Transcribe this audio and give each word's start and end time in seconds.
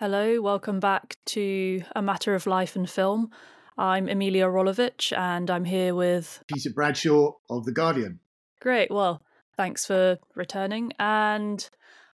Hello, 0.00 0.40
welcome 0.40 0.78
back 0.78 1.16
to 1.26 1.82
A 1.96 2.00
Matter 2.00 2.36
of 2.36 2.46
Life 2.46 2.76
and 2.76 2.88
Film. 2.88 3.32
I'm 3.76 4.08
Emilia 4.08 4.46
Rolewicz 4.46 5.12
and 5.18 5.50
I'm 5.50 5.64
here 5.64 5.92
with 5.92 6.40
Peter 6.46 6.70
Bradshaw 6.72 7.32
of 7.50 7.64
The 7.64 7.72
Guardian. 7.72 8.20
Great, 8.60 8.92
well, 8.92 9.20
thanks 9.56 9.84
for 9.84 10.18
returning. 10.36 10.92
And 11.00 11.68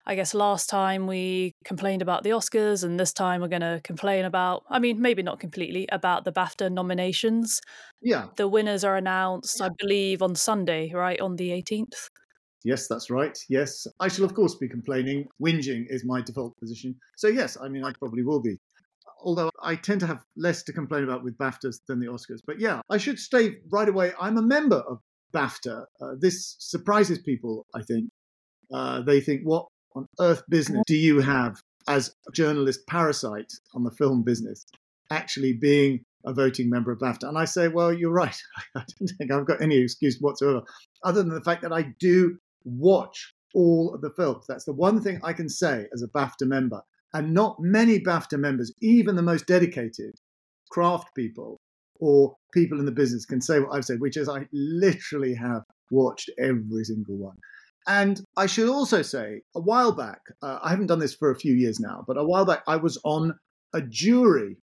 I 0.07 0.15
guess 0.15 0.33
last 0.33 0.71
time 0.71 1.09
we 1.09 1.57
complained 1.65 2.03
about 2.03 2.23
the 2.23 2.31
Oscars, 2.31 2.85
and 2.85 3.01
this 3.01 3.13
time 3.13 3.41
we're 3.41 3.49
going 3.49 3.63
to 3.63 3.81
complain 3.83 4.27
about, 4.27 4.63
I 4.71 4.79
mean, 4.79 5.01
maybe 5.01 5.25
not 5.25 5.41
completely, 5.41 5.89
about 5.91 6.25
the 6.25 6.33
BAFTA 6.33 6.71
nominations. 6.71 7.61
Yeah. 8.01 8.27
The 8.37 8.47
winners 8.47 8.85
are 8.85 8.97
announced, 8.97 9.61
I 9.61 9.71
believe, 9.77 10.23
on 10.23 10.37
Sunday, 10.37 10.93
right? 10.95 11.21
On 11.21 11.35
the 11.35 11.51
18th. 11.51 12.11
Yes, 12.65 12.87
that's 12.89 13.11
right. 13.11 13.37
Yes. 13.49 13.87
I 14.01 14.09
shall, 14.09 14.25
of 14.25 14.35
course, 14.35 14.55
be 14.55 14.69
complaining. 14.69 15.27
Whinging 15.41 15.87
is 15.89 16.05
my 16.05 16.21
default 16.21 16.57
position. 16.59 16.95
So, 17.17 17.29
yes, 17.29 17.57
I 17.61 17.69
mean, 17.69 17.85
I 17.85 17.93
probably 17.99 18.23
will 18.23 18.41
be. 18.41 18.59
Although 19.25 19.51
I 19.63 19.77
tend 19.77 20.01
to 20.01 20.07
have 20.07 20.23
less 20.37 20.63
to 20.65 20.73
complain 20.73 21.05
about 21.05 21.23
with 21.23 21.39
BAFTAs 21.39 21.81
than 21.87 22.01
the 22.01 22.07
Oscars. 22.07 22.41
But 22.47 22.61
yeah, 22.61 22.81
I 22.91 22.99
should 22.99 23.19
state 23.19 23.59
right 23.71 23.89
away 23.89 24.13
I'm 24.21 24.37
a 24.37 24.43
member 24.43 24.83
of 24.89 24.99
BAFTA. 25.33 25.85
Uh, 26.01 26.15
this 26.19 26.57
surprises 26.59 27.19
people, 27.19 27.67
I 27.75 27.83
think. 27.83 28.11
Uh, 28.73 29.03
they 29.03 29.21
think, 29.21 29.43
what 29.43 29.67
on 29.95 30.07
earth 30.21 30.43
business 30.49 30.83
do 30.87 30.97
you 30.97 31.21
have 31.21 31.61
as 31.89 32.15
a 32.29 32.33
journalist 32.33 32.81
parasite 32.87 33.53
on 33.75 33.85
the 33.85 33.91
film 33.91 34.23
business 34.23 34.65
actually 35.11 35.53
being 35.53 36.01
a 36.25 36.33
voting 36.33 36.71
member 36.71 36.93
of 36.93 36.99
BAFTA? 36.99 37.29
And 37.29 37.39
I 37.39 37.45
say, 37.45 37.69
well, 37.69 37.93
you're 37.93 38.13
right. 38.13 38.37
I 38.77 38.85
don't 38.99 39.11
think 39.19 39.31
I've 39.31 39.47
got 39.47 39.63
any 39.63 39.79
excuse 39.79 40.19
whatsoever, 40.21 40.63
other 41.05 41.23
than 41.23 41.35
the 41.35 41.43
fact 41.43 41.63
that 41.63 41.73
I 41.73 41.95
do 41.99 42.39
watch 42.65 43.35
all 43.55 43.95
of 43.95 44.01
the 44.01 44.11
films. 44.11 44.45
That's 44.49 44.65
the 44.65 44.73
one 44.73 45.01
thing 45.01 45.21
I 45.23 45.33
can 45.33 45.49
say 45.49 45.87
as 45.93 46.03
a 46.03 46.09
BAFTA 46.09 46.47
member. 46.47 46.81
And 47.15 47.35
not 47.35 47.57
many 47.61 48.01
BAFTA 48.01 48.39
members, 48.39 48.73
even 48.81 49.17
the 49.17 49.23
most 49.23 49.47
dedicated 49.47 50.15
craft 50.71 51.09
people 51.15 51.61
or 52.01 52.35
people 52.53 52.79
in 52.79 52.87
the 52.87 52.93
business, 52.93 53.27
can 53.27 53.41
say 53.41 53.61
what 53.61 53.77
I've 53.77 53.85
said, 53.85 54.01
which 54.01 54.17
is 54.17 54.29
I 54.29 54.47
literally 54.53 55.35
have 55.35 55.63
watched 55.91 56.31
every 56.39 56.85
single 56.85 57.17
one. 57.17 57.37
And 57.87 58.21
I 58.37 58.47
should 58.47 58.69
also 58.69 59.03
say, 59.03 59.43
a 59.55 59.61
while 59.61 59.93
back, 59.93 60.21
uh, 60.43 60.59
I 60.63 60.71
haven't 60.71 60.87
done 60.87 61.01
this 61.01 61.15
for 61.15 61.31
a 61.31 61.39
few 61.39 61.55
years 61.55 61.81
now, 61.81 62.05
but 62.07 62.17
a 62.17 62.25
while 62.25 62.45
back, 62.45 62.63
I 62.67 62.77
was 62.77 62.99
on 63.05 63.35
a 63.75 63.83
jury 63.83 64.57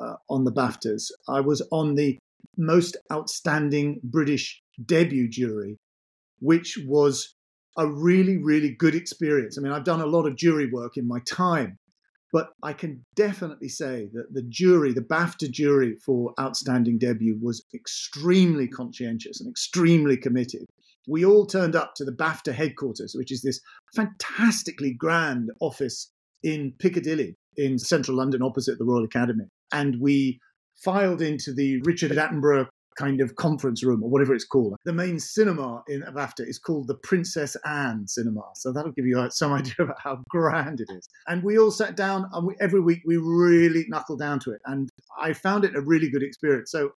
uh, 0.00 0.14
on 0.28 0.44
the 0.44 0.52
BAFTAs. 0.52 1.10
I 1.28 1.40
was 1.40 1.66
on 1.70 1.94
the 1.94 2.18
most 2.56 2.96
outstanding 3.12 4.00
British 4.02 4.60
debut 4.84 5.28
jury, 5.28 5.78
which 6.40 6.78
was 6.86 7.34
a 7.76 7.86
really, 7.86 8.38
really 8.38 8.70
good 8.70 8.94
experience. 8.94 9.56
I 9.56 9.62
mean, 9.62 9.72
I've 9.72 9.84
done 9.84 10.00
a 10.00 10.06
lot 10.06 10.26
of 10.26 10.36
jury 10.36 10.70
work 10.70 10.96
in 10.96 11.06
my 11.06 11.20
time, 11.20 11.78
but 12.32 12.50
I 12.62 12.72
can 12.72 13.04
definitely 13.14 13.68
say 13.68 14.08
that 14.12 14.32
the 14.32 14.42
jury, 14.42 14.92
the 14.92 15.00
BAFTA 15.00 15.50
jury 15.50 15.96
for 16.04 16.34
Outstanding 16.40 16.98
Debut, 16.98 17.38
was 17.40 17.64
extremely 17.74 18.68
conscientious 18.68 19.40
and 19.40 19.50
extremely 19.50 20.16
committed. 20.16 20.66
We 21.08 21.24
all 21.24 21.46
turned 21.46 21.74
up 21.74 21.94
to 21.96 22.04
the 22.04 22.12
BAFTA 22.12 22.52
headquarters, 22.52 23.14
which 23.16 23.32
is 23.32 23.42
this 23.42 23.60
fantastically 23.94 24.94
grand 24.94 25.50
office 25.60 26.10
in 26.42 26.72
Piccadilly 26.78 27.36
in 27.56 27.78
central 27.78 28.16
London 28.16 28.42
opposite 28.42 28.78
the 28.78 28.84
Royal 28.84 29.04
Academy. 29.04 29.44
And 29.72 30.00
we 30.00 30.38
filed 30.82 31.22
into 31.22 31.52
the 31.52 31.80
Richard 31.84 32.12
Attenborough 32.12 32.66
kind 32.96 33.20
of 33.20 33.36
conference 33.36 33.82
room 33.82 34.02
or 34.02 34.10
whatever 34.10 34.34
it's 34.34 34.44
called. 34.44 34.76
The 34.84 34.92
main 34.92 35.18
cinema 35.18 35.82
in 35.88 36.02
BAFTA 36.02 36.48
is 36.48 36.58
called 36.58 36.88
the 36.88 36.96
Princess 36.96 37.56
Anne 37.64 38.06
Cinema. 38.06 38.42
So 38.54 38.72
that'll 38.72 38.92
give 38.92 39.06
you 39.06 39.18
uh, 39.18 39.30
some 39.30 39.52
idea 39.60 39.74
about 39.80 40.00
how 40.02 40.22
grand 40.28 40.80
it 40.80 40.88
is. 40.90 41.08
And 41.26 41.42
we 41.42 41.58
all 41.58 41.70
sat 41.70 41.96
down 41.96 42.26
and 42.32 42.46
we, 42.46 42.54
every 42.60 42.80
week 42.80 43.02
we 43.06 43.16
really 43.16 43.84
knuckled 43.88 44.18
down 44.18 44.40
to 44.40 44.52
it. 44.52 44.60
And 44.66 44.88
I 45.20 45.32
found 45.32 45.64
it 45.64 45.76
a 45.76 45.80
really 45.80 46.10
good 46.10 46.22
experience. 46.22 46.70
So 46.70 46.92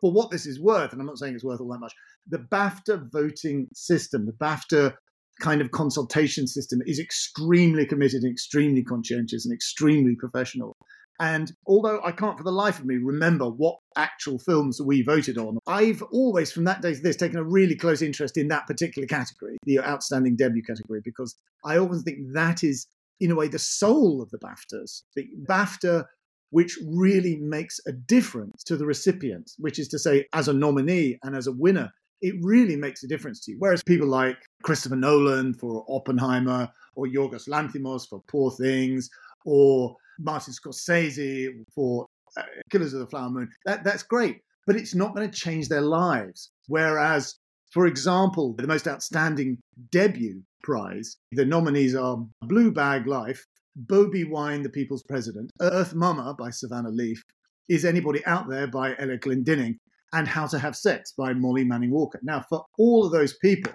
for 0.00 0.12
what 0.12 0.30
this 0.30 0.46
is 0.46 0.60
worth, 0.60 0.92
and 0.92 1.00
I'm 1.00 1.06
not 1.06 1.18
saying 1.18 1.34
it's 1.34 1.44
worth 1.44 1.60
all 1.60 1.72
that 1.72 1.78
much, 1.78 1.94
the 2.26 2.38
BAFTA 2.38 3.10
voting 3.12 3.68
system, 3.72 4.26
the 4.26 4.32
BAFTA 4.32 4.94
kind 5.40 5.60
of 5.60 5.70
consultation 5.70 6.46
system 6.46 6.80
is 6.86 7.00
extremely 7.00 7.86
committed 7.86 8.22
and 8.22 8.30
extremely 8.30 8.84
conscientious 8.84 9.44
and 9.44 9.54
extremely 9.54 10.14
professional. 10.14 10.76
And 11.20 11.52
although 11.66 12.00
I 12.02 12.12
can't 12.12 12.38
for 12.38 12.44
the 12.44 12.50
life 12.50 12.78
of 12.78 12.86
me 12.86 12.96
remember 12.96 13.44
what 13.44 13.76
actual 13.94 14.38
films 14.38 14.80
we 14.80 15.02
voted 15.02 15.36
on, 15.36 15.58
I've 15.66 16.02
always, 16.10 16.50
from 16.50 16.64
that 16.64 16.80
day 16.80 16.94
to 16.94 17.00
this, 17.00 17.16
taken 17.16 17.38
a 17.38 17.44
really 17.44 17.76
close 17.76 18.00
interest 18.00 18.38
in 18.38 18.48
that 18.48 18.66
particular 18.66 19.06
category, 19.06 19.58
the 19.64 19.80
outstanding 19.80 20.34
debut 20.34 20.62
category, 20.62 21.02
because 21.04 21.36
I 21.64 21.76
always 21.76 22.02
think 22.02 22.18
that 22.32 22.64
is, 22.64 22.86
in 23.20 23.30
a 23.30 23.36
way, 23.36 23.48
the 23.48 23.58
soul 23.58 24.22
of 24.22 24.30
the 24.30 24.38
BAFTAs. 24.38 25.02
The 25.14 25.28
BAFTA 25.46 26.06
which 26.50 26.78
really 26.84 27.36
makes 27.36 27.78
a 27.86 27.92
difference 27.92 28.64
to 28.64 28.76
the 28.76 28.86
recipient, 28.86 29.52
which 29.58 29.78
is 29.78 29.88
to 29.88 29.98
say, 29.98 30.26
as 30.32 30.48
a 30.48 30.52
nominee 30.52 31.18
and 31.22 31.36
as 31.36 31.46
a 31.46 31.52
winner, 31.52 31.90
it 32.20 32.34
really 32.42 32.76
makes 32.76 33.02
a 33.02 33.08
difference 33.08 33.40
to 33.40 33.52
you. 33.52 33.56
Whereas 33.58 33.82
people 33.82 34.08
like 34.08 34.36
Christopher 34.62 34.96
Nolan 34.96 35.54
for 35.54 35.84
Oppenheimer, 35.88 36.68
or 36.96 37.06
Yorgos 37.06 37.48
Lanthimos 37.48 38.08
for 38.08 38.22
Poor 38.28 38.50
Things, 38.50 39.08
or 39.46 39.96
Martin 40.22 40.54
Scorsese 40.54 41.48
for 41.74 42.06
uh, 42.36 42.42
Killers 42.70 42.94
of 42.94 43.00
the 43.00 43.06
Flower 43.06 43.30
Moon. 43.30 43.48
That, 43.66 43.84
that's 43.84 44.02
great, 44.02 44.38
but 44.66 44.76
it's 44.76 44.94
not 44.94 45.14
going 45.14 45.30
to 45.30 45.36
change 45.36 45.68
their 45.68 45.80
lives. 45.80 46.50
Whereas, 46.68 47.36
for 47.72 47.86
example, 47.86 48.54
the 48.54 48.66
most 48.66 48.86
outstanding 48.86 49.58
debut 49.90 50.42
prize, 50.62 51.16
the 51.32 51.44
nominees 51.44 51.94
are 51.94 52.24
Blue 52.42 52.70
Bag 52.70 53.06
Life, 53.06 53.44
Bobi 53.86 54.28
Wine, 54.28 54.62
The 54.62 54.68
People's 54.68 55.02
President, 55.04 55.50
Earth 55.60 55.94
Mama 55.94 56.34
by 56.38 56.50
Savannah 56.50 56.90
Leaf, 56.90 57.22
Is 57.68 57.84
Anybody 57.84 58.24
Out 58.26 58.48
There 58.48 58.66
by 58.66 58.94
Ella 58.98 59.16
Glendinning, 59.16 59.78
and 60.12 60.26
How 60.26 60.46
to 60.48 60.58
Have 60.58 60.76
Sex 60.76 61.12
by 61.16 61.32
Molly 61.32 61.64
Manning 61.64 61.90
Walker. 61.90 62.18
Now, 62.22 62.44
for 62.48 62.64
all 62.78 63.06
of 63.06 63.12
those 63.12 63.36
people, 63.38 63.72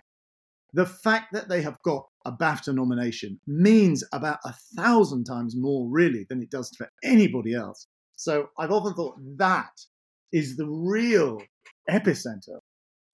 the 0.75 0.86
fact 0.86 1.31
that 1.31 1.47
they 1.47 1.62
have 1.62 1.81
got 1.84 2.06
a 2.25 2.34
BAFTA 2.34 2.75
nomination 2.75 3.40
means 3.47 4.03
about 4.12 4.40
a 4.44 4.53
thousand 4.75 5.24
times 5.24 5.56
more, 5.56 5.88
really, 5.90 6.25
than 6.28 6.41
it 6.41 6.52
does 6.52 6.69
for 6.78 6.90
anybody 7.02 7.56
else. 7.56 7.88
So 8.18 8.50
I've 8.59 8.72
often 8.72 8.94
thought 8.94 9.16
that 9.38 9.72
is 10.34 10.58
the 10.58 10.68
real 10.68 11.41
epicenter 11.90 12.59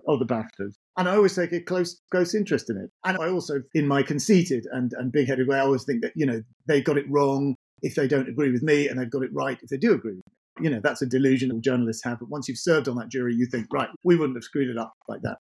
of 0.07 0.17
the 0.17 0.25
BAFTAs. 0.25 0.73
And 0.97 1.07
I 1.07 1.15
always 1.15 1.35
take 1.35 1.51
a 1.53 1.61
close, 1.61 2.01
close 2.09 2.33
interest 2.33 2.71
in 2.71 2.77
it. 2.77 2.89
And 3.05 3.17
I 3.19 3.29
also, 3.29 3.61
in 3.75 3.87
my 3.87 4.01
conceited 4.01 4.65
and, 4.71 4.91
and 4.97 5.11
big 5.11 5.27
headed 5.27 5.47
way, 5.47 5.57
I 5.57 5.61
always 5.61 5.83
think 5.83 6.01
that, 6.01 6.13
you 6.15 6.25
know, 6.25 6.41
they've 6.65 6.83
got 6.83 6.97
it 6.97 7.05
wrong 7.09 7.55
if 7.83 7.93
they 7.93 8.07
don't 8.07 8.27
agree 8.27 8.51
with 8.51 8.63
me, 8.63 8.87
and 8.87 8.99
they've 8.99 9.09
got 9.09 9.23
it 9.23 9.31
right 9.33 9.59
if 9.61 9.69
they 9.69 9.77
do 9.77 9.93
agree 9.93 10.13
with 10.13 10.25
me 10.25 10.33
you 10.59 10.69
know 10.69 10.81
that's 10.83 11.01
a 11.01 11.05
delusion 11.05 11.47
that 11.47 11.61
journalists 11.61 12.03
have 12.03 12.19
but 12.19 12.27
once 12.27 12.49
you've 12.49 12.57
served 12.57 12.89
on 12.89 12.97
that 12.97 13.07
jury 13.07 13.33
you 13.33 13.45
think 13.45 13.65
right 13.71 13.87
we 14.03 14.17
wouldn't 14.17 14.35
have 14.35 14.43
screwed 14.43 14.69
it 14.69 14.77
up 14.77 14.91
like 15.07 15.21
that 15.21 15.37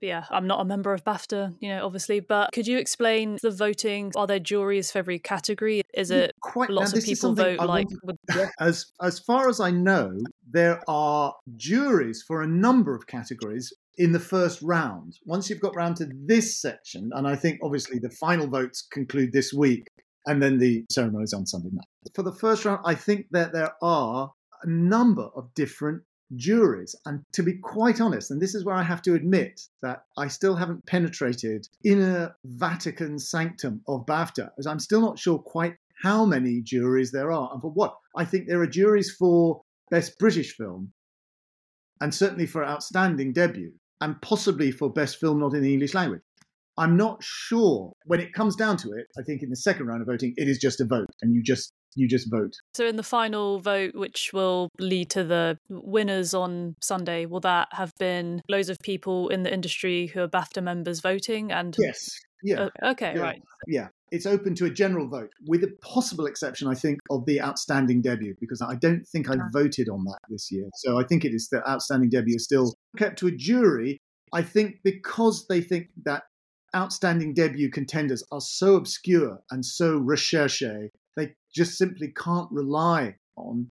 yeah, 0.00 0.24
I'm 0.30 0.46
not 0.46 0.60
a 0.60 0.64
member 0.64 0.92
of 0.92 1.04
BAFTA, 1.04 1.56
you 1.60 1.68
know, 1.68 1.84
obviously, 1.84 2.20
but 2.20 2.52
could 2.52 2.66
you 2.66 2.78
explain 2.78 3.38
the 3.42 3.50
voting? 3.50 4.12
Are 4.16 4.26
there 4.26 4.38
juries 4.38 4.90
for 4.90 4.98
every 4.98 5.18
category? 5.18 5.82
Is 5.94 6.10
it 6.10 6.32
Quite, 6.40 6.70
lots 6.70 6.92
of 6.92 7.04
people 7.04 7.34
vote 7.34 7.58
like 7.60 7.88
as 8.60 8.86
as 9.02 9.18
far 9.20 9.48
as 9.48 9.60
I 9.60 9.70
know, 9.70 10.16
there 10.50 10.80
are 10.88 11.34
juries 11.56 12.22
for 12.26 12.42
a 12.42 12.46
number 12.46 12.94
of 12.94 13.06
categories 13.06 13.72
in 13.96 14.12
the 14.12 14.20
first 14.20 14.62
round. 14.62 15.18
Once 15.26 15.50
you've 15.50 15.60
got 15.60 15.74
round 15.74 15.96
to 15.96 16.08
this 16.26 16.60
section, 16.60 17.10
and 17.14 17.26
I 17.26 17.34
think 17.34 17.58
obviously 17.62 17.98
the 17.98 18.10
final 18.10 18.46
votes 18.46 18.86
conclude 18.92 19.32
this 19.32 19.52
week, 19.52 19.88
and 20.26 20.42
then 20.42 20.58
the 20.58 20.84
ceremony 20.90 21.24
is 21.24 21.34
on 21.34 21.46
Sunday 21.46 21.70
night. 21.72 21.86
For 22.14 22.22
the 22.22 22.32
first 22.32 22.64
round, 22.64 22.80
I 22.84 22.94
think 22.94 23.26
that 23.32 23.52
there 23.52 23.72
are 23.82 24.30
a 24.62 24.68
number 24.68 25.28
of 25.34 25.52
different 25.54 26.02
juries. 26.36 26.94
And 27.06 27.22
to 27.32 27.42
be 27.42 27.54
quite 27.54 28.00
honest, 28.00 28.30
and 28.30 28.40
this 28.40 28.54
is 28.54 28.64
where 28.64 28.74
I 28.74 28.82
have 28.82 29.02
to 29.02 29.14
admit 29.14 29.60
that 29.82 30.04
I 30.16 30.28
still 30.28 30.56
haven't 30.56 30.86
penetrated 30.86 31.68
inner 31.84 32.36
Vatican 32.44 33.18
sanctum 33.18 33.82
of 33.88 34.06
BAFTA, 34.06 34.50
as 34.58 34.66
I'm 34.66 34.78
still 34.80 35.00
not 35.00 35.18
sure 35.18 35.38
quite 35.38 35.76
how 36.02 36.24
many 36.24 36.60
juries 36.62 37.10
there 37.10 37.32
are 37.32 37.50
and 37.52 37.60
for 37.60 37.70
what. 37.70 37.96
I 38.16 38.24
think 38.24 38.46
there 38.46 38.62
are 38.62 38.66
juries 38.66 39.14
for 39.18 39.62
Best 39.90 40.18
British 40.18 40.54
Film, 40.54 40.92
and 42.00 42.14
certainly 42.14 42.46
for 42.46 42.64
Outstanding 42.64 43.32
Debut, 43.32 43.72
and 44.00 44.20
possibly 44.22 44.70
for 44.70 44.92
Best 44.92 45.18
Film 45.18 45.40
Not 45.40 45.54
in 45.54 45.62
the 45.62 45.72
English 45.72 45.94
Language. 45.94 46.22
I'm 46.76 46.96
not 46.96 47.18
sure. 47.20 47.92
When 48.04 48.20
it 48.20 48.32
comes 48.32 48.54
down 48.54 48.76
to 48.78 48.92
it, 48.92 49.06
I 49.18 49.22
think 49.22 49.42
in 49.42 49.50
the 49.50 49.56
second 49.56 49.86
round 49.86 50.00
of 50.00 50.06
voting, 50.06 50.34
it 50.36 50.48
is 50.48 50.58
just 50.58 50.80
a 50.80 50.84
vote, 50.84 51.10
and 51.22 51.34
you 51.34 51.42
just 51.42 51.72
you 51.98 52.08
just 52.08 52.30
vote. 52.30 52.54
So, 52.74 52.86
in 52.86 52.96
the 52.96 53.02
final 53.02 53.58
vote, 53.58 53.94
which 53.94 54.30
will 54.32 54.70
lead 54.78 55.10
to 55.10 55.24
the 55.24 55.58
winners 55.68 56.32
on 56.32 56.76
Sunday, 56.80 57.26
will 57.26 57.40
that 57.40 57.68
have 57.72 57.92
been 57.98 58.40
loads 58.48 58.68
of 58.68 58.78
people 58.82 59.28
in 59.28 59.42
the 59.42 59.52
industry 59.52 60.06
who 60.06 60.20
are 60.22 60.28
BAFTA 60.28 60.62
members 60.62 61.00
voting? 61.00 61.50
And 61.50 61.76
yes, 61.78 62.08
yeah, 62.42 62.68
uh, 62.82 62.90
okay, 62.90 63.14
yeah. 63.16 63.20
right, 63.20 63.42
yeah. 63.66 63.88
It's 64.10 64.24
open 64.24 64.54
to 64.54 64.64
a 64.64 64.70
general 64.70 65.06
vote, 65.06 65.30
with 65.48 65.62
a 65.64 65.72
possible 65.82 66.24
exception, 66.24 66.66
I 66.66 66.74
think, 66.74 66.98
of 67.10 67.26
the 67.26 67.42
outstanding 67.42 68.00
debut, 68.00 68.34
because 68.40 68.62
I 68.62 68.76
don't 68.76 69.06
think 69.06 69.28
I 69.28 69.34
voted 69.52 69.90
on 69.90 70.04
that 70.04 70.18
this 70.30 70.50
year. 70.50 70.64
So 70.76 70.98
I 70.98 71.04
think 71.04 71.26
it 71.26 71.34
is 71.34 71.48
the 71.50 71.68
outstanding 71.68 72.08
debut 72.08 72.36
is 72.36 72.44
still 72.44 72.74
kept 72.96 73.18
to 73.18 73.26
a 73.26 73.32
jury. 73.32 73.98
I 74.32 74.42
think 74.42 74.76
because 74.82 75.46
they 75.48 75.60
think 75.60 75.88
that 76.04 76.22
outstanding 76.74 77.34
debut 77.34 77.70
contenders 77.70 78.22
are 78.30 78.40
so 78.40 78.76
obscure 78.76 79.40
and 79.50 79.64
so 79.64 79.96
recherche 79.98 80.90
just 81.54 81.76
simply 81.78 82.12
can't 82.16 82.50
rely 82.50 83.16
on 83.36 83.70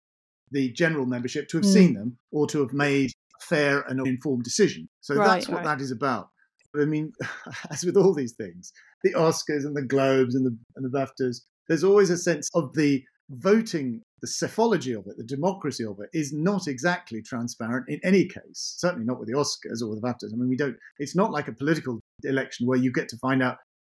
the 0.51 0.71
general 0.71 1.05
membership 1.05 1.47
to 1.49 1.57
have 1.57 1.65
Mm. 1.65 1.73
seen 1.73 1.93
them 1.93 2.17
or 2.31 2.47
to 2.47 2.59
have 2.59 2.73
made 2.73 3.11
a 3.11 3.45
fair 3.45 3.81
and 3.81 4.05
informed 4.07 4.43
decision. 4.43 4.87
So 5.01 5.15
Right, 5.15 5.25
that's 5.27 5.47
what 5.49 5.57
right. 5.57 5.65
that 5.77 5.81
is 5.81 5.91
about. 5.91 6.29
I 6.75 6.85
mean, 6.85 7.11
as 7.71 7.83
with 7.83 7.97
all 7.97 8.13
these 8.13 8.33
things, 8.33 8.71
the 9.03 9.13
Oscars 9.13 9.65
and 9.65 9.75
the 9.75 9.81
Globes 9.81 10.35
and 10.35 10.45
the 10.45 10.57
and 10.75 10.85
the 10.85 10.89
BAFTAs, 10.89 11.41
there's 11.67 11.83
always 11.83 12.09
a 12.09 12.17
sense 12.17 12.49
of 12.53 12.73
the 12.75 13.03
voting, 13.29 14.01
the 14.21 14.27
psephology 14.27 14.93
of 14.93 15.05
it, 15.07 15.17
the 15.17 15.23
democracy 15.23 15.83
of 15.83 15.99
it, 15.99 16.09
is 16.13 16.31
not 16.33 16.67
exactly 16.67 17.21
transparent 17.21 17.85
in 17.89 17.99
any 18.03 18.25
case. 18.25 18.75
Certainly 18.77 19.05
not 19.05 19.19
with 19.19 19.27
the 19.27 19.35
Oscars 19.35 19.81
or 19.81 19.95
the 19.95 20.01
BAFTAs. 20.01 20.33
I 20.33 20.37
mean, 20.37 20.49
we 20.49 20.55
don't. 20.55 20.77
It's 20.99 21.15
not 21.15 21.31
like 21.31 21.47
a 21.47 21.53
political 21.53 21.99
election 22.23 22.67
where 22.67 22.77
you 22.77 22.91
get 22.91 23.09
to 23.09 23.17
find 23.17 23.43
out 23.43 23.57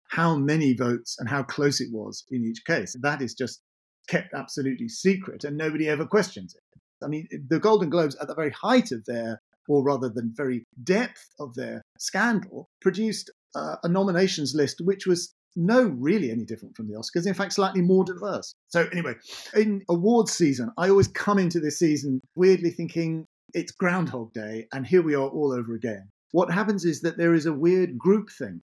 how 0.09 0.35
many 0.35 0.73
votes 0.73 1.17
and 1.19 1.29
how 1.29 1.43
close 1.43 1.79
it 1.79 1.89
was 1.91 2.23
in 2.31 2.43
each 2.43 2.65
case. 2.65 2.95
That 3.01 3.21
is 3.21 3.33
just 3.35 3.59
kept 4.09 4.33
absolutely 4.33 4.89
secret, 4.89 5.43
and 5.43 5.55
nobody 5.57 5.87
ever 5.87 6.05
questions 6.05 6.55
it. 6.55 6.81
I 7.03 7.07
mean, 7.07 7.27
the 7.47 7.59
Golden 7.59 7.89
Globes, 7.89 8.15
at 8.15 8.27
the 8.27 8.35
very 8.35 8.51
height 8.51 8.91
of 8.91 9.05
their, 9.05 9.41
or 9.67 9.83
rather 9.83 10.09
than 10.09 10.33
very 10.35 10.65
depth 10.83 11.29
of 11.39 11.53
their 11.55 11.81
scandal, 11.97 12.67
produced 12.81 13.31
uh, 13.55 13.77
a 13.83 13.87
nominations 13.87 14.53
list 14.53 14.81
which 14.83 15.05
was 15.05 15.33
no 15.55 15.83
really 15.83 16.31
any 16.31 16.45
different 16.45 16.75
from 16.75 16.87
the 16.87 16.93
Oscars. 16.93 17.27
In 17.27 17.33
fact, 17.33 17.53
slightly 17.53 17.81
more 17.81 18.03
diverse. 18.03 18.53
So 18.67 18.87
anyway, 18.91 19.15
in 19.55 19.81
awards 19.89 20.31
season, 20.31 20.71
I 20.77 20.89
always 20.89 21.07
come 21.07 21.39
into 21.39 21.59
this 21.59 21.79
season 21.79 22.21
weirdly 22.35 22.71
thinking 22.71 23.25
it's 23.53 23.71
Groundhog 23.71 24.33
Day, 24.33 24.67
and 24.73 24.85
here 24.85 25.01
we 25.01 25.15
are 25.15 25.27
all 25.27 25.51
over 25.51 25.73
again. 25.73 26.09
What 26.31 26.51
happens 26.51 26.85
is 26.85 27.01
that 27.01 27.17
there 27.17 27.33
is 27.33 27.47
a 27.47 27.53
weird 27.53 27.97
groupthink, 27.97 28.61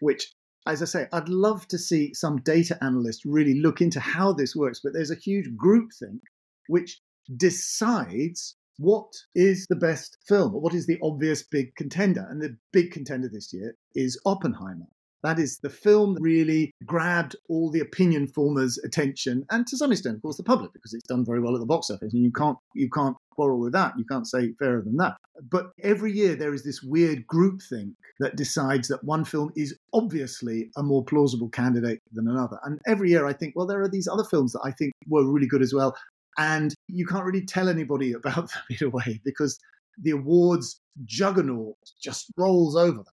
which 0.00 0.30
as 0.66 0.82
I 0.82 0.86
say, 0.86 1.06
I'd 1.12 1.28
love 1.28 1.66
to 1.68 1.78
see 1.78 2.12
some 2.14 2.38
data 2.38 2.76
analyst 2.82 3.22
really 3.24 3.60
look 3.60 3.80
into 3.80 4.00
how 4.00 4.32
this 4.32 4.56
works, 4.56 4.80
but 4.82 4.92
there's 4.92 5.10
a 5.10 5.16
huge 5.16 5.48
groupthink 5.56 6.20
which 6.68 7.00
decides 7.36 8.56
what 8.78 9.12
is 9.34 9.66
the 9.68 9.76
best 9.76 10.18
film 10.28 10.54
or 10.54 10.60
what 10.60 10.74
is 10.74 10.86
the 10.86 10.98
obvious 11.02 11.42
big 11.42 11.74
contender. 11.76 12.26
And 12.28 12.42
the 12.42 12.56
big 12.72 12.90
contender 12.90 13.28
this 13.32 13.52
year 13.52 13.76
is 13.94 14.20
Oppenheimer. 14.26 14.86
That 15.22 15.38
is 15.38 15.58
the 15.58 15.70
film 15.70 16.16
really 16.20 16.72
grabbed 16.84 17.36
all 17.48 17.70
the 17.70 17.80
opinion 17.80 18.26
formers' 18.26 18.78
attention, 18.78 19.44
and 19.50 19.66
to 19.66 19.76
some 19.76 19.92
extent, 19.92 20.16
of 20.16 20.22
course, 20.22 20.36
the 20.36 20.42
public, 20.42 20.72
because 20.72 20.94
it's 20.94 21.06
done 21.06 21.24
very 21.24 21.40
well 21.40 21.54
at 21.54 21.60
the 21.60 21.66
box 21.66 21.90
office, 21.90 22.12
and 22.12 22.22
you 22.22 22.32
can't 22.32 22.58
you 22.74 22.88
can't 22.90 23.16
quarrel 23.36 23.60
with 23.60 23.72
that. 23.74 23.94
You 23.98 24.04
can't 24.04 24.26
say 24.26 24.52
fairer 24.58 24.82
than 24.82 24.96
that. 24.96 25.16
But 25.50 25.70
every 25.82 26.12
year 26.12 26.34
there 26.34 26.54
is 26.54 26.64
this 26.64 26.82
weird 26.82 27.26
groupthink 27.26 27.94
that 28.18 28.36
decides 28.36 28.88
that 28.88 29.04
one 29.04 29.24
film 29.24 29.52
is 29.54 29.78
obviously 29.92 30.70
a 30.76 30.82
more 30.82 31.04
plausible 31.04 31.50
candidate 31.50 32.00
than 32.12 32.28
another. 32.28 32.58
And 32.64 32.80
every 32.86 33.10
year 33.10 33.26
I 33.26 33.34
think, 33.34 33.54
well, 33.54 33.66
there 33.66 33.82
are 33.82 33.88
these 33.88 34.08
other 34.08 34.24
films 34.24 34.52
that 34.52 34.62
I 34.64 34.70
think 34.70 34.92
were 35.06 35.30
really 35.30 35.46
good 35.46 35.62
as 35.62 35.74
well, 35.74 35.94
and 36.38 36.74
you 36.88 37.06
can't 37.06 37.24
really 37.24 37.44
tell 37.44 37.68
anybody 37.68 38.12
about 38.20 38.50
them 38.50 38.62
in 38.68 38.86
a 38.86 38.90
way 38.90 39.20
because 39.24 39.58
the 40.02 40.10
awards 40.10 40.80
juggernaut 41.04 41.76
just 42.00 42.26
rolls 42.36 42.76
over 42.76 42.98
them. 42.98 43.04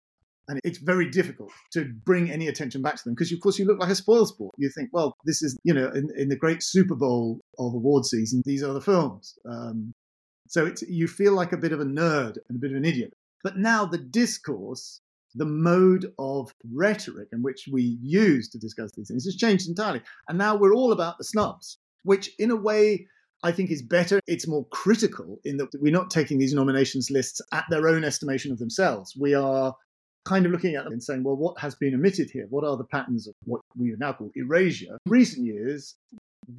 And 0.50 0.60
it's 0.64 0.78
very 0.78 1.10
difficult 1.10 1.52
to 1.72 1.86
bring 2.06 2.30
any 2.30 2.48
attention 2.48 2.82
back 2.82 2.96
to 2.98 3.04
them 3.06 3.14
because, 3.14 3.32
of 3.32 3.40
course, 3.40 3.58
you 3.58 3.66
look 3.66 3.80
like 3.80 3.90
a 3.90 3.96
spoil 3.96 4.26
sport. 4.26 4.54
You 4.58 4.70
think, 4.70 4.90
well, 4.92 5.16
this 5.26 5.42
is, 5.42 5.58
you 5.64 5.74
know, 5.74 5.88
in, 5.88 6.10
in 6.18 6.28
the 6.28 6.36
great 6.36 6.62
Super 6.62 6.96
Bowl 6.96 7.40
of 7.58 7.74
award 7.74 8.06
season, 8.06 8.42
these 8.46 8.62
are 8.62 8.74
the 8.74 8.82
films. 8.82 9.36
Um, 9.50 9.94
so 10.48 10.66
it's, 10.66 10.82
you 10.84 11.08
feel 11.08 11.34
like 11.34 11.54
a 11.54 11.58
bit 11.58 11.72
of 11.72 11.80
a 11.80 11.86
nerd 11.86 12.38
and 12.50 12.58
a 12.58 12.60
bit 12.60 12.72
of 12.72 12.78
an 12.78 12.86
idiot. 12.86 13.14
But 13.42 13.58
now 13.58 13.86
the 13.86 13.98
discourse, 13.98 15.00
the 15.34 15.46
mode 15.46 16.12
of 16.20 16.54
rhetoric 16.74 17.30
in 17.32 17.42
which 17.42 17.70
we 17.72 17.98
use 18.02 18.50
to 18.50 18.60
discuss 18.60 18.92
these 18.92 19.08
things 19.08 19.26
has 19.26 19.38
changed 19.38 19.70
entirely. 19.70 20.02
And 20.28 20.38
now 20.38 20.56
we're 20.56 20.76
all 20.76 20.92
about 20.92 21.18
the 21.18 21.24
snubs, 21.24 21.78
which 22.04 22.30
in 22.38 22.52
a 22.52 22.56
way 22.56 23.08
I 23.44 23.52
think 23.52 23.72
is 23.72 23.82
better. 23.82 24.20
It's 24.28 24.48
more 24.48 24.66
critical 24.68 25.40
in 25.44 25.58
that 25.58 25.70
we're 25.80 25.92
not 25.92 26.10
taking 26.10 26.38
these 26.38 26.54
nominations 26.54 27.12
lists 27.12 27.42
at 27.52 27.66
their 27.70 27.88
own 27.88 28.04
estimation 28.04 28.52
of 28.52 28.60
themselves. 28.60 29.16
We 29.18 29.34
are 29.34 29.76
kind 30.26 30.46
of 30.46 30.52
looking 30.52 30.76
at 30.76 30.84
them 30.86 30.94
and 30.94 31.04
saying, 31.04 31.24
well, 31.24 31.36
what 31.36 31.60
has 31.60 31.76
been 31.76 31.94
omitted 31.94 32.30
here? 32.32 32.48
What 32.50 32.64
are 32.64 32.78
the 32.78 32.86
patterns 32.86 33.28
of 33.28 33.34
what 33.46 33.62
we 33.78 33.94
now 33.98 34.14
call 34.14 34.32
erasure? 34.36 34.98
In 35.06 35.12
recent 35.12 35.46
years, 35.46 35.96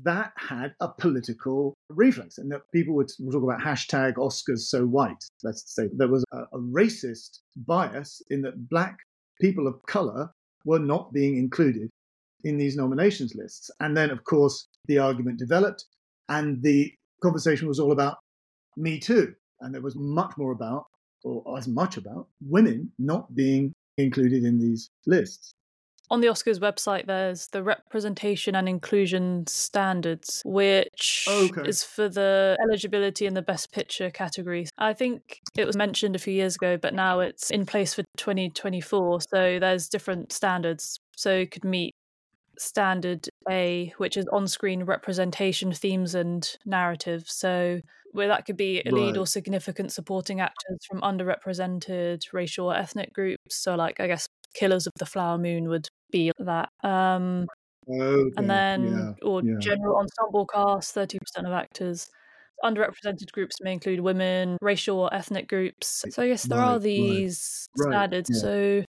that 0.03 0.33
had 0.37 0.75
a 0.81 0.89
political 0.89 1.75
reflex, 1.91 2.39
and 2.39 2.51
that 2.51 2.63
people 2.73 2.95
would 2.95 3.11
talk 3.31 3.43
about 3.43 3.61
hashtag 3.61 4.15
Oscars 4.15 4.61
so 4.61 4.87
white. 4.87 5.23
Let's 5.43 5.75
say 5.75 5.89
there 5.93 6.09
was 6.09 6.25
a, 6.33 6.43
a 6.53 6.59
racist 6.59 7.41
bias 7.67 8.23
in 8.31 8.43
that 8.43 8.69
black 8.69 8.99
people 9.41 9.67
of 9.67 9.75
color 9.87 10.31
were 10.65 10.79
not 10.79 11.13
being 11.13 11.37
included 11.37 11.91
in 12.45 12.57
these 12.57 12.77
nominations 12.77 13.35
lists. 13.35 13.71
And 13.81 13.97
then, 13.97 14.11
of 14.11 14.25
course, 14.25 14.67
the 14.87 14.99
argument 14.99 15.39
developed, 15.39 15.85
and 16.29 16.63
the 16.63 16.93
conversation 17.23 17.69
was 17.69 17.79
all 17.81 17.93
about 17.93 18.17
Me 18.77 18.99
Too. 18.99 19.35
And 19.61 19.75
there 19.75 19.83
was 19.83 19.97
much 19.97 20.33
more 20.37 20.53
about, 20.53 20.87
or 21.25 21.59
as 21.59 21.67
much 21.67 21.97
about, 21.97 22.29
women 22.47 22.93
not 22.99 23.35
being 23.35 23.73
included 23.99 24.45
in 24.45 24.59
these 24.59 24.91
lists. 25.07 25.53
On 26.11 26.21
the 26.21 26.27
Oscars 26.27 26.61
website, 26.61 27.07
there's 27.07 27.49
the 27.49 27.63
representation 27.63 28.55
and 28.55 28.69
inclusion 28.69 29.47
standards, 29.47 30.43
which 30.45 31.25
Okay. 31.27 31.67
is 31.67 31.83
for 31.83 32.11
the 32.11 32.59
eligibility 32.63 33.25
in 33.25 33.33
the 33.33 33.41
Best 33.43 33.73
Picture 33.73 34.11
categories. 34.11 34.69
I 34.77 34.93
think 34.93 35.41
it 35.57 35.67
was 35.67 35.77
mentioned 35.77 36.15
a 36.15 36.19
few 36.19 36.35
years 36.35 36.57
ago, 36.57 36.77
but 36.77 36.93
now 36.93 37.21
it's 37.21 37.51
in 37.51 37.65
place 37.65 37.95
for 37.95 38.05
2024. 38.19 39.21
So 39.23 39.59
there's 39.59 39.89
different 39.89 40.31
standards. 40.31 40.99
So 41.17 41.39
you 41.39 41.49
could 41.49 41.65
meet 41.65 41.95
standard 42.59 43.27
A, 43.49 43.95
which 43.97 44.19
is 44.19 44.27
on 44.31 44.47
screen 44.47 44.85
representation, 44.85 45.73
themes, 45.73 46.15
and 46.15 46.47
narrative. 46.67 47.25
So 47.27 47.81
where 48.15 48.29
that 48.29 48.47
could 48.47 48.57
be 48.57 48.81
a 48.87 48.91
lead 48.93 49.17
or 49.17 49.27
significant 49.27 49.93
supporting 49.93 50.41
actors 50.41 50.79
from 50.89 51.01
underrepresented 51.03 52.23
racial 52.33 52.71
or 52.71 52.77
ethnic 52.77 53.13
groups. 53.13 53.57
So, 53.63 53.75
like, 53.75 53.99
I 54.01 54.07
guess 54.07 54.27
Killers 54.55 54.87
of 54.87 54.93
the 54.99 55.07
Flower 55.07 55.37
Moon 55.37 55.69
would 55.69 55.89
be 56.11 56.31
that. 56.39 56.69
Um, 56.85 57.47
Okay. 57.87 58.31
and 58.39 58.49
then, 58.49 58.85
yeah, 58.87 59.13
or 59.29 59.43
yeah. 59.43 59.57
general 59.59 59.99
ensemble 59.99 60.47
cast, 60.47 60.95
30% 60.95 61.19
of 61.47 61.53
actors. 61.53 62.09
Underrepresented 62.65 63.31
groups 63.33 63.57
may 63.61 63.73
include 63.75 64.01
women, 64.01 64.57
racial 64.63 64.99
or 65.01 65.13
ethnic 65.13 65.49
groups. 65.49 66.03
So 66.09 66.23
I 66.23 66.29
guess 66.29 66.45
there 66.45 66.59
Right, 66.61 66.69
are 66.75 66.79
these 66.79 67.67
right, 67.77 67.91
standards. 67.93 68.31
yeah. 68.33 68.41
So 68.41 68.85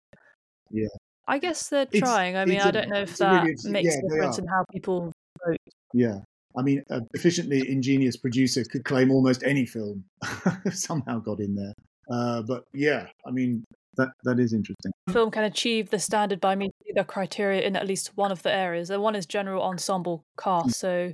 Yeah. 0.70 0.88
I 1.28 1.38
guess 1.38 1.68
they're 1.68 1.82
It's- 1.82 2.00
trying. 2.00 2.36
I 2.36 2.44
mean, 2.46 2.58
I 2.60 2.70
don't 2.72 2.88
know 2.88 3.02
if 3.02 3.10
it's 3.10 3.20
a 3.20 3.30
really 3.30 3.54
that 3.54 3.70
makes 3.70 3.94
a 3.94 4.02
difference 4.08 4.38
in 4.38 4.46
how 4.48 4.64
people 4.72 5.12
vote. 5.46 5.58
Yeah. 5.92 6.20
I 6.56 6.62
mean, 6.62 6.82
a 6.90 7.02
efficiently 7.14 7.68
ingenious 7.70 8.16
producer 8.16 8.64
could 8.64 8.84
claim 8.84 9.10
almost 9.10 9.42
any 9.44 9.66
film 9.66 10.04
somehow 10.72 11.20
got 11.20 11.40
in 11.40 11.54
there. 11.54 11.72
Uh, 12.10 12.42
but 12.42 12.64
yeah, 12.72 13.06
I 13.26 13.30
mean, 13.30 13.64
that 13.96 14.08
that 14.24 14.38
is 14.40 14.52
interesting. 14.52 14.92
Film 15.10 15.30
can 15.30 15.44
achieve 15.44 15.90
the 15.90 15.98
standard 15.98 16.40
by 16.40 16.54
meeting 16.56 16.72
the 16.94 17.04
criteria 17.04 17.62
in 17.62 17.76
at 17.76 17.86
least 17.86 18.16
one 18.16 18.32
of 18.32 18.42
the 18.42 18.52
areas. 18.52 18.90
And 18.90 19.02
one 19.02 19.14
is 19.14 19.26
general 19.26 19.62
ensemble 19.62 20.24
cast, 20.38 20.78
so 20.78 21.12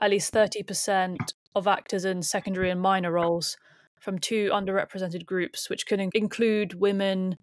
at 0.00 0.10
least 0.10 0.32
30% 0.32 1.16
of 1.54 1.66
actors 1.66 2.04
in 2.04 2.22
secondary 2.22 2.70
and 2.70 2.80
minor 2.80 3.12
roles 3.12 3.56
from 4.00 4.18
two 4.18 4.48
underrepresented 4.50 5.26
groups, 5.26 5.68
which 5.68 5.84
can 5.84 6.00
include 6.14 6.80
women, 6.80 7.36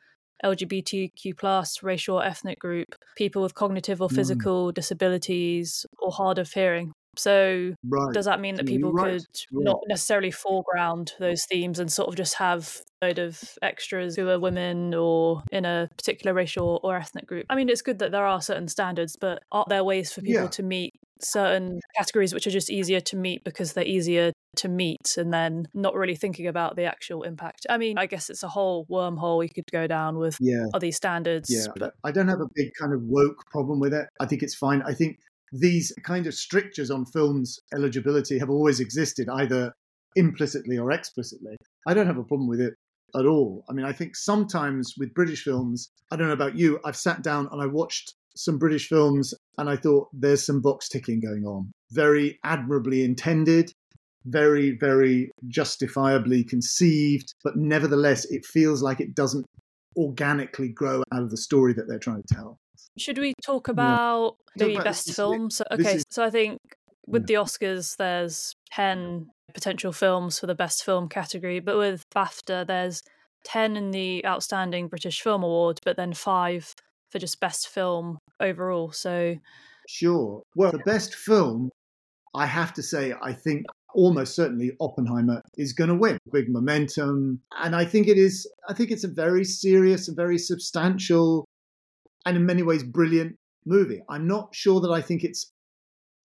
LGBTQ 0.43 1.37
plus, 1.37 1.83
racial 1.83 2.17
or 2.17 2.25
ethnic 2.25 2.57
group, 2.57 2.87
people 3.15 3.43
with 3.43 3.53
cognitive 3.53 4.01
or 4.01 4.09
Mm. 4.09 4.15
physical 4.15 4.71
disabilities, 4.71 5.85
or 5.99 6.11
hard 6.11 6.39
of 6.39 6.51
hearing. 6.51 6.93
So 7.17 7.73
Right. 7.87 8.13
does 8.13 8.25
that 8.25 8.39
mean 8.39 8.55
that 8.55 8.65
people 8.67 8.91
right. 8.91 9.13
could 9.13 9.25
Right. 9.51 9.63
not 9.65 9.79
necessarily 9.87 10.31
foreground 10.31 11.13
those 11.19 11.43
themes 11.49 11.79
and 11.79 11.91
sort 11.91 12.09
of 12.09 12.15
just 12.15 12.35
have 12.35 12.81
a 13.01 13.07
load 13.07 13.19
of 13.19 13.41
extras 13.61 14.15
who 14.15 14.29
are 14.29 14.39
women 14.39 14.93
or 14.93 15.43
in 15.51 15.65
a 15.65 15.89
particular 15.97 16.33
racial 16.33 16.79
or 16.83 16.95
ethnic 16.95 17.25
group? 17.25 17.45
I 17.49 17.55
mean, 17.55 17.69
it's 17.69 17.81
good 17.81 17.99
that 17.99 18.11
there 18.11 18.25
are 18.25 18.41
certain 18.41 18.67
standards, 18.67 19.15
but 19.19 19.43
are 19.51 19.65
there 19.67 19.83
ways 19.83 20.13
for 20.13 20.21
people 20.21 20.43
Yeah. 20.43 20.49
to 20.49 20.63
meet 20.63 20.93
certain 21.19 21.79
categories 21.97 22.31
which 22.31 22.45
are 22.45 22.51
just 22.51 22.69
easier 22.69 22.99
to 22.99 23.15
meet 23.17 23.43
because 23.43 23.73
they're 23.73 23.83
easier 23.83 24.31
to 24.55 24.67
meet 24.69 25.15
and 25.17 25.33
then 25.33 25.67
not 25.73 25.95
really 25.95 26.15
thinking 26.15 26.45
about 26.47 26.75
the 26.75 26.83
actual 26.83 27.23
impact? 27.23 27.65
I 27.69 27.77
mean, 27.77 27.97
I 27.97 28.05
guess 28.05 28.29
it's 28.29 28.43
a 28.43 28.47
whole 28.47 28.85
wormhole 28.85 29.39
we 29.39 29.49
could 29.49 29.65
go 29.71 29.87
down 29.87 30.17
with 30.19 30.37
Yeah. 30.39 30.65
are 30.73 30.79
these 30.79 30.95
standards, 30.95 31.49
Yeah, 31.49 31.73
but 31.75 31.93
I 32.03 32.11
don't 32.11 32.27
have 32.27 32.41
a 32.41 32.47
big 32.55 32.71
kind 32.79 32.93
of 32.93 33.01
woke 33.03 33.45
problem 33.49 33.79
with 33.79 33.93
it. 33.93 34.07
I 34.19 34.25
think 34.27 34.43
it's 34.43 34.55
fine. 34.55 34.81
I 34.83 34.93
think 34.93 35.19
these 35.51 35.93
kind 36.03 36.27
of 36.27 36.33
strictures 36.33 36.91
on 36.91 37.05
films' 37.05 37.59
eligibility 37.73 38.39
have 38.39 38.49
always 38.49 38.79
existed, 38.79 39.29
either 39.29 39.73
implicitly 40.15 40.77
or 40.77 40.91
explicitly. 40.91 41.55
I 41.87 41.93
don't 41.93 42.07
have 42.07 42.17
a 42.17 42.23
problem 42.23 42.47
with 42.47 42.59
it 42.59 42.73
at 43.15 43.25
all. 43.25 43.63
I 43.69 43.73
mean, 43.73 43.85
I 43.85 43.93
think 43.93 44.15
sometimes 44.15 44.93
with 44.97 45.13
British 45.13 45.43
films, 45.43 45.89
I 46.11 46.15
don't 46.15 46.27
know 46.27 46.33
about 46.33 46.57
you, 46.57 46.79
I've 46.83 46.97
sat 46.97 47.23
down 47.23 47.47
and 47.51 47.61
I 47.61 47.67
watched 47.67 48.13
some 48.35 48.57
British 48.57 48.87
films 48.87 49.33
and 49.57 49.69
I 49.69 49.75
thought 49.75 50.09
there's 50.13 50.45
some 50.45 50.61
box 50.61 50.89
ticking 50.89 51.19
going 51.19 51.45
on. 51.45 51.71
Very 51.91 52.39
admirably 52.43 53.03
intended, 53.03 53.71
very, 54.25 54.77
very 54.79 55.31
justifiably 55.47 56.43
conceived, 56.43 57.33
but 57.43 57.55
nevertheless, 57.55 58.25
it 58.25 58.45
feels 58.45 58.81
like 58.83 58.99
it 58.99 59.15
doesn't 59.15 59.45
organically 59.95 60.69
grow 60.69 61.01
out 61.11 61.23
of 61.23 61.31
the 61.31 61.37
story 61.37 61.73
that 61.73 61.87
they're 61.87 61.97
trying 61.97 62.21
to 62.21 62.35
tell. 62.35 62.59
Should 62.97 63.17
we 63.17 63.33
talk 63.43 63.67
about 63.67 64.37
maybe 64.55 64.73
about- 64.75 64.85
best 64.85 65.05
this 65.05 65.11
is- 65.11 65.15
film? 65.15 65.49
So, 65.49 65.63
this 65.71 65.79
okay, 65.79 65.95
is- 65.97 66.05
so 66.09 66.23
I 66.23 66.29
think 66.29 66.59
with 67.05 67.27
the 67.27 67.35
Oscars, 67.35 67.95
there's 67.97 68.53
10 68.71 69.29
potential 69.53 69.91
films 69.93 70.39
for 70.39 70.47
the 70.47 70.55
best 70.55 70.83
film 70.83 71.07
category, 71.07 71.59
but 71.59 71.77
with 71.77 72.03
BAFTA, 72.15 72.67
there's 72.67 73.01
10 73.43 73.77
in 73.77 73.91
the 73.91 74.25
Outstanding 74.25 74.87
British 74.89 75.21
Film 75.21 75.43
Award, 75.43 75.79
but 75.85 75.95
then 75.95 76.13
five 76.13 76.75
for 77.09 77.19
just 77.19 77.39
best 77.39 77.69
film 77.69 78.17
overall. 78.41 78.91
So, 78.91 79.37
sure. 79.87 80.43
Well, 80.55 80.71
the 80.73 80.79
best 80.79 81.15
film, 81.15 81.69
I 82.35 82.45
have 82.45 82.73
to 82.73 82.83
say, 82.83 83.13
I 83.21 83.31
think 83.31 83.65
almost 83.93 84.35
certainly 84.35 84.75
Oppenheimer 84.81 85.41
is 85.57 85.71
going 85.71 85.89
to 85.89 85.95
win. 85.95 86.17
Big 86.33 86.49
momentum, 86.49 87.41
and 87.57 87.73
I 87.73 87.85
think 87.85 88.07
it 88.09 88.17
is. 88.17 88.45
I 88.67 88.73
think 88.73 88.91
it's 88.91 89.05
a 89.05 89.07
very 89.07 89.45
serious 89.45 90.09
and 90.09 90.17
very 90.17 90.37
substantial, 90.37 91.45
and 92.27 92.35
in 92.35 92.45
many 92.45 92.61
ways 92.61 92.83
brilliant 92.83 93.37
movie. 93.65 94.03
I'm 94.09 94.27
not 94.27 94.53
sure 94.53 94.81
that 94.81 94.91
I 94.91 95.01
think 95.01 95.23
it's 95.23 95.51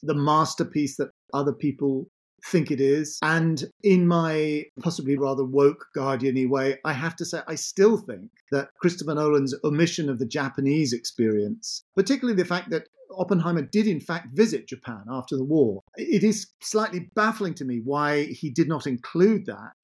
the 0.02 0.16
masterpiece 0.16 0.98
that 0.98 1.12
other 1.32 1.54
people 1.54 2.08
think 2.44 2.72
it 2.72 2.82
is. 2.82 3.20
And 3.22 3.64
in 3.84 4.08
my 4.08 4.64
possibly 4.82 5.16
rather 5.16 5.46
woke 5.46 5.86
guardiany 5.96 6.50
way, 6.50 6.80
I 6.84 6.94
have 6.94 7.16
to 7.18 7.26
say 7.26 7.42
I 7.48 7.54
still 7.54 7.98
think 7.98 8.32
that 8.52 8.70
Christopher 8.82 9.14
Nolan's 9.14 9.54
omission 9.64 10.10
of 10.10 10.18
the 10.18 10.26
Japanese 10.26 10.92
experience, 10.92 11.84
particularly 11.96 12.36
the 12.36 12.48
fact 12.48 12.72
that 12.72 12.88
Oppenheimer 13.16 13.62
did 13.62 13.86
in 13.86 14.00
fact 14.00 14.30
visit 14.34 14.68
Japan 14.68 15.04
after 15.08 15.38
the 15.38 15.44
war. 15.44 15.84
It 15.98 16.24
is 16.24 16.48
slightly 16.64 17.12
baffling 17.14 17.54
to 17.56 17.66
me 17.66 17.82
why 17.84 18.24
he 18.24 18.50
did 18.50 18.68
not 18.68 18.88
include 18.88 19.46
that. 19.46 19.76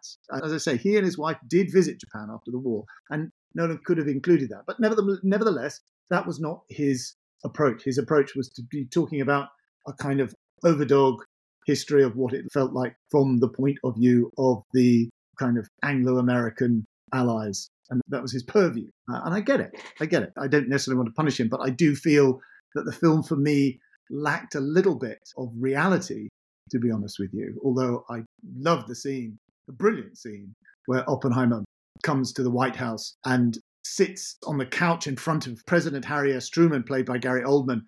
As 0.44 0.52
I 0.52 0.58
say, 0.58 0.78
he 0.78 0.96
and 0.96 1.06
his 1.06 1.18
wife 1.18 1.38
did 1.48 1.72
visit 1.72 2.00
Japan 2.00 2.30
after 2.34 2.50
the 2.50 2.58
war, 2.58 2.86
and 3.12 3.30
Nolan 3.54 3.82
could 3.86 3.98
have 3.98 4.08
included 4.08 4.50
that. 4.50 4.64
But 4.66 4.80
nevertheless, 4.80 5.82
that 6.10 6.26
was 6.26 6.40
not 6.40 6.62
his 6.70 7.14
approach. 7.44 7.84
His 7.84 7.98
approach 7.98 8.36
was 8.36 8.50
to 8.50 8.64
be 8.64 8.86
talking 8.86 9.22
about 9.22 9.50
a 9.88 9.94
kind 9.94 10.20
of 10.20 10.34
overdog 10.66 11.18
history 11.66 12.04
of 12.04 12.16
what 12.16 12.34
it 12.34 12.46
felt 12.52 12.74
like 12.74 12.96
from 13.12 13.40
the 13.40 13.50
point 13.50 13.78
of 13.84 13.96
view 13.96 14.32
of 14.38 14.64
the 14.74 15.10
kind 15.38 15.58
of 15.58 15.68
Anglo 15.84 16.18
American 16.18 16.86
allies. 17.14 17.70
And 17.90 18.02
that 18.10 18.22
was 18.22 18.32
his 18.32 18.44
purview. 18.44 18.88
Uh, 19.12 19.22
and 19.26 19.34
I 19.34 19.42
get 19.42 19.60
it. 19.60 19.72
I 20.02 20.06
get 20.06 20.24
it. 20.24 20.34
I 20.38 20.48
don't 20.48 20.70
necessarily 20.70 20.98
want 20.98 21.10
to 21.10 21.14
punish 21.14 21.40
him, 21.40 21.48
but 21.48 21.62
I 21.62 21.70
do 21.70 21.96
feel 21.96 22.40
that 22.76 22.86
the 22.86 22.92
film 22.92 23.24
for 23.24 23.36
me 23.36 23.80
lacked 24.10 24.56
a 24.56 24.60
little 24.60 24.96
bit 24.96 25.20
of 25.38 25.52
reality, 25.58 26.28
to 26.72 26.80
be 26.80 26.92
honest 26.92 27.18
with 27.20 27.34
you. 27.34 27.60
Although 27.64 28.04
I 28.10 28.24
love 28.58 28.88
the 28.88 28.96
scene, 28.96 29.38
the 29.68 29.74
brilliant 29.74 30.18
scene 30.18 30.54
where 30.86 31.10
Oppenheimer 31.10 31.64
comes 32.04 32.34
to 32.34 32.44
the 32.44 32.52
White 32.52 32.76
House 32.76 33.16
and 33.26 33.58
sits 33.96 34.38
on 34.46 34.58
the 34.58 34.66
couch 34.66 35.08
in 35.08 35.16
front 35.16 35.48
of 35.48 35.66
President 35.66 36.06
Harry 36.06 36.34
S. 36.34 36.50
Truman, 36.50 36.84
played 36.84 37.06
by 37.06 37.18
Gary 37.18 37.44
Oldman, 37.44 37.82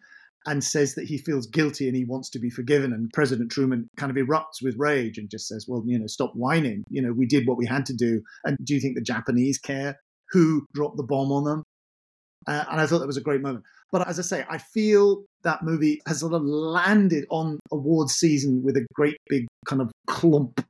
and 0.45 0.63
says 0.63 0.95
that 0.95 1.05
he 1.05 1.17
feels 1.17 1.47
guilty 1.47 1.87
and 1.87 1.95
he 1.95 2.05
wants 2.05 2.29
to 2.31 2.39
be 2.39 2.49
forgiven. 2.49 2.93
And 2.93 3.09
President 3.13 3.51
Truman 3.51 3.87
kind 3.97 4.09
of 4.09 4.17
erupts 4.17 4.61
with 4.61 4.75
rage 4.77 5.17
and 5.17 5.29
just 5.29 5.47
says, 5.47 5.65
Well, 5.67 5.83
you 5.85 5.99
know, 5.99 6.07
stop 6.07 6.31
whining. 6.33 6.83
You 6.89 7.01
know, 7.01 7.13
we 7.13 7.25
did 7.25 7.47
what 7.47 7.57
we 7.57 7.65
had 7.65 7.85
to 7.87 7.93
do. 7.93 8.21
And 8.45 8.57
do 8.63 8.73
you 8.73 8.79
think 8.79 8.95
the 8.95 9.01
Japanese 9.01 9.57
care 9.57 9.97
who 10.31 10.65
dropped 10.73 10.97
the 10.97 11.03
bomb 11.03 11.31
on 11.31 11.43
them? 11.43 11.63
Uh, 12.47 12.65
and 12.71 12.79
I 12.79 12.87
thought 12.87 12.99
that 12.99 13.07
was 13.07 13.17
a 13.17 13.21
great 13.21 13.41
moment. 13.41 13.65
But 13.91 14.07
as 14.07 14.19
I 14.19 14.21
say, 14.21 14.45
I 14.49 14.59
feel 14.59 15.23
that 15.43 15.63
movie 15.63 15.99
has 16.07 16.19
sort 16.19 16.33
of 16.33 16.43
landed 16.43 17.25
on 17.29 17.59
awards 17.71 18.13
season 18.13 18.61
with 18.63 18.77
a 18.77 18.85
great 18.93 19.17
big 19.29 19.45
kind 19.65 19.81
of 19.81 19.91
clump 20.07 20.63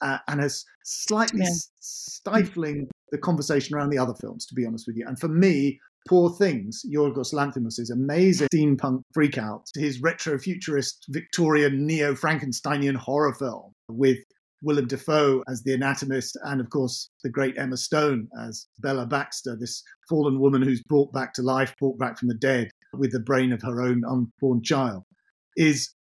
uh, 0.00 0.18
and 0.26 0.40
has 0.40 0.64
slightly 0.84 1.42
yeah. 1.42 1.50
stifling 1.80 2.88
the 3.12 3.18
conversation 3.18 3.76
around 3.76 3.90
the 3.90 3.98
other 3.98 4.14
films, 4.20 4.44
to 4.46 4.54
be 4.54 4.66
honest 4.66 4.86
with 4.88 4.96
you. 4.96 5.06
And 5.06 5.20
for 5.20 5.28
me, 5.28 5.78
Poor 6.08 6.30
Things, 6.30 6.84
Yorgos 6.92 7.32
Lanthimos' 7.32 7.92
amazing 7.92 8.48
steampunk 8.52 9.02
freakout, 9.16 9.66
his 9.76 10.02
retro-futurist 10.02 11.06
Victorian 11.10 11.86
neo-Frankensteinian 11.86 12.96
horror 12.96 13.34
film 13.34 13.72
with 13.88 14.18
Willem 14.62 14.88
Dafoe 14.88 15.44
as 15.48 15.62
the 15.62 15.74
anatomist, 15.74 16.36
and 16.44 16.60
of 16.60 16.70
course 16.70 17.10
the 17.22 17.30
great 17.30 17.56
Emma 17.56 17.76
Stone 17.76 18.28
as 18.40 18.66
Bella 18.80 19.06
Baxter, 19.06 19.56
this 19.56 19.82
fallen 20.08 20.40
woman 20.40 20.62
who's 20.62 20.82
brought 20.82 21.12
back 21.12 21.34
to 21.34 21.42
life, 21.42 21.74
brought 21.78 21.98
back 21.98 22.18
from 22.18 22.28
the 22.28 22.34
dead 22.34 22.70
with 22.92 23.12
the 23.12 23.20
brain 23.20 23.52
of 23.52 23.62
her 23.62 23.80
own 23.80 24.02
unborn 24.04 24.62
child, 24.62 25.04
is 25.56 25.94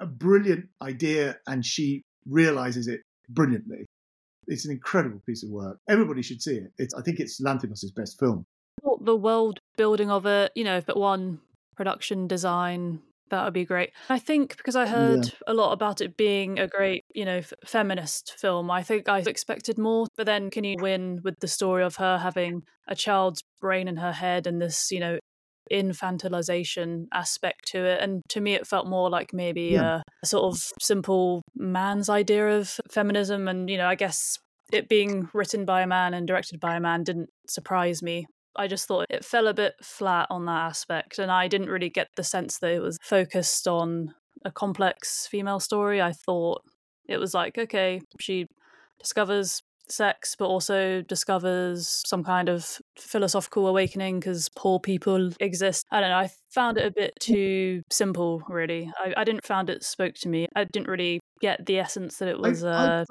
a 0.00 0.06
brilliant 0.06 0.66
idea, 0.82 1.36
and 1.46 1.66
she 1.66 2.02
realizes 2.26 2.88
it 2.88 3.00
brilliantly. 3.28 3.86
It's 4.46 4.64
an 4.64 4.72
incredible 4.72 5.20
piece 5.26 5.42
of 5.42 5.50
work. 5.50 5.78
Everybody 5.88 6.22
should 6.22 6.42
see 6.42 6.56
it. 6.56 6.72
It's, 6.78 6.94
I 6.94 7.02
think 7.02 7.20
it's 7.20 7.40
Lanthimos' 7.40 7.94
best 7.94 8.18
film 8.18 8.46
the 9.04 9.16
world 9.16 9.60
building 9.76 10.10
of 10.10 10.26
it, 10.26 10.52
you 10.54 10.64
know, 10.64 10.76
if 10.76 10.88
it 10.88 10.96
won 10.96 11.40
production 11.76 12.26
design, 12.26 13.00
that 13.30 13.44
would 13.44 13.54
be 13.54 13.64
great. 13.64 13.90
I 14.08 14.18
think 14.18 14.56
because 14.56 14.76
I 14.76 14.86
heard 14.86 15.26
yeah. 15.26 15.32
a 15.46 15.54
lot 15.54 15.72
about 15.72 16.00
it 16.00 16.16
being 16.16 16.58
a 16.58 16.66
great, 16.66 17.04
you 17.14 17.24
know, 17.24 17.38
f- 17.38 17.52
feminist 17.64 18.34
film, 18.38 18.70
I 18.70 18.82
think 18.82 19.08
I 19.08 19.18
expected 19.20 19.78
more. 19.78 20.06
But 20.16 20.26
then, 20.26 20.50
can 20.50 20.64
you 20.64 20.76
win 20.78 21.20
with 21.24 21.38
the 21.40 21.48
story 21.48 21.82
of 21.82 21.96
her 21.96 22.18
having 22.18 22.62
a 22.86 22.94
child's 22.94 23.42
brain 23.60 23.88
in 23.88 23.96
her 23.96 24.12
head 24.12 24.46
and 24.46 24.60
this, 24.60 24.90
you 24.90 25.00
know, 25.00 25.18
infantilization 25.72 27.06
aspect 27.12 27.68
to 27.68 27.84
it? 27.84 28.00
And 28.00 28.22
to 28.30 28.40
me, 28.40 28.54
it 28.54 28.66
felt 28.66 28.86
more 28.86 29.10
like 29.10 29.32
maybe 29.32 29.70
yeah. 29.72 29.96
a, 29.96 30.02
a 30.22 30.26
sort 30.26 30.44
of 30.44 30.62
simple 30.80 31.42
man's 31.56 32.08
idea 32.08 32.58
of 32.58 32.78
feminism. 32.90 33.48
And, 33.48 33.68
you 33.70 33.78
know, 33.78 33.86
I 33.86 33.94
guess 33.94 34.38
it 34.72 34.88
being 34.88 35.28
written 35.32 35.64
by 35.64 35.82
a 35.82 35.86
man 35.86 36.14
and 36.14 36.26
directed 36.26 36.60
by 36.60 36.76
a 36.76 36.80
man 36.80 37.04
didn't 37.04 37.30
surprise 37.48 38.02
me. 38.02 38.26
I 38.56 38.68
just 38.68 38.86
thought 38.86 39.06
it 39.10 39.24
fell 39.24 39.48
a 39.48 39.54
bit 39.54 39.74
flat 39.82 40.28
on 40.30 40.46
that 40.46 40.66
aspect. 40.66 41.18
And 41.18 41.30
I 41.30 41.48
didn't 41.48 41.70
really 41.70 41.90
get 41.90 42.08
the 42.16 42.24
sense 42.24 42.58
that 42.58 42.70
it 42.70 42.80
was 42.80 42.98
focused 43.02 43.66
on 43.66 44.14
a 44.44 44.52
complex 44.52 45.26
female 45.26 45.60
story. 45.60 46.00
I 46.00 46.12
thought 46.12 46.62
it 47.08 47.18
was 47.18 47.34
like, 47.34 47.58
okay, 47.58 48.00
she 48.20 48.46
discovers 48.98 49.60
sex, 49.88 50.36
but 50.38 50.46
also 50.46 51.02
discovers 51.02 52.02
some 52.06 52.24
kind 52.24 52.48
of 52.48 52.78
philosophical 52.98 53.66
awakening 53.66 54.20
because 54.20 54.48
poor 54.56 54.80
people 54.80 55.30
exist. 55.40 55.84
I 55.90 56.00
don't 56.00 56.10
know. 56.10 56.16
I 56.16 56.30
found 56.50 56.78
it 56.78 56.86
a 56.86 56.90
bit 56.90 57.12
too 57.20 57.82
simple, 57.90 58.42
really. 58.48 58.90
I, 58.98 59.14
I 59.16 59.24
didn't 59.24 59.46
found 59.46 59.70
it 59.70 59.82
spoke 59.84 60.14
to 60.16 60.28
me. 60.28 60.46
I 60.54 60.64
didn't 60.64 60.88
really 60.88 61.20
get 61.40 61.66
the 61.66 61.78
essence 61.78 62.18
that 62.18 62.28
it 62.28 62.38
was. 62.38 62.64
I, 62.64 63.00
uh, 63.00 63.04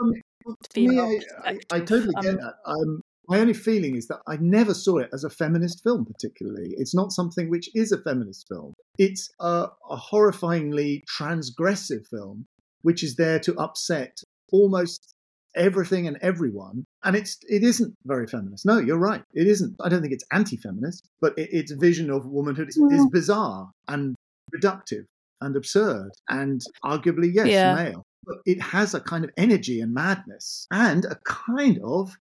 me, 0.75 0.99
I, 0.99 1.57
I, 1.71 1.79
totally 1.79 2.13
get 2.21 2.31
um, 2.31 2.37
that. 2.37 2.53
Um, 2.65 3.01
my 3.27 3.39
only 3.39 3.53
feeling 3.53 3.95
is 3.95 4.07
that 4.07 4.19
I 4.27 4.37
never 4.37 4.73
saw 4.73 4.97
it 4.97 5.09
as 5.13 5.23
a 5.23 5.29
feminist 5.29 5.81
film, 5.83 6.05
particularly. 6.05 6.73
It's 6.77 6.93
not 6.93 7.11
something 7.11 7.49
which 7.49 7.69
is 7.73 7.91
a 7.91 8.01
feminist 8.01 8.47
film. 8.49 8.73
It's 8.97 9.29
a, 9.39 9.67
a 9.89 9.95
horrifyingly 9.95 11.03
transgressive 11.19 12.05
film, 12.07 12.45
which 12.81 13.03
is 13.03 13.15
there 13.15 13.39
to 13.39 13.55
upset 13.57 14.19
almost 14.51 15.12
everything 15.55 16.07
and 16.07 16.17
everyone. 16.21 16.85
And 17.03 17.15
it's 17.15 17.37
it 17.49 17.63
isn't 17.63 17.95
very 18.05 18.27
feminist. 18.27 18.65
No, 18.65 18.77
you're 18.77 18.97
right. 18.97 19.23
It 19.33 19.47
isn't. 19.47 19.75
I 19.81 19.89
don't 19.89 20.01
think 20.01 20.13
it's 20.13 20.25
anti-feminist, 20.31 21.07
but 21.21 21.37
it, 21.37 21.49
its 21.51 21.71
vision 21.71 22.09
of 22.09 22.25
womanhood 22.25 22.69
is, 22.69 22.77
is, 22.77 23.07
bizarre 23.11 23.71
and 23.87 24.15
reductive 24.55 25.05
and 25.41 25.55
absurd 25.55 26.11
and 26.29 26.61
arguably 26.83 27.31
yes, 27.33 27.47
yeah. 27.47 27.75
male. 27.75 28.03
But 28.25 28.37
it 28.45 28.61
has 28.61 28.93
a 28.93 29.01
kind 29.01 29.25
of 29.25 29.31
energy 29.35 29.81
and 29.81 29.93
madness 29.93 30.65
and 30.71 31.05
a 31.05 31.17
kind 31.25 31.79
of 31.83 32.15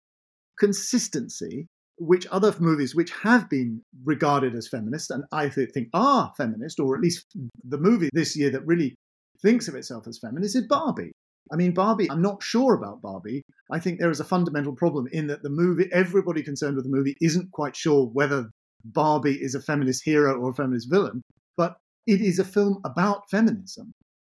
consistency 0.59 1.67
which 1.99 2.27
other 2.33 2.55
movies 2.59 2.95
which 2.95 3.13
have 3.13 3.49
been 3.49 3.81
regarded 4.05 4.55
as 4.57 4.67
feminist 4.67 5.11
and 5.11 5.25
I 5.31 5.49
think 5.49 5.89
are 5.95 6.33
feminist, 6.37 6.81
or 6.81 6.97
at 6.97 7.01
least 7.01 7.27
the 7.65 7.79
movie 7.79 8.11
this 8.13 8.37
year 8.37 8.51
that 8.51 8.67
really 8.67 8.95
thinks 9.41 9.69
of 9.69 9.75
itself 9.75 10.07
as 10.07 10.19
feminist 10.19 10.57
is 10.57 10.67
Barbie. 10.67 11.13
I 11.51 11.57
mean, 11.57 11.73
Barbie, 11.73 12.11
I'm 12.11 12.23
not 12.23 12.43
sure 12.43 12.75
about 12.75 13.03
Barbie. 13.03 13.43
I 13.71 13.79
think 13.79 13.99
there 13.99 14.11
is 14.11 14.21
a 14.21 14.25
fundamental 14.25 14.75
problem 14.75 15.09
in 15.13 15.27
that 15.27 15.43
the 15.43 15.51
movie, 15.51 15.89
everybody 15.93 16.43
concerned 16.43 16.77
with 16.77 16.85
the 16.85 16.97
movie 16.97 17.17
isn't 17.21 17.51
quite 17.53 17.77
sure 17.77 18.07
whether 18.07 18.51
Barbie 18.85 19.41
is 19.41 19.55
a 19.55 19.61
feminist 19.61 20.05
hero 20.05 20.39
or 20.39 20.51
a 20.51 20.55
feminist 20.55 20.91
villain, 20.91 21.23
but 21.57 21.77
it 22.07 22.21
is 22.21 22.39
a 22.39 22.45
film 22.45 22.81
about 22.85 23.31
feminism 23.31 23.93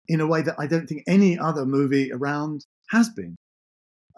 in 0.08 0.20
a 0.20 0.26
way 0.26 0.42
that 0.42 0.56
I 0.58 0.66
don't 0.66 0.86
think 0.86 1.02
any 1.06 1.38
other 1.38 1.66
movie 1.66 2.10
around 2.12 2.64
has 2.90 3.08
been. 3.10 3.36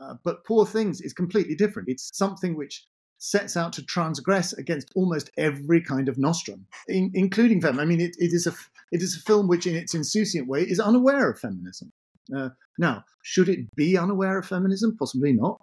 Uh, 0.01 0.15
but 0.25 0.45
Poor 0.47 0.65
Things 0.65 1.01
is 1.01 1.13
completely 1.13 1.55
different. 1.55 1.89
It's 1.89 2.11
something 2.17 2.57
which 2.57 2.87
sets 3.19 3.57
out 3.57 3.73
to 3.75 3.85
transgress 3.85 4.53
against 4.55 4.91
almost 4.97 5.31
every 5.37 5.83
kind 5.83 6.09
of 6.09 6.17
nostrum, 6.17 6.67
in, 6.89 7.11
including 7.15 7.61
feminism. 7.61 7.81
I 7.81 7.85
mean, 7.85 8.01
it, 8.01 8.17
it 8.19 8.33
is 8.33 8.47
a 8.47 8.55
it 8.93 9.03
is 9.03 9.17
a 9.17 9.21
film 9.21 9.47
which, 9.47 9.67
in 9.67 9.77
its 9.77 9.95
insouciant 9.95 10.49
way, 10.49 10.63
is 10.63 10.81
unaware 10.81 11.31
of 11.31 11.39
feminism. 11.39 11.93
Uh, 12.35 12.51
now, 12.79 13.05
should 13.23 13.49
it 13.49 13.61
be 13.77 13.97
unaware 13.99 14.39
of 14.39 14.47
feminism? 14.47 14.97
Possibly 14.99 15.33
not. 15.33 15.61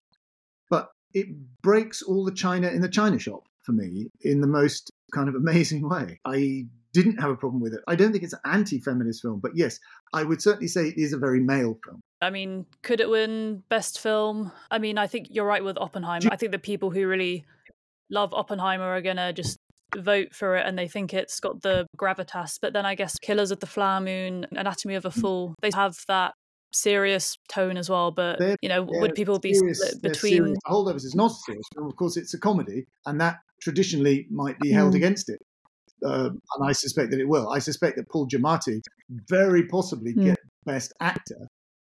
But 0.70 0.90
it 1.14 1.28
breaks 1.62 2.02
all 2.02 2.26
the 2.26 2.32
china 2.32 2.70
in 2.70 2.82
the 2.82 2.90
china 2.90 3.20
shop 3.20 3.44
for 3.64 3.72
me 3.72 4.08
in 4.22 4.42
the 4.42 4.48
most 4.48 4.92
kind 5.14 5.30
of 5.30 5.36
amazing 5.36 5.88
way. 5.88 6.20
I 6.26 6.66
didn't 6.94 7.18
have 7.18 7.30
a 7.30 7.36
problem 7.36 7.62
with 7.62 7.74
it. 7.74 7.82
I 7.88 7.96
don't 7.96 8.12
think 8.12 8.24
it's 8.24 8.34
an 8.34 8.40
anti-feminist 8.46 9.22
film, 9.22 9.40
but 9.40 9.52
yes, 9.56 9.80
I 10.14 10.24
would 10.24 10.42
certainly 10.42 10.68
say 10.68 10.88
it 10.88 10.98
is 10.98 11.14
a 11.14 11.18
very 11.18 11.40
male 11.40 11.78
film. 11.84 12.02
I 12.22 12.30
mean, 12.32 12.66
could 12.82 13.00
it 13.00 13.10
win 13.10 13.64
best 13.70 14.00
film? 14.00 14.52
I 14.72 14.80
mean, 14.80 14.98
I 14.98 15.06
think 15.08 15.28
you're 15.30 15.46
right 15.46 15.64
with 15.64 15.78
Oppenheimer. 15.78 16.30
I 16.32 16.36
think 16.36 16.52
the 16.52 16.60
people 16.60 16.90
who 16.90 17.08
really 17.08 17.46
love 18.10 18.34
Oppenheimer 18.34 18.86
are 18.86 19.02
going 19.02 19.18
to 19.18 19.34
just 19.34 19.58
vote 19.96 20.34
for 20.34 20.56
it 20.56 20.66
and 20.66 20.78
they 20.78 20.88
think 20.88 21.14
it's 21.14 21.40
got 21.40 21.62
the 21.62 21.86
gravitas. 21.98 22.58
But 22.62 22.74
then 22.74 22.86
I 22.86 22.96
guess 22.96 23.16
Killers 23.22 23.52
of 23.52 23.60
the 23.60 23.68
Flower 23.68 24.02
Moon, 24.02 24.48
Anatomy 24.52 24.96
of 24.96 25.06
a 25.06 25.10
mm. 25.10 25.22
Fall, 25.22 25.56
they 25.62 25.72
have 25.74 25.98
that 26.08 26.34
serious 26.72 27.38
tone 27.50 27.78
as 27.78 27.90
well. 27.90 28.12
But 28.12 28.40
they're, 28.40 28.58
you 28.62 28.70
know, 28.70 28.84
would 28.84 29.16
people 29.16 29.40
be 29.40 29.54
split 29.54 30.02
between? 30.02 30.56
Holdovers 30.66 31.06
is 31.06 31.16
not 31.16 31.30
serious. 31.30 31.66
Of 31.78 31.96
course, 31.96 32.18
it's 32.18 32.34
a 32.34 32.40
comedy, 32.40 32.86
and 33.06 33.20
that 33.22 33.38
traditionally 33.62 34.28
might 34.30 34.60
be 34.60 34.72
held 34.72 34.94
mm. 34.94 34.98
against 34.98 35.30
it. 35.30 35.40
Uh, 36.06 36.30
and 36.30 36.70
I 36.70 36.74
suspect 36.74 37.12
that 37.12 37.20
it 37.20 37.28
will. 37.28 37.50
I 37.50 37.60
suspect 37.60 37.98
that 37.98 38.10
Paul 38.10 38.28
Giamatti 38.28 38.82
very 39.28 39.66
possibly 39.68 40.14
mm. 40.14 40.26
get 40.26 40.38
Best 40.66 40.94
Actor. 41.00 41.48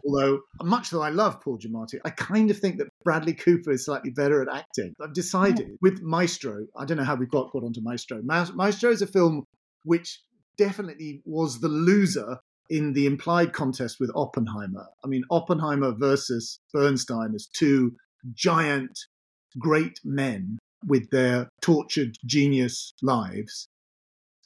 Although, 0.07 0.41
much 0.63 0.91
though 0.91 1.03
I 1.03 1.09
love 1.09 1.41
Paul 1.41 1.59
Giamatti, 1.59 1.99
I 2.05 2.11
kind 2.11 2.51
of 2.51 2.59
think 2.59 2.79
that 2.79 2.87
Bradley 3.03 3.35
Cooper 3.35 3.73
is 3.73 3.87
slightly 3.87 4.11
better 4.11 4.41
at 4.41 4.55
acting. 4.55 4.95
I've 5.03 5.15
decided 5.15 5.67
mm. 5.67 5.77
with 5.81 6.01
Maestro. 6.03 6.67
I 6.77 6.85
don't 6.85 6.97
know 6.97 7.05
how 7.05 7.17
we 7.17 7.27
got 7.27 7.51
got 7.51 7.65
onto 7.65 7.81
Maestro. 7.81 8.23
Maestro 8.23 8.91
is 8.91 9.03
a 9.03 9.07
film 9.07 9.45
which 9.85 10.21
definitely 10.57 11.23
was 11.25 11.61
the 11.61 11.69
loser 11.69 12.39
in 12.69 12.93
the 12.93 13.07
implied 13.07 13.53
contest 13.53 13.97
with 14.01 14.11
Oppenheimer. 14.15 14.87
I 15.05 15.09
mean, 15.09 15.25
Oppenheimer 15.31 15.93
versus 15.97 16.59
Bernstein 16.73 17.35
as 17.35 17.47
two 17.47 17.93
giant, 18.35 18.99
great 19.59 19.99
men 20.05 20.59
with 20.87 21.11
their 21.11 21.49
tortured 21.63 22.17
genius 22.25 22.93
lives. 23.03 23.69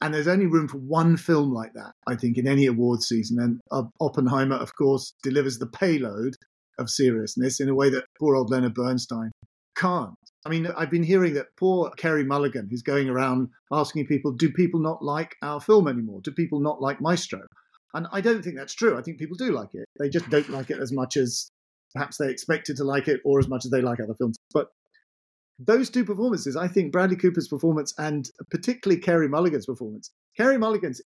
And 0.02 0.14
there's 0.14 0.28
only 0.28 0.46
room 0.46 0.68
for 0.68 0.78
one 0.78 1.16
film 1.16 1.52
like 1.52 1.74
that, 1.74 1.92
I 2.06 2.16
think, 2.16 2.38
in 2.38 2.48
any 2.48 2.66
award 2.66 3.02
season. 3.02 3.38
And 3.38 3.60
uh, 3.70 3.82
Oppenheimer, 4.00 4.56
of 4.56 4.74
course, 4.74 5.12
delivers 5.22 5.58
the 5.58 5.66
payload 5.66 6.34
of 6.78 6.88
seriousness 6.88 7.60
in 7.60 7.68
a 7.68 7.74
way 7.74 7.90
that 7.90 8.06
poor 8.18 8.34
old 8.34 8.50
Leonard 8.50 8.74
Bernstein 8.74 9.30
can't. 9.76 10.14
I 10.46 10.48
mean, 10.48 10.66
I've 10.68 10.90
been 10.90 11.02
hearing 11.02 11.34
that 11.34 11.48
poor 11.58 11.90
Carey 11.98 12.24
Mulligan, 12.24 12.68
is 12.70 12.82
going 12.82 13.10
around 13.10 13.48
asking 13.70 14.06
people, 14.06 14.32
do 14.32 14.50
people 14.50 14.80
not 14.80 15.02
like 15.02 15.36
our 15.42 15.60
film 15.60 15.86
anymore? 15.86 16.20
Do 16.22 16.32
people 16.32 16.60
not 16.60 16.80
like 16.80 17.00
Maestro? 17.02 17.42
And 17.94 18.06
I 18.12 18.20
don't 18.20 18.42
think 18.42 18.56
that's 18.56 18.74
true. 18.74 18.98
I 18.98 19.02
think 19.02 19.18
people 19.18 19.36
do 19.36 19.52
like 19.52 19.70
it. 19.74 19.84
They 19.98 20.08
just 20.08 20.28
don't 20.30 20.48
like 20.50 20.70
it 20.70 20.78
as 20.80 20.92
much 20.92 21.16
as 21.16 21.50
perhaps 21.92 22.18
they 22.18 22.30
expected 22.30 22.76
to 22.76 22.84
like 22.84 23.08
it 23.08 23.20
or 23.24 23.38
as 23.38 23.48
much 23.48 23.64
as 23.64 23.70
they 23.70 23.80
like 23.80 23.98
other 24.00 24.14
films. 24.14 24.38
But 24.54 24.68
those 25.58 25.90
two 25.90 26.04
performances, 26.04 26.56
I 26.56 26.68
think 26.68 26.92
Bradley 26.92 27.16
Cooper's 27.16 27.48
performance 27.48 27.92
and 27.98 28.28
particularly 28.50 29.00
Carey 29.00 29.28
Mulligan's 29.28 29.66
performance, 29.66 30.10
Carey 30.36 30.56
Mulligan's 30.56 31.02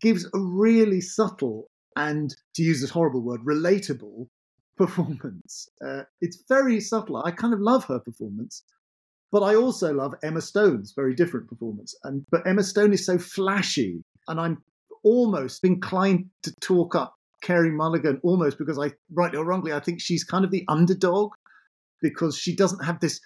gives 0.00 0.26
a 0.26 0.38
really 0.38 1.00
subtle 1.00 1.68
and, 1.96 2.34
to 2.54 2.62
use 2.62 2.82
this 2.82 2.90
horrible 2.90 3.22
word, 3.22 3.40
relatable 3.40 4.28
performance. 4.76 5.68
Uh, 5.84 6.02
it's 6.20 6.44
very 6.48 6.80
subtle. 6.80 7.22
I 7.24 7.30
kind 7.30 7.54
of 7.54 7.60
love 7.60 7.86
her 7.86 7.98
performance. 7.98 8.62
But 9.32 9.42
I 9.42 9.56
also 9.56 9.92
love 9.92 10.14
Emma 10.22 10.40
Stone's 10.40 10.92
very 10.94 11.14
different 11.14 11.48
performance. 11.48 11.94
And 12.04 12.24
but 12.30 12.46
Emma 12.46 12.62
Stone 12.62 12.92
is 12.92 13.04
so 13.04 13.18
flashy, 13.18 14.04
and 14.28 14.40
I'm 14.40 14.62
almost 15.06 15.62
inclined 15.62 16.26
to 16.42 16.52
talk 16.60 16.96
up 16.96 17.14
Carey 17.40 17.70
Mulligan 17.70 18.18
almost 18.24 18.58
because 18.58 18.76
I, 18.76 18.90
rightly 19.12 19.38
or 19.38 19.44
wrongly, 19.44 19.72
I 19.72 19.78
think 19.78 20.00
she's 20.00 20.24
kind 20.24 20.44
of 20.44 20.50
the 20.50 20.64
underdog 20.66 21.30
because 22.02 22.36
she 22.36 22.56
doesn't 22.56 22.84
have 22.84 22.98
this 22.98 23.20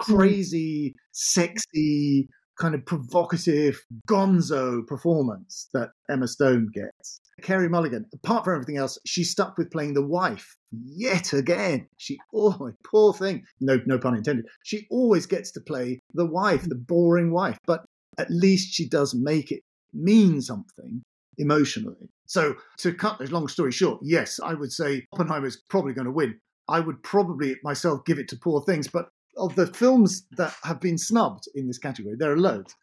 hmm. 0.00 0.16
crazy, 0.16 0.94
sexy, 1.12 2.30
kind 2.58 2.74
of 2.74 2.86
provocative 2.86 3.84
gonzo 4.08 4.86
performance 4.86 5.68
that 5.74 5.90
Emma 6.08 6.26
Stone 6.26 6.70
gets. 6.72 7.20
Carey 7.42 7.68
Mulligan, 7.68 8.06
apart 8.14 8.44
from 8.44 8.54
everything 8.54 8.78
else, 8.78 8.98
she's 9.04 9.30
stuck 9.30 9.58
with 9.58 9.70
playing 9.70 9.92
the 9.92 10.06
wife 10.06 10.56
yet 10.72 11.34
again. 11.34 11.86
She, 11.98 12.16
oh, 12.34 12.56
my 12.58 12.70
poor 12.82 13.12
thing. 13.12 13.44
No, 13.60 13.78
no 13.84 13.98
pun 13.98 14.16
intended. 14.16 14.46
She 14.62 14.86
always 14.90 15.26
gets 15.26 15.52
to 15.52 15.60
play 15.60 16.00
the 16.14 16.24
wife, 16.24 16.66
the 16.66 16.76
boring 16.76 17.30
wife, 17.30 17.58
but 17.66 17.84
at 18.16 18.30
least 18.30 18.72
she 18.72 18.88
does 18.88 19.14
make 19.14 19.52
it 19.52 19.60
mean 19.92 20.40
something 20.40 21.02
emotionally. 21.38 22.08
So, 22.26 22.56
to 22.78 22.92
cut 22.92 23.18
this 23.18 23.30
long 23.30 23.48
story 23.48 23.72
short, 23.72 24.00
yes, 24.02 24.40
I 24.42 24.54
would 24.54 24.72
say 24.72 25.06
Oppenheimer 25.12 25.46
is 25.46 25.62
probably 25.68 25.92
going 25.92 26.06
to 26.06 26.12
win. 26.12 26.38
I 26.68 26.80
would 26.80 27.02
probably 27.02 27.56
myself 27.62 28.04
give 28.04 28.18
it 28.18 28.28
to 28.28 28.36
Poor 28.36 28.62
Things, 28.62 28.88
but 28.88 29.08
of 29.36 29.54
the 29.54 29.66
films 29.66 30.26
that 30.36 30.54
have 30.64 30.80
been 30.80 30.98
snubbed 30.98 31.44
in 31.54 31.66
this 31.66 31.78
category, 31.78 32.16
there 32.18 32.32
are 32.32 32.38
loads. 32.38 32.74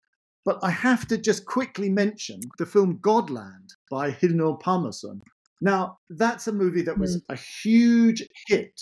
But 0.46 0.60
I 0.62 0.70
have 0.70 1.08
to 1.08 1.18
just 1.18 1.46
quickly 1.46 1.90
mention 1.90 2.42
the 2.58 2.66
film 2.66 3.00
Godland 3.00 3.70
by 3.90 4.12
Hlynur 4.12 4.62
Pálmason. 4.62 5.22
Now, 5.62 5.98
that's 6.10 6.48
a 6.48 6.52
movie 6.52 6.82
that 6.82 6.98
was 6.98 7.18
mm. 7.18 7.22
a 7.30 7.36
huge 7.36 8.24
hit 8.48 8.80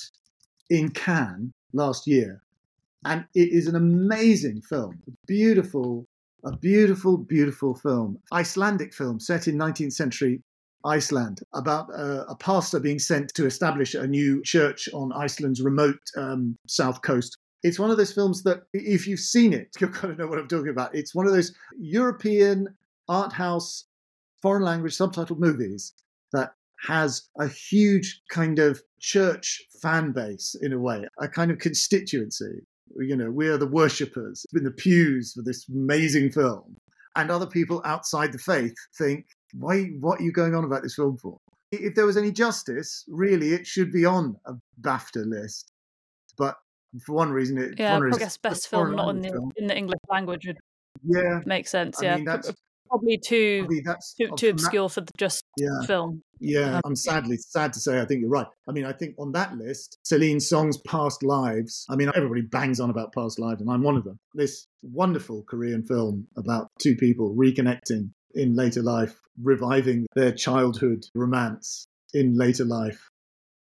in 0.70 0.90
Cannes 0.90 1.52
last 1.74 2.08
year. 2.08 2.42
And 3.06 3.26
it 3.36 3.50
is 3.50 3.68
an 3.68 3.76
amazing 3.76 4.62
film, 4.62 5.02
beautiful 5.28 6.08
a 6.44 6.56
beautiful, 6.58 7.18
beautiful 7.18 7.76
film, 7.76 8.18
Icelandic 8.32 8.94
film 8.94 9.20
set 9.20 9.48
in 9.48 9.58
19th 9.58 9.94
century 9.94 10.42
Iceland 10.84 11.42
about 11.54 11.88
uh, 11.94 12.26
a 12.28 12.36
pastor 12.36 12.80
being 12.80 13.00
sent 13.00 13.34
to 13.36 13.46
establish 13.46 13.94
a 13.94 14.08
new 14.08 14.42
church 14.44 14.90
on 14.94 15.14
Iceland's 15.14 15.62
remote 15.62 16.00
um, 16.18 16.58
south 16.68 17.02
coast. 17.02 17.38
It's 17.64 17.78
one 17.78 17.92
of 17.92 17.98
those 17.98 18.14
films 18.14 18.42
that, 18.44 18.64
if 18.74 19.06
you've 19.08 19.20
seen 19.20 19.54
it, 19.54 19.70
you're 19.80 19.92
going 19.92 20.16
to 20.16 20.22
know 20.22 20.28
what 20.28 20.40
I'm 20.40 20.48
talking 20.48 20.70
about. 20.70 20.96
It's 20.96 21.14
one 21.14 21.28
of 21.28 21.34
those 21.34 21.54
European 21.78 22.68
art 23.08 23.34
house, 23.34 23.86
foreign 24.42 24.64
language 24.64 24.98
subtitled 24.98 25.40
movies 25.40 25.94
that 26.34 26.54
has 26.88 27.30
a 27.38 27.48
huge 27.48 28.22
kind 28.32 28.58
of 28.58 28.82
church 29.00 29.62
fan 29.82 30.12
base 30.12 30.56
in 30.62 30.74
a 30.74 30.80
way, 30.80 31.06
a 31.20 31.28
kind 31.28 31.52
of 31.52 31.60
constituency 31.60 32.66
you 33.00 33.16
know, 33.16 33.32
we 33.32 33.48
are 33.48 33.58
the 33.58 33.68
worshippers 33.68 34.46
in 34.54 34.64
the 34.64 34.72
pews 34.72 35.34
for 35.34 35.42
this 35.42 35.68
amazing 35.70 36.32
film. 36.32 36.76
And 37.16 37.30
other 37.30 37.46
people 37.46 37.82
outside 37.84 38.32
the 38.32 38.38
faith 38.38 38.74
think, 38.98 39.26
why, 39.54 39.84
what 40.00 40.22
are 40.22 40.24
you 40.24 40.32
going 40.32 40.56
on 40.56 40.64
about 40.64 40.84
this 40.84 40.96
film 40.96 41.18
for? 41.18 41.38
If 41.72 41.96
there 41.96 42.06
was 42.06 42.18
any 42.18 42.32
justice, 42.32 43.04
really, 43.10 43.54
it 43.54 43.68
should 43.68 43.92
be 43.92 44.06
on 44.06 44.36
a 44.46 44.54
BAFTA 44.82 45.26
list. 45.26 45.72
But 46.38 46.56
for 47.06 47.14
one 47.14 47.32
reason, 47.32 47.58
it, 47.58 47.76
yeah, 47.78 48.00
I 48.00 48.18
guess 48.18 48.38
best 48.38 48.68
film 48.68 48.96
not 48.96 49.10
in 49.16 49.22
the, 49.22 49.52
in 49.58 49.68
the 49.68 49.78
English 49.78 50.00
language 50.10 50.48
would 50.48 50.58
yeah 51.04 51.40
make 51.46 51.68
sense. 51.68 52.02
I 52.02 52.06
yeah, 52.06 52.16
mean, 52.18 52.26
probably 52.92 53.18
too 53.18 53.68
that's, 53.86 54.14
too, 54.14 54.30
too 54.36 54.50
obscure 54.50 54.88
that, 54.88 54.94
for 54.94 55.02
the 55.02 55.12
just 55.18 55.44
yeah, 55.58 55.70
film. 55.88 56.22
Yeah, 56.40 56.76
um, 56.76 56.82
I'm 56.86 56.96
sadly 56.96 57.38
sad 57.38 57.72
to 57.74 57.80
say 57.80 58.02
I 58.02 58.06
think 58.06 58.22
you're 58.22 58.30
right. 58.30 58.48
I 58.68 58.72
mean, 58.72 58.86
I 58.86 58.92
think 58.92 59.16
on 59.18 59.32
that 59.32 59.56
list, 59.56 59.98
Celine 60.04 60.40
Song's 60.40 60.78
Past 60.86 61.24
Lives. 61.24 61.86
I 61.90 61.96
mean, 61.96 62.12
everybody 62.14 62.42
bangs 62.42 62.80
on 62.80 62.90
about 62.90 63.14
Past 63.14 63.40
Lives, 63.40 63.62
and 63.62 63.70
I'm 63.72 63.82
one 63.82 63.96
of 63.96 64.04
them. 64.04 64.20
This 64.34 64.68
wonderful 64.82 65.44
Korean 65.50 65.84
film 65.84 66.28
about 66.38 66.68
two 66.80 66.96
people 66.96 67.34
reconnecting 67.36 68.12
in 68.36 68.56
later 68.56 68.82
life, 68.82 69.16
reviving 69.42 70.06
their 70.16 70.32
childhood 70.32 71.06
romance 71.16 71.86
in 72.14 72.36
later 72.36 72.66
life. 72.66 73.08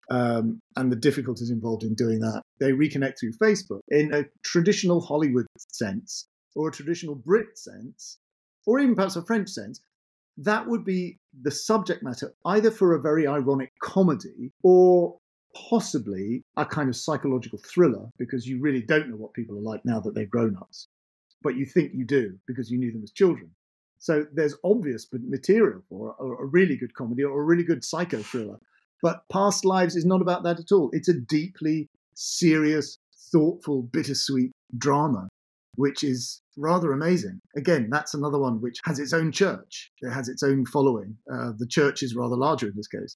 Um, 0.10 0.60
and 0.76 0.92
the 0.92 0.98
difficulties 0.98 1.52
involved 1.52 1.84
in 1.84 1.94
doing 1.94 2.20
that. 2.20 2.42
They 2.60 2.74
reconnect 2.74 3.14
through 3.18 3.32
Facebook 3.42 3.80
in 3.88 4.14
a 4.14 4.26
traditional 4.44 5.00
Hollywood 5.00 5.46
sense 5.72 6.28
or 6.54 6.68
a 6.68 6.72
traditional 6.72 7.16
Brit 7.16 7.58
sense 7.58 8.18
or 8.66 8.80
even 8.80 8.96
perhaps 8.96 9.16
a 9.16 9.24
French 9.24 9.50
sense, 9.50 9.82
that 10.38 10.68
would 10.68 10.86
be 10.86 11.20
the 11.42 11.52
subject 11.52 12.04
matter 12.04 12.34
either 12.46 12.72
for 12.72 12.94
a 12.94 13.02
very 13.02 13.28
ironic 13.28 13.72
comedy 13.82 14.52
or 14.64 15.18
possibly 15.70 16.44
a 16.58 16.66
kind 16.66 16.90
of 16.90 16.96
psychological 16.96 17.60
thriller 17.60 18.10
because 18.18 18.48
you 18.48 18.60
really 18.60 18.82
don't 18.82 19.10
know 19.10 19.18
what 19.18 19.34
people 19.34 19.58
are 19.58 19.62
like 19.62 19.84
now 19.84 20.00
that 20.00 20.16
they're 20.16 20.26
grown 20.26 20.56
ups, 20.58 20.88
but 21.44 21.56
you 21.56 21.66
think 21.66 21.92
you 21.94 22.06
do 22.06 22.38
because 22.48 22.72
you 22.72 22.78
knew 22.78 22.92
them 22.92 23.04
as 23.04 23.12
children. 23.12 23.52
So 24.00 24.26
there's 24.34 24.56
obvious 24.64 25.08
material 25.12 25.84
for 25.90 26.16
a, 26.20 26.24
a 26.24 26.46
really 26.46 26.76
good 26.76 26.94
comedy 26.96 27.24
or 27.24 27.40
a 27.40 27.46
really 27.46 27.64
good 27.64 27.84
psycho 27.84 28.20
thriller. 28.20 28.58
But 29.04 29.24
Past 29.32 29.66
Lives 29.66 29.96
is 29.96 30.06
not 30.06 30.22
about 30.22 30.44
that 30.44 30.60
at 30.60 30.72
all. 30.72 30.90
It's 30.94 31.10
a 31.10 31.20
deeply 31.20 31.90
serious, 32.16 32.98
thoughtful, 33.32 33.84
bittersweet 33.84 34.52
drama 34.78 35.28
which 35.76 36.04
is 36.04 36.42
rather 36.58 36.92
amazing. 36.92 37.40
Again, 37.56 37.90
that's 37.92 38.14
another 38.14 38.40
one 38.40 38.62
which 38.62 38.78
has 38.86 39.00
its 39.00 39.14
own 39.14 39.32
church. 39.32 39.92
It 40.02 40.12
has 40.12 40.28
its 40.28 40.44
own 40.44 40.66
following. 40.66 41.18
Uh, 41.32 41.52
the 41.58 41.68
church 41.68 42.04
is 42.04 42.16
rather 42.16 42.36
larger 42.36 42.68
in 42.68 42.74
this 42.76 42.88
case. 42.88 43.16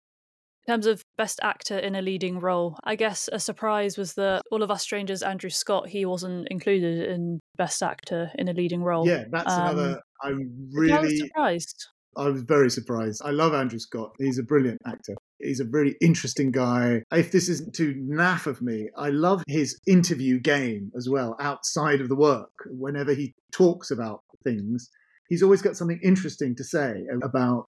In 0.67 0.73
terms 0.73 0.87
of 0.87 1.03
best 1.15 1.39
actor 1.43 1.77
in 1.77 1.95
a 1.95 2.01
leading 2.01 2.39
role, 2.39 2.79
I 2.83 2.95
guess 2.95 3.29
a 3.31 3.39
surprise 3.39 3.99
was 3.99 4.15
that 4.15 4.41
All 4.51 4.63
of 4.63 4.71
Us 4.71 4.81
Strangers, 4.81 5.21
Andrew 5.21 5.51
Scott, 5.51 5.89
he 5.89 6.05
wasn't 6.05 6.47
included 6.49 7.07
in 7.07 7.39
best 7.55 7.83
actor 7.83 8.31
in 8.35 8.47
a 8.47 8.53
leading 8.53 8.81
role. 8.81 9.07
Yeah, 9.07 9.25
that's 9.29 9.53
um, 9.53 9.61
another. 9.61 10.01
I'm 10.23 10.69
really 10.73 11.17
surprised. 11.17 11.85
I 12.17 12.29
was 12.29 12.41
very 12.41 12.71
surprised. 12.71 13.21
I 13.23 13.29
love 13.29 13.53
Andrew 13.53 13.77
Scott. 13.77 14.11
He's 14.17 14.39
a 14.39 14.43
brilliant 14.43 14.81
actor. 14.87 15.13
He's 15.39 15.59
a 15.59 15.65
really 15.65 15.95
interesting 16.01 16.51
guy. 16.51 17.03
If 17.11 17.31
this 17.31 17.49
isn't 17.49 17.75
too 17.75 17.93
naff 18.07 18.47
of 18.47 18.61
me, 18.61 18.89
I 18.97 19.09
love 19.09 19.43
his 19.47 19.79
interview 19.85 20.39
game 20.39 20.91
as 20.95 21.09
well, 21.09 21.35
outside 21.39 22.01
of 22.01 22.09
the 22.09 22.15
work. 22.15 22.51
Whenever 22.67 23.13
he 23.13 23.33
talks 23.51 23.91
about 23.91 24.21
things, 24.43 24.89
he's 25.27 25.43
always 25.43 25.61
got 25.61 25.75
something 25.75 25.99
interesting 26.01 26.55
to 26.55 26.63
say 26.63 27.05
about 27.21 27.67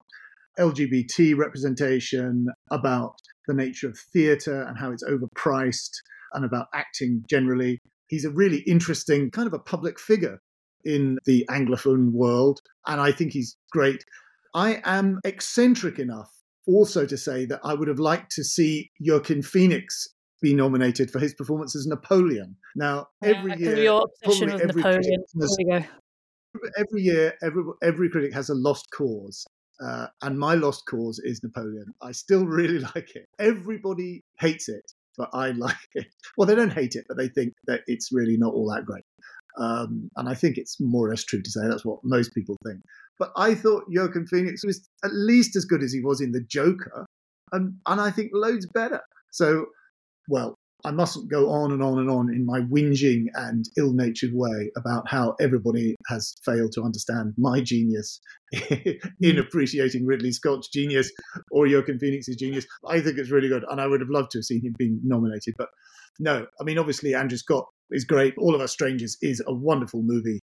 LGBT 0.58 1.36
representation, 1.36 2.46
about 2.70 3.14
the 3.46 3.54
nature 3.54 3.88
of 3.88 3.98
theatre 4.12 4.62
and 4.62 4.78
how 4.78 4.90
it's 4.90 5.04
overpriced, 5.04 5.92
and 6.32 6.44
about 6.44 6.66
acting 6.74 7.24
generally. 7.28 7.78
He's 8.08 8.24
a 8.24 8.30
really 8.30 8.58
interesting 8.60 9.30
kind 9.30 9.46
of 9.46 9.52
a 9.52 9.58
public 9.58 10.00
figure 10.00 10.40
in 10.84 11.18
the 11.26 11.44
Anglophone 11.50 12.12
world, 12.12 12.60
and 12.86 13.00
I 13.00 13.12
think 13.12 13.32
he's 13.32 13.56
great. 13.72 14.04
I 14.54 14.80
am 14.84 15.20
eccentric 15.24 15.98
enough 15.98 16.32
also 16.68 17.06
to 17.06 17.16
say 17.16 17.46
that 17.46 17.60
I 17.64 17.74
would 17.74 17.88
have 17.88 17.98
liked 17.98 18.30
to 18.32 18.44
see 18.44 18.90
Joaquin 19.00 19.42
Phoenix 19.42 20.06
be 20.40 20.54
nominated 20.54 21.10
for 21.10 21.18
his 21.18 21.34
performance 21.34 21.74
as 21.74 21.86
Napoleon. 21.86 22.56
Now, 22.76 23.08
every 23.22 23.52
yeah, 23.52 23.70
year, 23.70 23.76
your 23.78 24.06
obsession 24.24 24.52
with 24.52 24.76
Napoleon. 24.76 25.24
Has, 25.40 25.58
every 26.76 27.02
year, 27.02 27.34
every 27.42 27.62
every 27.82 28.08
critic 28.10 28.32
has 28.34 28.48
a 28.48 28.54
lost 28.54 28.86
cause, 28.94 29.44
uh, 29.82 30.06
and 30.22 30.38
my 30.38 30.54
lost 30.54 30.84
cause 30.86 31.18
is 31.24 31.42
Napoleon. 31.42 31.86
I 32.02 32.12
still 32.12 32.46
really 32.58 32.78
like 32.78 33.16
it. 33.16 33.26
Everybody 33.38 34.22
hates 34.38 34.68
it, 34.68 34.92
but 35.16 35.30
I 35.32 35.50
like 35.66 35.76
it. 35.94 36.06
Well, 36.36 36.46
they 36.46 36.54
don't 36.54 36.72
hate 36.72 36.94
it, 36.94 37.06
but 37.08 37.16
they 37.16 37.28
think 37.28 37.54
that 37.66 37.80
it's 37.86 38.12
really 38.12 38.36
not 38.36 38.54
all 38.54 38.72
that 38.74 38.84
great. 38.84 39.04
Um, 39.58 40.08
and 40.16 40.28
I 40.28 40.34
think 40.34 40.56
it's 40.56 40.76
more 40.78 41.06
or 41.06 41.10
less 41.10 41.24
true 41.24 41.42
to 41.42 41.50
say 41.50 41.66
that's 41.66 41.84
what 41.84 41.98
most 42.04 42.32
people 42.32 42.56
think. 42.64 42.80
But 43.18 43.32
I 43.36 43.54
thought 43.54 43.84
Joaquin 43.88 44.26
Phoenix 44.26 44.64
was 44.64 44.88
at 45.04 45.12
least 45.12 45.56
as 45.56 45.64
good 45.64 45.82
as 45.82 45.92
he 45.92 46.00
was 46.00 46.20
in 46.20 46.32
The 46.32 46.40
Joker, 46.40 47.06
and, 47.52 47.74
and 47.86 48.00
I 48.00 48.10
think 48.10 48.30
loads 48.32 48.66
better. 48.72 49.00
So, 49.30 49.66
well, 50.28 50.54
I 50.84 50.92
mustn't 50.92 51.28
go 51.28 51.50
on 51.50 51.72
and 51.72 51.82
on 51.82 51.98
and 51.98 52.08
on 52.08 52.32
in 52.32 52.46
my 52.46 52.60
whinging 52.60 53.24
and 53.34 53.68
ill 53.76 53.92
natured 53.92 54.30
way 54.32 54.70
about 54.76 55.08
how 55.08 55.34
everybody 55.40 55.96
has 56.06 56.36
failed 56.44 56.70
to 56.72 56.82
understand 56.82 57.34
my 57.36 57.60
genius 57.60 58.20
in 58.70 58.98
hmm. 59.20 59.38
appreciating 59.38 60.06
Ridley 60.06 60.30
Scott's 60.30 60.68
genius 60.68 61.10
or 61.50 61.66
Joaquin 61.66 61.98
Phoenix's 61.98 62.36
genius. 62.36 62.66
I 62.86 63.00
think 63.00 63.18
it's 63.18 63.32
really 63.32 63.48
good, 63.48 63.64
and 63.68 63.80
I 63.80 63.88
would 63.88 64.00
have 64.00 64.10
loved 64.10 64.30
to 64.32 64.38
have 64.38 64.44
seen 64.44 64.64
him 64.64 64.74
being 64.78 65.00
nominated. 65.02 65.54
But 65.58 65.68
no, 66.20 66.46
I 66.60 66.64
mean, 66.64 66.78
obviously, 66.78 67.14
Andrew 67.14 67.38
Scott 67.38 67.66
is 67.90 68.04
great. 68.04 68.34
All 68.38 68.54
of 68.54 68.60
Us 68.60 68.72
Strangers 68.72 69.16
is 69.20 69.42
a 69.46 69.54
wonderful 69.54 70.02
movie, 70.04 70.40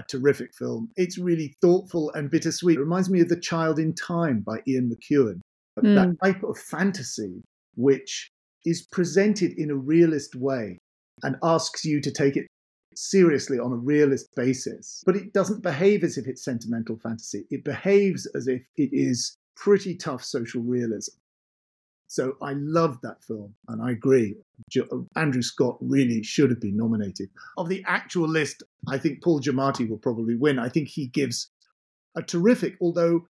a 0.00 0.04
terrific 0.08 0.54
film. 0.54 0.90
It's 0.96 1.18
really 1.18 1.54
thoughtful 1.60 2.10
and 2.14 2.30
bittersweet. 2.30 2.76
It 2.76 2.80
reminds 2.80 3.10
me 3.10 3.20
of 3.20 3.28
The 3.28 3.40
Child 3.40 3.78
in 3.78 3.94
Time 3.94 4.40
by 4.40 4.58
Ian 4.66 4.90
McEwan. 4.90 5.40
Mm. 5.78 5.94
That 5.94 6.16
type 6.24 6.42
of 6.42 6.58
fantasy 6.58 7.42
which 7.76 8.30
is 8.66 8.86
presented 8.92 9.52
in 9.56 9.70
a 9.70 9.76
realist 9.76 10.34
way 10.34 10.78
and 11.22 11.36
asks 11.42 11.84
you 11.84 12.00
to 12.00 12.10
take 12.10 12.36
it 12.36 12.46
seriously 12.94 13.58
on 13.58 13.72
a 13.72 13.76
realist 13.76 14.28
basis. 14.36 15.02
But 15.06 15.16
it 15.16 15.32
doesn't 15.32 15.62
behave 15.62 16.04
as 16.04 16.18
if 16.18 16.26
it's 16.26 16.44
sentimental 16.44 16.98
fantasy. 16.98 17.44
It 17.50 17.64
behaves 17.64 18.26
as 18.34 18.48
if 18.48 18.62
it 18.76 18.90
is 18.92 19.36
pretty 19.56 19.96
tough 19.96 20.24
social 20.24 20.62
realism. 20.62 21.12
So 22.10 22.36
I 22.42 22.54
loved 22.54 23.02
that 23.02 23.22
film, 23.22 23.54
and 23.68 23.80
I 23.80 23.92
agree. 23.92 24.34
Andrew 25.14 25.42
Scott 25.42 25.76
really 25.80 26.24
should 26.24 26.50
have 26.50 26.60
been 26.60 26.76
nominated. 26.76 27.30
Of 27.56 27.68
the 27.68 27.84
actual 27.86 28.28
list, 28.28 28.64
I 28.88 28.98
think 28.98 29.22
Paul 29.22 29.40
Giamatti 29.40 29.88
will 29.88 29.96
probably 29.96 30.34
win. 30.34 30.58
I 30.58 30.68
think 30.68 30.88
he 30.88 31.06
gives 31.06 31.52
a 32.16 32.22
terrific, 32.22 32.76
although 32.80 33.28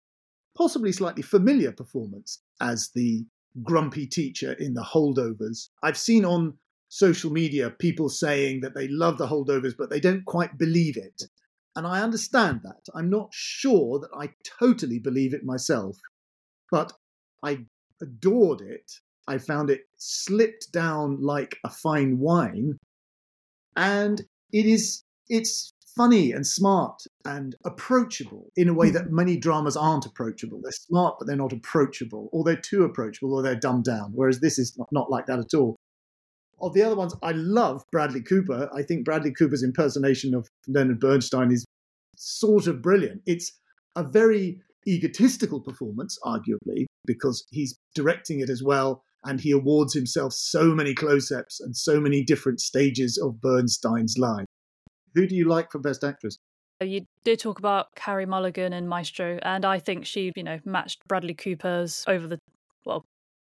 possibly 0.57 0.93
slightly 0.93 1.23
familiar 1.23 1.73
performance 1.73 2.41
as 2.61 2.91
the 2.95 3.27
grumpy 3.65 4.07
teacher 4.07 4.53
in 4.53 4.75
the 4.75 4.85
holdovers. 4.85 5.71
I've 5.83 5.99
seen 5.99 6.25
on 6.25 6.57
social 6.89 7.33
media 7.33 7.71
people 7.71 8.09
saying 8.09 8.61
that 8.61 8.77
they 8.77 8.87
love 8.87 9.19
the 9.19 9.27
holdovers, 9.27 9.75
but 9.77 9.91
they 9.91 9.99
don't 9.99 10.25
quite 10.25 10.57
believe 10.57 10.97
it. 10.97 11.25
And 11.75 11.85
I 11.85 12.01
understand 12.01 12.61
that. 12.63 12.87
I'm 12.95 13.11
not 13.11 13.31
sure 13.33 13.99
that 13.99 14.11
I 14.17 14.29
totally 14.61 15.01
believe 15.01 15.35
it 15.35 15.45
myself, 15.45 15.99
but 16.71 16.93
I 17.43 17.67
adored 18.01 18.61
it. 18.61 18.91
I 19.27 19.39
found 19.39 19.71
it 19.71 19.83
slipped 19.97 20.73
down 20.73 21.21
like 21.21 21.59
a 21.65 21.71
fine 21.71 22.19
wine. 22.19 22.79
And 23.77 24.23
it 24.53 24.67
is 24.67 25.05
it's 25.29 25.73
funny 25.99 26.31
and 26.33 26.47
smart 26.47 27.03
and 27.25 27.57
approachable 27.65 28.53
in 28.57 28.69
a 28.69 28.75
way 28.75 28.89
that 28.89 29.11
many 29.11 29.37
dramas 29.37 29.77
aren't 29.77 30.07
approachable. 30.07 30.61
They're 30.63 30.73
smart, 30.73 31.17
but 31.19 31.27
they're 31.27 31.37
not 31.37 31.53
approachable, 31.53 32.29
or 32.33 32.45
they're 32.45 32.57
too 32.57 32.85
approachable, 32.85 33.35
or 33.35 33.43
they're 33.43 33.57
dumbed 33.57 33.85
down. 33.85 34.13
Whereas 34.15 34.41
this 34.41 34.59
is 34.59 34.79
not, 34.79 34.89
not 34.93 35.11
like 35.11 35.27
that 35.27 35.41
at 35.41 35.55
all. 35.55 35.77
Of 36.61 36.73
the 36.75 36.83
other 36.83 36.97
ones, 36.97 37.15
I 37.23 37.33
love 37.33 37.85
Bradley 37.91 38.23
Cooper. 38.23 38.71
I 38.75 38.83
think 38.83 39.05
Bradley 39.05 39.33
Cooper's 39.33 39.63
impersonation 39.63 40.35
of 40.35 40.49
Leonard 40.69 41.01
Bernstein 41.01 41.51
is 41.53 41.65
sort 42.17 42.67
of 42.67 42.81
brilliant. 42.81 43.23
It's 43.27 43.53
a 43.97 44.05
very 44.05 44.61
egotistical 44.87 45.61
performance, 45.61 46.19
arguably, 46.25 46.87
because 47.05 47.45
he's 47.51 47.79
directing 47.95 48.41
it 48.41 48.51
as 48.51 48.63
well. 48.63 49.03
And 49.25 49.41
he 49.41 49.51
awards 49.51 49.95
himself 49.95 50.33
so 50.33 50.75
many 50.75 50.95
close 50.95 51.33
ups 51.33 51.61
and 51.61 51.77
so 51.77 52.01
many 52.01 52.23
different 52.23 52.61
stages 52.61 53.19
of 53.19 53.41
Bernstein's 53.41 54.17
life. 54.17 54.47
Who 55.15 55.27
do 55.27 55.35
you 55.35 55.45
like 55.49 55.73
for 55.73 55.81
Best 55.81 56.05
Actress? 56.05 56.39
You 56.81 57.07
did 57.25 57.41
talk 57.41 57.59
about 57.59 57.93
Carey 57.97 58.27
Mulligan 58.27 58.73
and 58.73 58.89
Maestro, 58.89 59.41
and 59.43 59.65
I 59.65 59.81
think 59.81 60.07
she, 60.07 60.33
you 60.37 60.45
know, 60.45 60.61
matched 60.65 61.07
Bradley 61.09 61.35
Cooper's 61.35 62.05
over 62.07 62.29
the 62.29 62.39
well, 62.85 63.05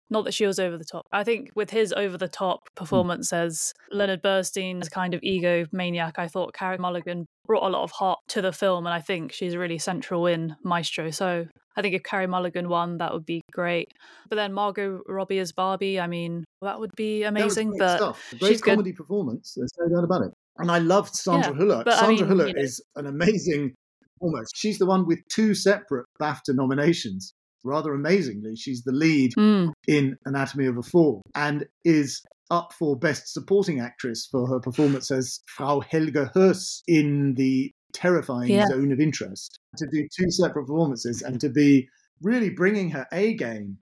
not 0.10 0.26
that 0.26 0.34
she 0.34 0.46
was 0.46 0.60
over 0.60 0.78
the 0.78 0.86
top. 0.86 1.06
I 1.12 1.24
think 1.24 1.52
with 1.56 1.70
his 1.70 1.94
over 1.94 2.18
the 2.18 2.28
top 2.28 2.62
hmm. 2.70 2.84
performance 2.84 3.32
as 3.34 3.74
Leonard 3.92 4.22
Bernstein's 4.22 4.90
kind 4.90 5.14
of 5.14 5.22
ego 5.24 5.66
maniac, 5.72 6.18
I 6.18 6.28
thought 6.28 6.54
Carey 6.54 6.78
Mulligan 6.78 7.26
brought 7.46 7.64
a 7.64 7.70
lot 7.70 7.84
of 7.84 7.92
heart 7.92 8.20
to 8.30 8.42
the 8.42 8.52
film, 8.52 8.86
and 8.86 8.94
I 8.94 9.02
think 9.02 9.32
she's 9.32 9.56
really 9.56 9.78
central 9.78 10.28
in 10.28 10.56
Maestro. 10.64 11.10
So 11.12 11.46
I 11.76 11.82
think 11.82 11.96
if 11.96 12.04
Carey 12.04 12.28
Mulligan 12.28 12.70
won, 12.70 12.98
that 12.98 13.14
would 13.14 13.26
be 13.26 13.42
great. 13.52 13.94
But 14.30 14.36
then 14.36 14.54
Margot 14.54 15.02
Robbie 15.08 15.40
as 15.40 15.52
Barbie, 15.52 16.00
I 16.00 16.08
mean, 16.08 16.44
that 16.62 16.80
would 16.80 16.96
be 16.96 17.24
amazing. 17.24 17.74
But 17.78 17.98
stuff. 17.98 18.34
great 18.40 18.50
she's 18.50 18.62
comedy 18.62 18.92
good. 18.92 18.98
performance. 18.98 19.54
There's 19.56 19.72
no 19.80 19.96
doubt 19.96 20.04
about 20.04 20.24
it. 20.24 20.34
And 20.58 20.70
I 20.70 20.80
loved 20.80 21.16
Sandra 21.16 21.54
yeah. 21.54 21.84
Sandra 21.96 22.04
I 22.04 22.08
mean, 22.08 22.18
you 22.48 22.54
know, 22.54 22.62
is 22.62 22.84
an 22.98 23.08
amazing 23.08 23.76
almost. 24.20 24.54
She's 24.56 24.78
the 24.78 24.86
one 24.86 25.08
with 25.08 25.20
two 25.30 25.56
separate 25.56 26.06
BAFTA 26.22 26.54
nominations 26.54 27.34
rather 27.64 27.94
amazingly, 27.94 28.56
she's 28.56 28.84
the 28.84 28.92
lead 28.92 29.32
mm. 29.38 29.72
in 29.88 30.18
Anatomy 30.26 30.66
of 30.66 30.78
a 30.78 30.84
Fall 30.84 31.22
and 31.36 31.66
is 31.84 32.22
up 32.52 32.74
for 32.74 32.98
Best 32.98 33.32
Supporting 33.32 33.80
Actress 33.80 34.28
for 34.32 34.48
her 34.48 34.60
performance 34.60 35.12
as 35.12 35.40
Frau 35.48 35.82
Helga 35.82 36.32
Höss 36.36 36.82
in 36.88 37.36
the 37.36 37.72
terrifying 37.94 38.52
yeah. 38.52 38.68
Zone 38.68 38.92
of 38.92 39.00
Interest. 39.00 39.58
To 39.78 39.88
do 39.92 40.08
two 40.18 40.32
separate 40.32 40.66
performances 40.66 41.22
and 41.22 41.40
to 41.42 41.50
be 41.50 41.88
really 42.22 42.50
bringing 42.50 42.90
her 42.92 43.08
A 43.12 43.34
game. 43.36 43.78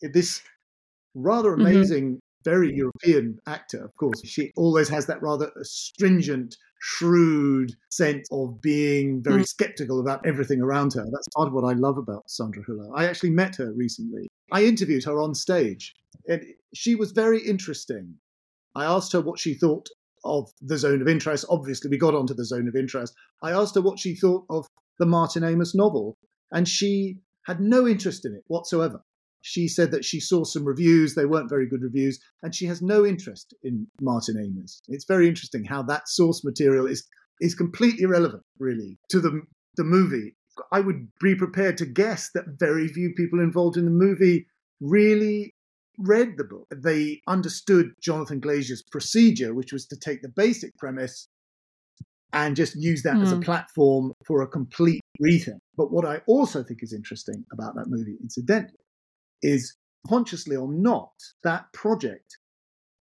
This 0.00 0.42
rather 1.14 1.50
mm-hmm. 1.50 1.66
amazing. 1.66 2.20
Very 2.44 2.74
European 2.74 3.38
actor, 3.46 3.84
of 3.84 3.94
course. 3.96 4.20
She 4.24 4.52
always 4.56 4.88
has 4.88 5.06
that 5.06 5.22
rather 5.22 5.50
stringent 5.62 6.56
shrewd 6.80 7.72
sense 7.90 8.26
of 8.32 8.60
being 8.62 9.22
very 9.22 9.42
mm. 9.42 9.48
skeptical 9.48 10.00
about 10.00 10.24
everything 10.26 10.62
around 10.62 10.94
her. 10.94 11.04
That's 11.04 11.28
part 11.36 11.48
of 11.48 11.54
what 11.54 11.64
I 11.64 11.74
love 11.74 11.98
about 11.98 12.30
Sandra 12.30 12.64
Hüller. 12.64 12.90
I 12.94 13.06
actually 13.06 13.30
met 13.30 13.56
her 13.56 13.72
recently. 13.72 14.28
I 14.50 14.64
interviewed 14.64 15.04
her 15.04 15.20
on 15.20 15.34
stage, 15.34 15.94
and 16.26 16.42
she 16.74 16.94
was 16.94 17.12
very 17.12 17.40
interesting. 17.40 18.14
I 18.74 18.84
asked 18.84 19.12
her 19.12 19.20
what 19.20 19.38
she 19.38 19.54
thought 19.54 19.88
of 20.24 20.50
the 20.60 20.78
zone 20.78 21.02
of 21.02 21.08
interest. 21.08 21.44
Obviously, 21.48 21.90
we 21.90 21.98
got 21.98 22.14
onto 22.14 22.34
the 22.34 22.44
zone 22.44 22.68
of 22.68 22.76
interest. 22.76 23.14
I 23.42 23.52
asked 23.52 23.74
her 23.74 23.80
what 23.80 23.98
she 23.98 24.14
thought 24.14 24.44
of 24.48 24.66
the 24.98 25.06
Martin 25.06 25.44
Amis 25.44 25.74
novel, 25.74 26.16
and 26.50 26.66
she 26.68 27.18
had 27.46 27.60
no 27.60 27.86
interest 27.86 28.24
in 28.24 28.34
it 28.34 28.44
whatsoever. 28.46 29.02
She 29.42 29.68
said 29.68 29.90
that 29.92 30.04
she 30.04 30.20
saw 30.20 30.44
some 30.44 30.64
reviews, 30.64 31.14
they 31.14 31.24
weren't 31.24 31.48
very 31.48 31.66
good 31.66 31.82
reviews, 31.82 32.20
and 32.42 32.54
she 32.54 32.66
has 32.66 32.82
no 32.82 33.06
interest 33.06 33.54
in 33.62 33.86
Martin 34.00 34.36
Amis. 34.36 34.82
It's 34.88 35.06
very 35.06 35.28
interesting 35.28 35.64
how 35.64 35.82
that 35.84 36.08
source 36.08 36.44
material 36.44 36.86
is 36.86 37.06
is 37.40 37.54
completely 37.54 38.02
irrelevant, 38.02 38.42
really, 38.58 38.98
to 39.08 39.20
the 39.20 39.42
the 39.76 39.84
movie. 39.84 40.36
I 40.72 40.80
would 40.80 41.08
be 41.20 41.34
prepared 41.34 41.78
to 41.78 41.86
guess 41.86 42.30
that 42.34 42.58
very 42.58 42.88
few 42.88 43.14
people 43.16 43.40
involved 43.40 43.78
in 43.78 43.86
the 43.86 43.90
movie 43.90 44.46
really 44.80 45.54
read 45.98 46.36
the 46.36 46.44
book. 46.44 46.66
They 46.74 47.20
understood 47.26 47.92
Jonathan 48.02 48.40
Glazer's 48.40 48.82
procedure, 48.82 49.54
which 49.54 49.72
was 49.72 49.86
to 49.86 49.96
take 49.96 50.22
the 50.22 50.28
basic 50.28 50.76
premise 50.76 51.28
and 52.32 52.56
just 52.56 52.76
use 52.76 53.02
that 53.02 53.16
mm. 53.16 53.22
as 53.22 53.32
a 53.32 53.36
hmm. 53.36 53.42
platform 53.42 54.12
for 54.24 54.42
a 54.42 54.46
complete 54.46 55.00
rethink. 55.20 55.58
But 55.76 55.92
what 55.92 56.04
I 56.04 56.20
also 56.26 56.62
think 56.62 56.82
is 56.82 56.92
interesting 56.92 57.44
about 57.52 57.74
that 57.74 57.88
movie, 57.88 58.16
incidentally, 58.22 58.78
is 59.42 59.76
consciously 60.06 60.56
or 60.56 60.72
not, 60.72 61.12
that 61.42 61.72
project 61.72 62.38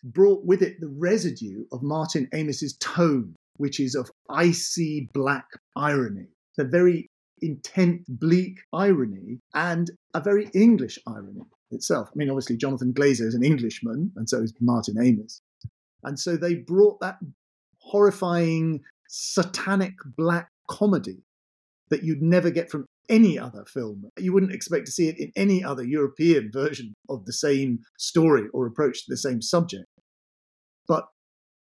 brought 0.03 0.43
with 0.45 0.61
it 0.61 0.79
the 0.79 0.87
residue 0.87 1.65
of 1.71 1.83
Martin 1.83 2.27
Amis's 2.33 2.77
tone, 2.77 3.35
which 3.57 3.79
is 3.79 3.95
of 3.95 4.11
icy 4.29 5.09
black 5.13 5.45
irony, 5.75 6.27
the 6.57 6.63
very 6.63 7.09
intense, 7.41 8.05
bleak 8.07 8.59
irony, 8.73 9.39
and 9.53 9.91
a 10.13 10.21
very 10.21 10.49
English 10.53 10.99
irony 11.07 11.41
itself. 11.71 12.09
I 12.09 12.13
mean, 12.15 12.29
obviously, 12.29 12.57
Jonathan 12.57 12.93
Glazer 12.93 13.25
is 13.25 13.35
an 13.35 13.43
Englishman, 13.43 14.11
and 14.15 14.29
so 14.29 14.41
is 14.41 14.53
Martin 14.59 14.97
Amis. 14.97 15.41
And 16.03 16.19
so 16.19 16.37
they 16.37 16.55
brought 16.55 16.99
that 17.01 17.17
horrifying, 17.79 18.81
satanic 19.07 19.93
black 20.17 20.49
comedy 20.69 21.23
that 21.89 22.03
you'd 22.03 22.21
never 22.21 22.49
get 22.49 22.69
from 22.69 22.85
any 23.09 23.37
other 23.39 23.65
film. 23.65 24.03
You 24.17 24.33
wouldn't 24.33 24.53
expect 24.53 24.85
to 24.85 24.91
see 24.91 25.07
it 25.07 25.19
in 25.19 25.31
any 25.35 25.63
other 25.63 25.83
European 25.83 26.51
version 26.51 26.93
of 27.09 27.25
the 27.25 27.33
same 27.33 27.79
story 27.97 28.43
or 28.53 28.67
approach 28.67 29.05
to 29.05 29.11
the 29.11 29.17
same 29.17 29.41
subject. 29.41 29.85
But 30.87 31.05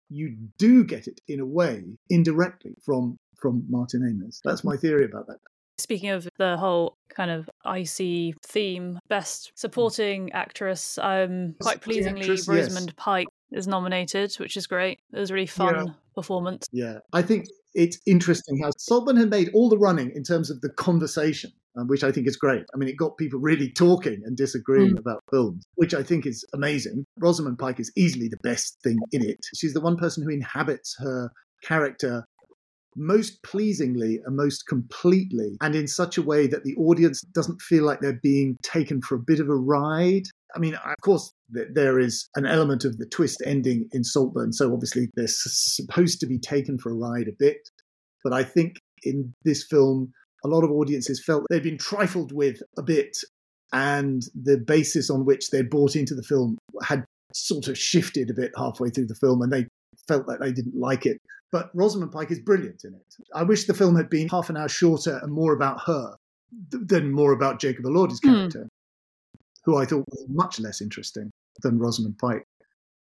you 0.08 0.36
do 0.58 0.84
get 0.84 1.06
it 1.06 1.20
in 1.28 1.40
a 1.40 1.46
way 1.46 1.84
indirectly 2.10 2.74
from 2.84 3.16
from 3.40 3.64
Martin 3.68 4.02
Amis. 4.02 4.40
That's 4.42 4.64
my 4.64 4.76
theory 4.76 5.04
about 5.04 5.28
that. 5.28 5.36
Speaking 5.78 6.10
of 6.10 6.28
the 6.38 6.56
whole 6.56 6.96
kind 7.08 7.30
of 7.30 7.48
icy 7.64 8.34
theme, 8.44 8.98
best 9.08 9.52
supporting 9.54 10.32
actress, 10.32 10.98
um, 11.00 11.54
quite 11.60 11.80
pleasingly, 11.80 12.22
actress, 12.22 12.48
Rosamund 12.48 12.86
yes. 12.88 12.94
Pike 12.96 13.28
is 13.52 13.68
nominated, 13.68 14.34
which 14.34 14.56
is 14.56 14.66
great. 14.66 14.98
It 15.12 15.20
was 15.20 15.30
a 15.30 15.34
really 15.34 15.46
fun 15.46 15.86
Yeah. 15.86 15.92
performance. 16.16 16.66
Yeah, 16.72 16.98
I 17.12 17.22
think 17.22 17.46
it's 17.78 17.98
interesting 18.06 18.60
how 18.60 18.70
Saltburn 18.76 19.16
had 19.16 19.30
made 19.30 19.50
all 19.54 19.68
the 19.68 19.78
running 19.78 20.10
in 20.14 20.24
terms 20.24 20.50
of 20.50 20.60
the 20.60 20.68
conversation, 20.70 21.52
um, 21.76 21.86
which 21.86 22.02
I 22.02 22.10
think 22.10 22.26
is 22.26 22.36
great. 22.36 22.64
I 22.74 22.76
mean, 22.76 22.88
it 22.88 22.96
got 22.96 23.16
people 23.16 23.38
really 23.38 23.70
talking 23.70 24.20
and 24.24 24.36
disagreeing 24.36 24.96
Mm. 24.96 24.98
about 24.98 25.22
films, 25.30 25.64
which 25.76 25.94
I 25.94 26.02
think 26.02 26.26
is 26.26 26.44
amazing. 26.52 27.04
Rosamund 27.18 27.58
Pike 27.58 27.78
is 27.78 27.92
easily 27.96 28.26
the 28.28 28.36
best 28.42 28.78
thing 28.82 28.98
in 29.12 29.22
it. 29.24 29.38
She's 29.54 29.74
the 29.74 29.80
one 29.80 29.96
person 29.96 30.24
who 30.24 30.30
inhabits 30.30 30.96
her 30.98 31.30
character 31.62 32.24
most 32.98 33.42
pleasingly 33.42 34.20
and 34.24 34.36
most 34.36 34.66
completely, 34.66 35.56
and 35.60 35.74
in 35.74 35.86
such 35.86 36.18
a 36.18 36.22
way 36.22 36.46
that 36.46 36.64
the 36.64 36.74
audience 36.76 37.20
doesn't 37.20 37.60
feel 37.62 37.84
like 37.84 38.00
they're 38.00 38.20
being 38.22 38.56
taken 38.62 39.00
for 39.00 39.14
a 39.14 39.22
bit 39.24 39.40
of 39.40 39.48
a 39.48 39.54
ride. 39.54 40.24
I 40.54 40.58
mean, 40.58 40.74
of 40.74 40.96
course, 41.02 41.32
there 41.50 41.98
is 41.98 42.28
an 42.34 42.46
element 42.46 42.84
of 42.84 42.96
the 42.98 43.06
twist 43.06 43.42
ending 43.44 43.88
in 43.92 44.04
Saltburn, 44.04 44.52
so 44.52 44.72
obviously 44.72 45.08
they're 45.14 45.26
supposed 45.28 46.20
to 46.20 46.26
be 46.26 46.38
taken 46.38 46.78
for 46.78 46.90
a 46.90 46.94
ride 46.94 47.28
a 47.28 47.36
bit. 47.38 47.68
But 48.24 48.32
I 48.32 48.42
think 48.44 48.76
in 49.02 49.34
this 49.44 49.64
film, 49.64 50.12
a 50.44 50.48
lot 50.48 50.64
of 50.64 50.70
audiences 50.70 51.22
felt 51.24 51.44
they'd 51.50 51.62
been 51.62 51.78
trifled 51.78 52.32
with 52.32 52.60
a 52.78 52.82
bit, 52.82 53.16
and 53.72 54.22
the 54.34 54.58
basis 54.58 55.10
on 55.10 55.24
which 55.24 55.50
they'd 55.50 55.70
bought 55.70 55.96
into 55.96 56.14
the 56.14 56.22
film 56.22 56.56
had 56.82 57.04
sort 57.34 57.68
of 57.68 57.76
shifted 57.76 58.30
a 58.30 58.34
bit 58.34 58.52
halfway 58.56 58.88
through 58.88 59.06
the 59.06 59.14
film, 59.14 59.42
and 59.42 59.52
they 59.52 59.66
felt 60.06 60.26
like 60.26 60.40
they 60.40 60.52
didn't 60.52 60.76
like 60.76 61.04
it. 61.04 61.18
But 61.50 61.70
Rosamund 61.74 62.12
Pike 62.12 62.30
is 62.30 62.40
brilliant 62.40 62.84
in 62.84 62.94
it. 62.94 63.14
I 63.34 63.42
wish 63.42 63.66
the 63.66 63.74
film 63.74 63.96
had 63.96 64.10
been 64.10 64.28
half 64.28 64.50
an 64.50 64.56
hour 64.56 64.68
shorter 64.68 65.18
and 65.22 65.32
more 65.32 65.52
about 65.54 65.80
her 65.86 66.14
th- 66.70 66.86
than 66.86 67.10
more 67.12 67.32
about 67.32 67.60
Jacob 67.60 67.84
Elordi's 67.86 68.20
Hmm. 68.22 68.28
character, 68.28 68.68
who 69.64 69.76
I 69.76 69.84
thought 69.86 70.04
was 70.10 70.26
much 70.28 70.60
less 70.60 70.80
interesting 70.80 71.30
than 71.62 71.78
Rosamund 71.78 72.18
Pike, 72.18 72.44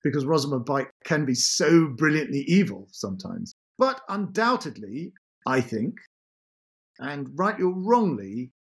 because 0.04 0.25
Rosamund 0.25 0.65
Pike 0.65 0.91
can 1.04 1.25
be 1.25 1.36
so 1.36 1.88
brilliantly 1.88 2.41
evil 2.47 2.88
sometimes. 2.91 3.54
But 3.77 4.01
undoubtedly, 4.10 5.13
I 5.45 5.62
think, 5.62 5.99
and 6.99 7.30
rightly 7.38 7.63
or 7.65 7.73
wrongly, 7.73 8.51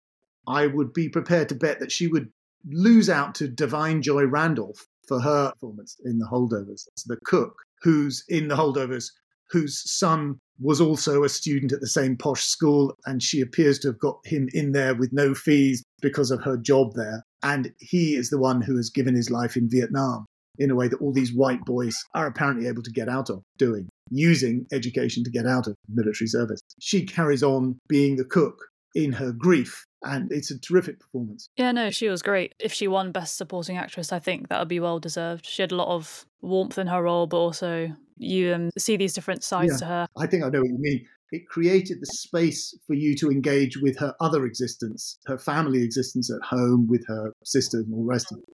I 0.47 0.67
would 0.67 0.93
be 0.93 1.09
prepared 1.09 1.49
to 1.49 1.55
bet 1.55 1.79
that 1.79 1.91
she 1.91 2.07
would 2.07 2.31
lose 2.67 3.09
out 3.09 3.35
to 3.35 3.47
Da'Vine 3.47 4.01
Joy 4.01 4.25
Randolph 4.25 4.87
for 5.07 5.19
her 5.19 5.51
performance 5.51 5.97
in 6.03 6.17
The 6.19 6.25
Holdovers. 6.27 6.87
The 7.05 7.17
cook 7.25 7.55
who's 7.81 8.23
in 8.29 8.47
The 8.47 8.55
Holdovers, 8.55 9.11
whose 9.51 9.81
son 9.85 10.39
was 10.59 10.79
also 10.79 11.23
a 11.23 11.29
student 11.29 11.71
at 11.71 11.81
the 11.81 11.87
same 11.87 12.15
posh 12.15 12.43
school, 12.43 12.95
and 13.05 13.21
she 13.21 13.41
appears 13.41 13.79
to 13.79 13.89
have 13.89 13.99
got 13.99 14.19
him 14.25 14.47
in 14.53 14.71
there 14.71 14.95
with 14.95 15.11
no 15.11 15.33
fees 15.33 15.83
because 16.01 16.31
of 16.31 16.43
her 16.43 16.57
job 16.57 16.93
there. 16.95 17.23
And 17.43 17.71
he 17.79 18.15
is 18.15 18.29
the 18.29 18.39
one 18.39 18.61
who 18.61 18.77
has 18.77 18.89
given 18.89 19.15
his 19.15 19.31
life 19.31 19.57
in 19.57 19.69
Vietnam 19.69 20.25
in 20.59 20.69
a 20.69 20.75
way 20.75 20.87
that 20.87 21.01
all 21.01 21.13
these 21.13 21.33
white 21.33 21.63
boys 21.65 21.95
are 22.13 22.27
apparently 22.27 22.67
able 22.67 22.83
to 22.83 22.91
get 22.91 23.09
out 23.09 23.29
of 23.29 23.41
doing, 23.57 23.89
using 24.11 24.67
education 24.71 25.23
to 25.23 25.31
get 25.31 25.47
out 25.47 25.65
of 25.65 25.75
military 25.89 26.27
service. 26.27 26.59
She 26.79 27.05
carries 27.05 27.41
on 27.41 27.79
being 27.87 28.17
the 28.17 28.25
cook 28.25 28.57
in 28.93 29.13
her 29.13 29.31
grief, 29.31 29.83
and 30.03 30.31
it's 30.31 30.51
a 30.51 30.59
terrific 30.59 30.99
performance. 30.99 31.47
Yeah, 31.57 31.71
no, 31.71 31.89
she 31.89 32.07
was 32.09 32.21
great. 32.21 32.55
If 32.59 32.73
she 32.73 32.87
won 32.87 33.11
Best 33.11 33.37
Supporting 33.37 33.77
Actress, 33.77 34.11
I 34.11 34.19
think 34.19 34.49
that 34.49 34.59
would 34.59 34.67
be 34.67 34.79
well 34.79 34.99
deserved. 34.99 35.45
She 35.45 35.61
had 35.61 35.71
a 35.71 35.75
lot 35.75 35.93
of 35.93 36.25
warmth 36.41 36.77
in 36.77 36.87
her 36.87 37.03
role, 37.03 37.27
but 37.27 37.37
also 37.37 37.89
you 38.17 38.53
um, 38.53 38.69
see 38.77 38.97
these 38.97 39.13
different 39.13 39.43
sides 39.43 39.73
Yeah. 39.73 39.77
to 39.77 39.85
her. 39.85 40.07
I 40.17 40.27
think 40.27 40.43
I 40.43 40.49
know 40.49 40.61
what 40.61 40.69
you 40.69 40.77
mean. 40.79 41.05
It 41.31 41.47
created 41.47 42.01
the 42.01 42.07
space 42.07 42.77
for 42.85 42.93
you 42.93 43.15
to 43.15 43.29
engage 43.31 43.77
with 43.77 43.97
her 43.99 44.13
other 44.19 44.45
existence, 44.45 45.17
her 45.27 45.37
family 45.37 45.81
existence 45.81 46.29
at 46.29 46.41
home 46.41 46.87
with 46.87 47.05
her 47.07 47.31
sister 47.43 47.77
and 47.77 47.93
all 47.93 48.03
the 48.03 48.09
rest 48.09 48.31
of 48.31 48.39
it. 48.39 48.55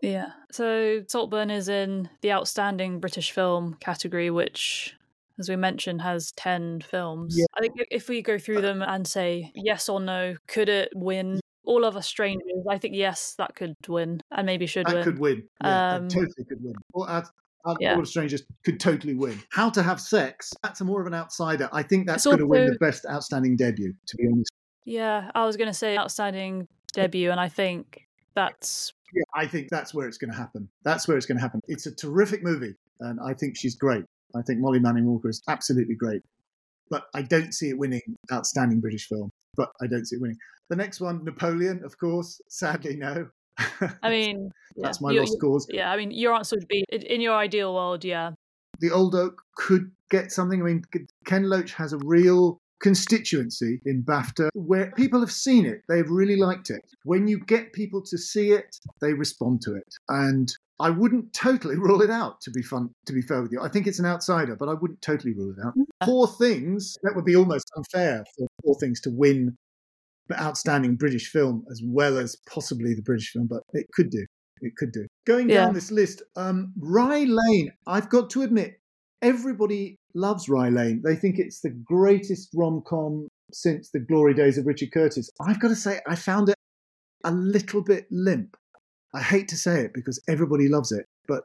Yeah. 0.00 0.32
So 0.52 1.02
Saltburn 1.08 1.50
is 1.50 1.68
in 1.68 2.08
the 2.20 2.30
Outstanding 2.30 3.00
British 3.00 3.30
Film 3.32 3.76
category, 3.80 4.30
which, 4.30 4.94
as 5.38 5.48
we 5.48 5.56
mentioned, 5.56 6.02
has 6.02 6.32
10 6.32 6.80
films. 6.82 7.34
Yeah. 7.38 7.46
I 7.56 7.60
think 7.60 7.74
if 7.90 8.08
we 8.08 8.22
go 8.22 8.38
through 8.38 8.60
them 8.60 8.82
and 8.82 9.06
say 9.06 9.50
yes 9.54 9.88
or 9.88 10.00
no, 10.00 10.36
could 10.48 10.68
it 10.68 10.90
win? 10.94 11.40
All 11.66 11.84
Other 11.84 12.02
Strangers, 12.02 12.46
I 12.68 12.76
think 12.78 12.94
yes, 12.94 13.34
that 13.38 13.54
could 13.54 13.74
win 13.88 14.20
and 14.30 14.44
maybe 14.44 14.66
should 14.66 14.86
That 14.86 14.96
win. 14.96 15.04
could 15.04 15.18
win. 15.18 15.42
Yeah, 15.62 15.94
Um, 15.94 16.08
totally 16.08 16.44
could 16.46 16.62
win. 16.62 16.74
Or 16.92 17.08
out, 17.08 17.28
out 17.66 17.78
yeah. 17.80 17.94
All 17.94 18.00
of 18.00 18.08
Strangers 18.08 18.42
could 18.64 18.78
totally 18.78 19.14
win. 19.14 19.40
How 19.50 19.70
to 19.70 19.82
Have 19.82 20.00
Sex, 20.00 20.52
that's 20.62 20.82
a 20.82 20.84
more 20.84 21.00
of 21.00 21.06
an 21.06 21.14
outsider. 21.14 21.68
I 21.72 21.82
think 21.82 22.06
that's 22.06 22.24
going 22.24 22.38
to 22.38 22.46
win 22.46 22.66
the 22.66 22.78
best 22.78 23.06
outstanding 23.10 23.56
debut, 23.56 23.94
to 24.06 24.16
be 24.16 24.28
honest. 24.30 24.52
Yeah, 24.84 25.30
I 25.34 25.46
was 25.46 25.56
going 25.56 25.68
to 25.70 25.74
say 25.74 25.96
Outstanding 25.96 26.68
Debut, 26.92 27.30
and 27.30 27.40
I 27.40 27.48
think 27.48 28.06
that's 28.34 28.92
Yeah, 29.14 29.22
I 29.34 29.46
think 29.46 29.68
that's 29.70 29.94
where 29.94 30.06
it's 30.06 30.18
going 30.18 30.30
to 30.30 30.36
happen. 30.36 30.68
That's 30.84 31.08
where 31.08 31.16
it's 31.16 31.24
going 31.24 31.38
to 31.38 31.42
happen. 31.42 31.60
It's 31.66 31.86
a 31.86 31.94
terrific 31.94 32.42
movie, 32.42 32.74
and 33.00 33.18
I 33.18 33.32
think 33.32 33.56
she's 33.56 33.74
great. 33.76 34.04
I 34.36 34.42
think 34.42 34.60
Molly 34.60 34.80
Manning 34.80 35.06
Walker 35.06 35.28
is 35.28 35.42
absolutely 35.48 35.94
great. 35.94 36.22
But 36.90 37.04
I 37.14 37.22
don't 37.22 37.52
see 37.52 37.70
it 37.70 37.78
winning 37.78 38.02
Outstanding 38.32 38.80
British 38.80 39.08
Film. 39.08 39.30
But 39.56 39.70
I 39.80 39.86
don't 39.86 40.04
see 40.06 40.16
it 40.16 40.22
winning. 40.22 40.36
The 40.70 40.76
next 40.76 41.00
one, 41.00 41.24
Napoleon, 41.24 41.82
of 41.84 41.98
course. 41.98 42.40
Sadly, 42.48 42.96
no. 42.96 43.28
I 44.02 44.10
mean, 44.10 44.50
that's 44.76 45.00
yeah, 45.00 45.06
my 45.06 45.12
you- 45.12 45.20
lost 45.20 45.38
cause. 45.40 45.66
Yeah, 45.70 45.90
I 45.90 45.96
mean, 45.96 46.10
your 46.10 46.34
answer 46.34 46.56
would 46.56 46.68
be 46.68 46.84
in- 46.90 47.02
in 47.02 47.20
your 47.20 47.34
ideal 47.34 47.74
world, 47.74 48.04
yeah. 48.04 48.32
The 48.80 48.90
Old 48.90 49.14
Oak 49.14 49.40
could 49.56 49.90
get 50.10 50.32
something. 50.32 50.60
I 50.60 50.64
mean, 50.64 50.82
Ken 51.26 51.44
Loach 51.48 51.72
has 51.74 51.92
a 51.92 51.98
real 51.98 52.58
constituency 52.82 53.80
in 53.86 54.02
BAFTA 54.02 54.48
where 54.54 54.90
people 54.92 55.20
have 55.20 55.30
seen 55.32 55.64
it. 55.64 55.82
They've 55.88 56.10
really 56.10 56.36
liked 56.36 56.70
it. 56.70 56.82
When 57.04 57.26
you 57.28 57.38
get 57.38 57.72
people 57.72 58.02
to 58.02 58.18
see 58.18 58.50
it, 58.50 58.76
they 59.00 59.14
respond 59.14 59.62
to 59.62 59.74
it. 59.74 59.88
And 60.08 60.52
I 60.80 60.90
wouldn't 60.90 61.32
totally 61.32 61.76
rule 61.78 62.02
it 62.02 62.10
out, 62.10 62.40
to 62.42 62.50
be 62.50 62.62
fun, 62.62 62.90
to 63.06 63.12
be 63.12 63.22
fair 63.22 63.42
with 63.42 63.52
you. 63.52 63.60
I 63.60 63.68
think 63.68 63.86
it's 63.86 63.98
an 63.98 64.06
outsider, 64.06 64.56
but 64.56 64.68
I 64.68 64.74
wouldn't 64.74 65.02
totally 65.02 65.32
rule 65.34 65.54
it 65.56 65.64
out. 65.64 65.74
Poor 66.02 66.26
Things, 66.26 66.96
that 67.02 67.14
would 67.14 67.24
be 67.24 67.36
almost 67.36 67.70
unfair 67.76 68.24
for 68.36 68.46
Poor 68.64 68.74
Things 68.80 69.00
to 69.02 69.10
win 69.10 69.56
the 70.28 70.40
outstanding 70.40 70.96
British 70.96 71.28
film 71.30 71.64
as 71.70 71.82
well 71.84 72.18
as 72.18 72.36
possibly 72.48 72.94
the 72.94 73.02
British 73.02 73.30
film, 73.32 73.46
but 73.46 73.62
it 73.72 73.86
could 73.92 74.10
do. 74.10 74.24
It 74.60 74.74
could 74.76 74.92
do. 74.92 75.06
Going 75.26 75.48
Yeah. 75.50 75.66
down 75.66 75.74
this 75.74 75.90
list, 75.90 76.22
um, 76.36 76.72
Rye 76.78 77.24
Lane, 77.24 77.72
I've 77.86 78.08
got 78.08 78.30
to 78.30 78.42
admit, 78.42 78.80
everybody 79.20 79.96
loves 80.14 80.48
Rye 80.48 80.70
Lane. 80.70 81.02
They 81.04 81.16
think 81.16 81.38
it's 81.38 81.60
the 81.60 81.70
greatest 81.70 82.50
rom 82.54 82.82
com 82.86 83.28
since 83.52 83.90
the 83.90 84.00
glory 84.00 84.32
days 84.34 84.58
of 84.58 84.66
Richard 84.66 84.92
Curtis. 84.92 85.28
I've 85.40 85.60
got 85.60 85.68
to 85.68 85.76
say, 85.76 86.00
I 86.06 86.14
found 86.16 86.48
it 86.48 86.56
a 87.24 87.30
little 87.32 87.82
bit 87.82 88.06
limp. 88.10 88.56
I 89.14 89.22
hate 89.22 89.46
to 89.48 89.56
say 89.56 89.82
it 89.82 89.94
because 89.94 90.20
everybody 90.28 90.68
loves 90.68 90.90
it, 90.90 91.06
but 91.28 91.44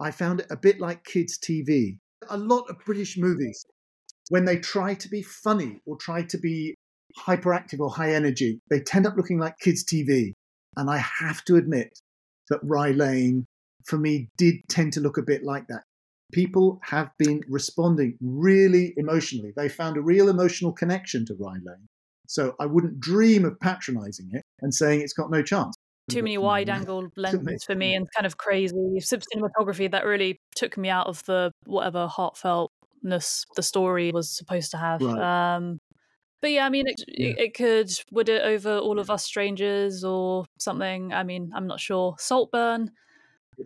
I 0.00 0.12
found 0.12 0.40
it 0.40 0.46
a 0.48 0.56
bit 0.56 0.80
like 0.80 1.02
kids' 1.04 1.38
TV. 1.38 1.98
A 2.28 2.38
lot 2.38 2.70
of 2.70 2.78
British 2.86 3.18
movies, 3.18 3.66
when 4.28 4.44
they 4.44 4.58
try 4.58 4.94
to 4.94 5.08
be 5.08 5.22
funny 5.22 5.80
or 5.86 5.96
try 5.96 6.22
to 6.22 6.38
be 6.38 6.76
hyperactive 7.18 7.80
or 7.80 7.90
high 7.90 8.14
energy, 8.14 8.60
they 8.70 8.78
tend 8.78 9.06
up 9.06 9.16
looking 9.16 9.40
like 9.40 9.58
kids' 9.58 9.84
TV. 9.84 10.34
And 10.76 10.88
I 10.88 10.98
have 10.98 11.44
to 11.46 11.56
admit 11.56 11.98
that 12.48 12.60
Rye 12.62 12.92
Lane, 12.92 13.44
for 13.86 13.98
me, 13.98 14.28
did 14.36 14.56
tend 14.68 14.92
to 14.92 15.00
look 15.00 15.18
a 15.18 15.22
bit 15.22 15.42
like 15.42 15.66
that. 15.66 15.82
People 16.32 16.78
have 16.84 17.10
been 17.18 17.42
responding 17.48 18.16
really 18.20 18.94
emotionally. 18.96 19.52
They 19.56 19.68
found 19.68 19.96
a 19.96 20.02
real 20.02 20.28
emotional 20.28 20.72
connection 20.72 21.26
to 21.26 21.34
Rye 21.34 21.58
Lane. 21.64 21.88
So 22.28 22.54
I 22.60 22.66
wouldn't 22.66 23.00
dream 23.00 23.44
of 23.44 23.58
patronizing 23.58 24.30
it 24.32 24.44
and 24.60 24.72
saying 24.72 25.00
it's 25.00 25.12
got 25.12 25.32
no 25.32 25.42
chance. 25.42 25.74
Too 26.10 26.22
many 26.22 26.38
wide 26.38 26.68
angle 26.68 27.08
lenses 27.16 27.64
for 27.64 27.74
me 27.74 27.94
and 27.94 28.06
kind 28.14 28.26
of 28.26 28.36
crazy 28.36 28.74
cinematography 29.00 29.90
that 29.90 30.04
really 30.04 30.38
took 30.54 30.76
me 30.76 30.88
out 30.88 31.06
of 31.06 31.24
the 31.24 31.52
whatever 31.64 32.08
heartfeltness 32.08 33.44
the 33.56 33.62
story 33.62 34.10
was 34.12 34.30
supposed 34.30 34.70
to 34.72 34.76
have. 34.76 35.00
Right. 35.00 35.56
Um, 35.56 35.78
but 36.40 36.52
yeah, 36.52 36.66
I 36.66 36.70
mean, 36.70 36.86
it, 36.86 37.04
Yeah. 37.06 37.34
it, 37.38 37.54
could 37.54 37.90
would 38.10 38.28
it 38.28 38.42
over 38.42 38.78
all 38.78 38.98
of 38.98 39.10
us 39.10 39.24
strangers 39.24 40.04
or 40.04 40.46
something. 40.58 41.12
I 41.12 41.22
mean, 41.22 41.52
I'm 41.54 41.66
not 41.66 41.80
sure. 41.80 42.16
Saltburn. 42.18 42.92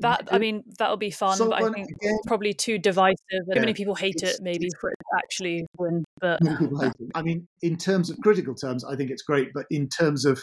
That 0.00 0.28
I 0.32 0.38
mean, 0.38 0.64
that 0.80 0.90
would 0.90 0.98
be 0.98 1.12
fun, 1.12 1.38
but 1.38 1.52
I 1.52 1.60
Saltburn, 1.60 1.72
think 1.74 1.88
again, 2.02 2.18
probably 2.26 2.52
too 2.52 2.78
divisive. 2.78 3.16
Yeah, 3.46 3.60
many 3.60 3.74
people 3.74 3.94
hate 3.94 4.24
it, 4.24 4.38
maybe 4.40 4.68
for 4.80 4.90
it 4.90 4.96
to 4.98 5.18
actually 5.18 5.66
win. 5.78 6.04
But 6.20 6.42
many 6.42 6.56
people 6.56 6.80
hate 6.80 6.92
it. 6.98 7.10
I 7.14 7.22
mean, 7.22 7.46
in 7.62 7.76
terms 7.76 8.10
of 8.10 8.18
critical 8.18 8.56
terms, 8.56 8.84
I 8.84 8.96
think 8.96 9.10
it's 9.10 9.22
great, 9.22 9.50
but 9.54 9.66
in 9.70 9.88
terms 9.88 10.24
of 10.24 10.42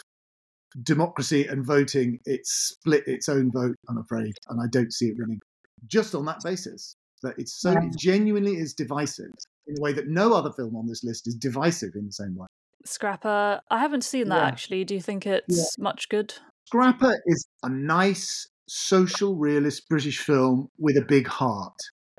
democracy 0.82 1.46
and 1.46 1.64
voting, 1.66 2.18
it's 2.24 2.50
split 2.74 3.04
its 3.06 3.28
own 3.28 3.50
vote, 3.52 3.74
I'm 3.88 3.98
afraid, 3.98 4.32
and 4.48 4.60
I 4.60 4.66
don't 4.70 4.92
see 4.92 5.06
it 5.06 5.16
winning. 5.18 5.40
Just 5.86 6.14
on 6.14 6.24
that 6.26 6.40
basis, 6.44 6.94
that 7.22 7.34
it's 7.38 7.60
so 7.60 7.72
it 7.72 7.96
genuinely 7.98 8.56
is 8.56 8.74
divisive 8.74 9.30
in 9.66 9.76
a 9.78 9.80
way 9.82 9.92
that 9.92 10.08
no 10.08 10.32
other 10.34 10.52
film 10.52 10.76
on 10.76 10.86
this 10.86 11.04
list 11.04 11.26
is 11.28 11.34
divisive 11.34 11.90
in 11.94 12.06
the 12.06 12.12
same 12.12 12.34
way. 12.36 12.46
Scrapper, 12.84 13.60
I 13.70 13.78
haven't 13.78 14.02
seen 14.04 14.28
that 14.28 14.36
Yeah. 14.42 14.46
actually. 14.48 14.84
Do 14.84 14.94
you 14.94 15.00
think 15.00 15.26
it's 15.26 15.78
much 15.78 16.08
good? 16.08 16.34
Scrapper 16.66 17.14
is 17.26 17.46
a 17.62 17.68
nice 17.68 18.48
social 18.68 19.36
realist 19.36 19.88
British 19.88 20.18
film 20.18 20.68
with 20.78 20.96
a 20.96 21.02
big 21.04 21.26
heart. 21.26 21.76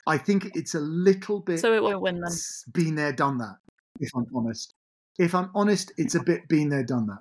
I 0.07 0.17
think 0.17 0.51
it's 0.55 0.73
a 0.75 0.79
little 0.79 1.39
bit 1.41 1.59
So 1.59 1.73
it 1.73 1.81
won't 1.83 2.01
win 2.01 2.19
then. 2.21 2.31
been 2.73 2.95
there, 2.95 3.13
done 3.13 3.37
that. 3.39 3.55
if 3.99 4.09
I'm 4.15 4.25
honest. 4.35 4.73
If 5.19 5.35
I'm 5.35 5.49
honest, 5.53 5.91
it's 5.97 6.15
a 6.15 6.23
bit 6.23 6.47
been 6.49 6.69
there, 6.69 6.83
done 6.83 7.05
that. 7.07 7.19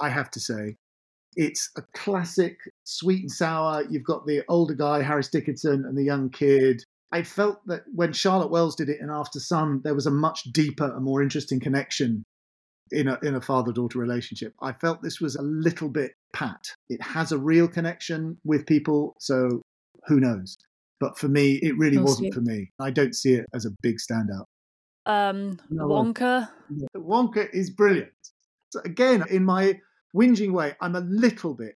I, 0.00 0.08
have 0.08 0.30
to 0.32 0.40
say. 0.40 0.76
It's 1.34 1.70
a 1.76 1.82
classic 1.94 2.58
sweet 2.84 3.20
and 3.20 3.30
sour. 3.30 3.84
You've 3.88 4.04
got 4.04 4.26
the 4.26 4.42
older 4.48 4.74
guy, 4.74 5.02
Harris 5.02 5.28
Dickinson, 5.28 5.84
and 5.86 5.96
the 5.96 6.04
young 6.04 6.28
kid. 6.30 6.84
I 7.10 7.22
felt 7.22 7.66
that 7.66 7.82
when 7.94 8.12
Charlotte 8.12 8.50
Wells 8.50 8.76
did 8.76 8.88
it 8.88 9.00
in 9.00 9.08
Aftersun, 9.08 9.82
there 9.82 9.94
was 9.94 10.06
a 10.06 10.10
much 10.10 10.44
deeper 10.52 10.92
and 10.94 11.04
more 11.04 11.22
interesting 11.22 11.60
connection 11.60 12.24
in 12.90 13.08
a 13.08 13.18
in 13.22 13.34
a 13.34 13.40
father 13.40 13.72
daughter 13.72 13.98
relationship. 13.98 14.54
I 14.60 14.72
felt 14.72 15.02
this 15.02 15.20
was 15.20 15.36
a 15.36 15.42
little 15.42 15.88
bit 15.88 16.12
pat. 16.32 16.60
It 16.88 17.02
has 17.02 17.32
a 17.32 17.38
real 17.38 17.68
connection 17.68 18.38
with 18.44 18.66
people, 18.66 19.14
so 19.18 19.62
who 20.06 20.20
knows? 20.20 20.56
But 21.00 21.18
for 21.18 21.28
me, 21.28 21.54
it 21.62 21.76
really 21.78 21.96
We'll 21.96 22.06
wasn't 22.06 22.34
for 22.34 22.40
me. 22.40 22.70
I 22.78 22.90
don't 22.90 23.14
see 23.14 23.34
it 23.34 23.46
as 23.54 23.66
a 23.66 23.70
big 23.82 23.96
standout. 23.98 24.44
Um, 25.04 25.58
No, 25.68 25.88
Wonka. 25.88 26.48
Wonka 26.96 27.52
is 27.52 27.70
brilliant. 27.70 28.12
Again, 28.84 29.24
in 29.30 29.44
my 29.44 29.80
whinging 30.14 30.52
way, 30.52 30.74
I'm 30.80 30.96
a 30.96 31.00
little 31.00 31.54
bit 31.54 31.76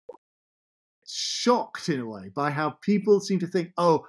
shocked 1.07 1.89
in 1.89 1.99
a 1.99 2.07
way 2.07 2.29
by 2.33 2.49
how 2.51 2.71
people 2.81 3.19
seem 3.19 3.39
to 3.39 3.47
think, 3.47 3.69
oh, 3.77 4.05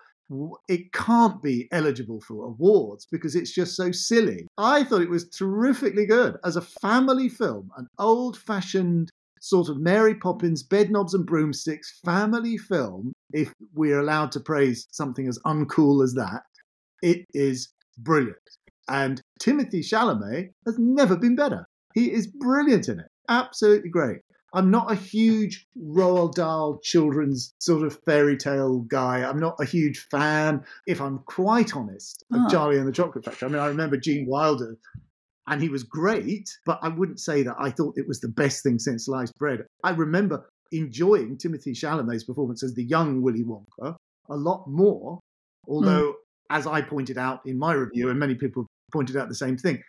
it 0.68 0.92
can't 0.92 1.42
be 1.42 1.68
eligible 1.70 2.20
for 2.20 2.46
awards 2.46 3.06
because 3.10 3.34
it's 3.34 3.52
just 3.52 3.76
so 3.76 3.92
silly. 3.92 4.46
I 4.56 4.84
thought 4.84 5.02
it 5.02 5.10
was 5.10 5.28
terrifically 5.28 6.06
good 6.06 6.36
as 6.44 6.56
a 6.56 6.62
family 6.62 7.28
film, 7.28 7.70
an 7.76 7.88
old 7.98 8.38
fashioned 8.38 9.10
sort 9.40 9.68
of 9.68 9.78
Mary 9.78 10.14
Poppins, 10.14 10.66
bedknobs 10.66 11.12
and 11.12 11.26
broomsticks 11.26 12.00
family 12.04 12.56
film. 12.56 13.12
If 13.32 13.52
we're 13.74 14.00
allowed 14.00 14.32
to 14.32 14.40
praise 14.40 14.86
something 14.90 15.28
as 15.28 15.38
uncool 15.44 16.02
as 16.02 16.14
that, 16.14 16.42
it 17.02 17.26
is 17.34 17.68
brilliant. 17.98 18.38
And 18.88 19.20
Timothée 19.40 19.84
Chalamet 19.84 20.50
has 20.64 20.78
never 20.78 21.16
been 21.16 21.36
better. 21.36 21.66
He 21.94 22.12
is 22.12 22.26
brilliant 22.26 22.88
in 22.88 23.00
it. 23.00 23.06
Absolutely 23.28 23.88
great. 23.90 24.18
I'm 24.52 24.70
not 24.70 24.90
a 24.92 24.94
huge 24.94 25.66
Roald 25.76 26.34
Dahl 26.34 26.78
children's 26.82 27.54
sort 27.58 27.84
of 27.84 27.98
fairy 28.06 28.36
tale 28.36 28.80
guy. 28.88 29.24
I'm 29.28 29.40
not 29.40 29.56
a 29.60 29.64
huge 29.64 30.06
fan, 30.10 30.62
if 30.86 31.00
I'm 31.00 31.18
quite 31.26 31.74
honest, 31.74 32.24
of 32.32 32.40
Ah. 32.42 32.48
Charlie 32.48 32.78
and 32.78 32.86
the 32.86 32.92
Chocolate 32.92 33.24
Factory. 33.24 33.48
I 33.48 33.50
mean, 33.52 33.60
I 33.60 33.66
remember 33.66 33.96
Gene 33.96 34.26
Wilder, 34.28 34.76
and 35.48 35.60
he 35.60 35.68
was 35.68 35.82
great, 35.82 36.48
but 36.66 36.78
I 36.82 36.88
wouldn't 36.88 37.18
say 37.18 37.42
that 37.42 37.56
I 37.58 37.70
thought 37.70 37.98
it 37.98 38.06
was 38.06 38.20
the 38.20 38.28
best 38.28 38.62
thing 38.62 38.78
since 38.78 39.06
sliced 39.06 39.36
bread. 39.38 39.66
I 39.82 39.90
remember 39.90 40.48
enjoying 40.70 41.36
Timothée 41.36 41.74
Chalamet's 41.74 42.24
performance 42.24 42.62
as 42.62 42.74
the 42.74 42.84
young 42.84 43.22
Willy 43.22 43.42
Wonka 43.44 43.96
a 44.30 44.36
lot 44.36 44.66
more, 44.68 45.18
although, 45.68 46.14
as 46.50 46.66
I 46.66 46.80
pointed 46.80 47.18
out 47.18 47.40
in 47.44 47.58
my 47.58 47.72
review, 47.72 48.08
and 48.08 48.18
many 48.20 48.36
people 48.36 48.66
pointed 48.92 49.16
out 49.16 49.28
the 49.28 49.34
same 49.34 49.56
thing, 49.56 49.82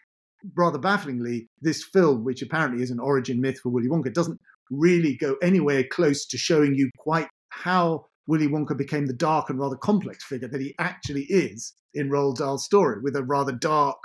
rather 0.55 0.77
bafflingly, 0.79 1.47
this 1.61 1.83
film, 1.83 2.23
which 2.23 2.41
apparently 2.41 2.83
is 2.83 2.91
an 2.91 2.99
origin 2.99 3.41
myth 3.41 3.59
for 3.61 3.69
Willy 3.69 3.87
Wonka, 3.87 4.13
doesn't 4.13 4.39
really 4.69 5.15
go 5.15 5.35
anywhere 5.41 5.83
close 5.83 6.25
to 6.27 6.37
showing 6.37 6.75
you 6.75 6.89
quite 6.97 7.27
how 7.49 8.05
Willy 8.27 8.47
Wonka 8.47 8.75
became 8.77 9.05
the 9.05 9.13
dark 9.13 9.49
and 9.49 9.59
rather 9.59 9.75
complex 9.75 10.23
figure 10.23 10.47
that 10.47 10.61
he 10.61 10.73
actually 10.79 11.23
is 11.29 11.73
in 11.93 12.09
Roald 12.09 12.37
Dahl's 12.37 12.65
story, 12.65 12.99
with 13.01 13.15
a 13.15 13.23
rather 13.23 13.51
dark, 13.51 13.97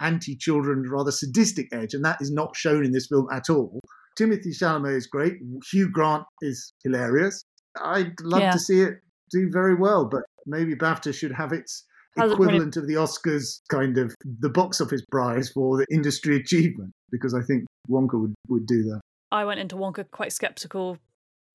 anti-children, 0.00 0.84
rather 0.90 1.10
sadistic 1.10 1.68
edge, 1.72 1.94
and 1.94 2.04
that 2.04 2.20
is 2.20 2.30
not 2.30 2.56
shown 2.56 2.84
in 2.84 2.92
this 2.92 3.06
film 3.06 3.26
at 3.32 3.48
all. 3.48 3.80
Timothée 4.18 4.48
Chalamet 4.48 4.96
is 4.96 5.06
great. 5.06 5.34
Hugh 5.70 5.90
Grant 5.90 6.24
is 6.42 6.72
hilarious. 6.82 7.44
I'd 7.80 8.20
love 8.22 8.40
Yeah. 8.40 8.52
to 8.52 8.58
see 8.58 8.80
it 8.80 8.94
do 9.30 9.48
very 9.50 9.74
well, 9.74 10.04
but 10.06 10.22
maybe 10.46 10.74
BAFTA 10.74 11.14
should 11.14 11.32
have 11.32 11.52
its 11.52 11.84
equivalent 12.24 12.76
of 12.76 12.86
the 12.86 12.94
Oscars, 12.94 13.60
kind 13.68 13.98
of 13.98 14.14
the 14.40 14.48
box 14.48 14.80
office 14.80 15.02
prize 15.10 15.50
for 15.50 15.78
the 15.78 15.86
industry 15.90 16.36
achievement, 16.36 16.92
because 17.10 17.34
I 17.34 17.42
think 17.42 17.64
Wonka 17.90 18.20
would, 18.20 18.34
would 18.48 18.66
do 18.66 18.82
that. 18.84 19.00
I 19.30 19.44
went 19.44 19.60
into 19.60 19.76
Wonka 19.76 20.10
quite 20.10 20.32
skeptical 20.32 20.96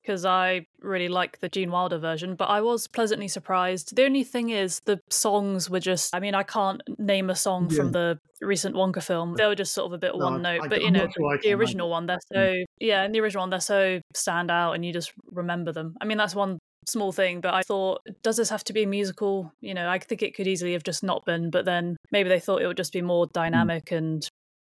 because 0.02 0.26
I 0.26 0.66
really 0.82 1.08
like 1.08 1.40
the 1.40 1.48
Gene 1.48 1.70
Wilder 1.70 1.96
version, 1.96 2.34
but 2.36 2.44
I 2.50 2.60
was 2.60 2.86
pleasantly 2.86 3.26
surprised. 3.26 3.96
The 3.96 4.04
only 4.04 4.22
thing 4.22 4.50
is, 4.50 4.80
the 4.84 5.00
songs 5.08 5.70
were 5.70 5.80
just, 5.80 6.14
I 6.14 6.20
mean, 6.20 6.34
I 6.34 6.42
can't 6.42 6.82
name 6.98 7.30
a 7.30 7.34
song 7.34 7.68
Yeah. 7.70 7.76
from 7.78 7.92
the 7.92 8.18
recent 8.42 8.76
Wonka 8.76 9.02
film. 9.02 9.34
They 9.38 9.46
were 9.46 9.54
just 9.54 9.72
sort 9.72 9.86
of 9.86 9.92
a 9.94 9.98
bit 9.98 10.12
No, 10.14 10.26
one 10.26 10.42
note, 10.42 10.60
I- 10.64 10.68
but 10.68 10.82
you 10.82 10.88
I'm 10.88 10.92
know, 10.92 11.08
sure 11.16 11.38
the 11.42 11.54
original 11.54 11.88
one, 11.88 12.04
they're 12.04 12.18
so, 12.32 12.52
yeah, 12.80 13.04
in 13.04 13.12
the 13.12 13.20
original 13.20 13.44
one, 13.44 13.50
they're 13.50 13.60
so 13.60 14.00
stand 14.14 14.50
out 14.50 14.72
and 14.72 14.84
you 14.84 14.92
just 14.92 15.12
remember 15.32 15.72
them. 15.72 15.96
I 16.02 16.04
mean, 16.04 16.18
that's 16.18 16.34
one 16.34 16.58
small 16.88 17.12
thing, 17.12 17.40
but 17.40 17.54
I 17.54 17.62
thought, 17.62 18.00
does 18.22 18.36
this 18.36 18.50
have 18.50 18.64
to 18.64 18.72
be 18.72 18.82
a 18.82 18.86
musical? 18.86 19.52
You 19.60 19.74
know, 19.74 19.88
I 19.88 19.98
think 19.98 20.22
it 20.22 20.34
could 20.34 20.46
easily 20.46 20.72
have 20.72 20.84
just 20.84 21.02
not 21.02 21.24
been, 21.24 21.50
but 21.50 21.64
then 21.64 21.96
maybe 22.10 22.28
they 22.28 22.40
thought 22.40 22.62
it 22.62 22.66
would 22.66 22.76
just 22.76 22.92
be 22.92 23.02
more 23.02 23.26
mm. 23.26 23.32
dynamic 23.32 23.90
and, 23.90 24.26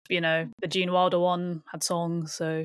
you 0.09 0.21
know, 0.21 0.49
the 0.61 0.69
Gene 0.69 0.93
Wilder 0.93 1.19
one 1.19 1.63
had 1.71 1.83
songs, 1.83 2.35
so 2.35 2.65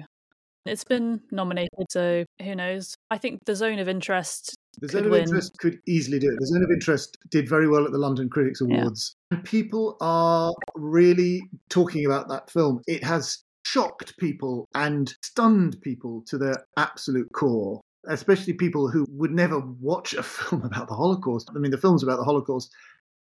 it's 0.66 0.84
been 0.84 1.22
nominated, 1.32 1.86
so 1.90 2.26
who 2.42 2.56
knows? 2.56 2.96
I 3.12 3.18
think 3.20 3.40
the 3.46 3.56
zone 3.56 3.80
of 3.80 3.88
interest. 3.88 4.56
The 4.82 4.88
could 4.88 4.92
Zone 4.92 5.06
of 5.06 5.12
win. 5.12 5.22
Interest 5.22 5.52
could 5.60 5.78
easily 5.88 6.20
do 6.20 6.28
it. 6.28 6.38
The 6.40 6.48
Zone 6.48 6.64
of 6.64 6.72
Interest 6.72 7.16
did 7.30 7.48
very 7.48 7.68
well 7.68 7.86
at 7.86 7.92
the 7.92 7.98
London 7.98 8.30
Critics 8.30 8.62
Yeah. 8.66 8.78
Awards. 8.78 9.16
And 9.32 9.44
people 9.44 9.96
are 10.02 10.52
really 10.76 11.42
talking 11.70 12.06
about 12.06 12.28
that 12.30 12.50
film. 12.50 12.82
It 12.88 13.04
has 13.04 13.44
shocked 13.66 14.18
people 14.18 14.68
and 14.74 15.14
stunned 15.24 15.78
people 15.82 16.24
to 16.28 16.38
their 16.38 16.66
absolute 16.78 17.32
core, 17.34 17.82
especially 18.08 18.54
people 18.54 18.90
who 18.90 19.06
would 19.10 19.32
never 19.32 19.60
watch 19.60 20.14
a 20.14 20.24
film 20.24 20.64
about 20.64 20.88
the 20.88 20.96
Holocaust. 20.96 21.50
I 21.56 21.60
mean, 21.60 21.72
the 21.72 21.78
films 21.78 22.04
about 22.04 22.18
the 22.18 22.24
Holocaust 22.24 22.72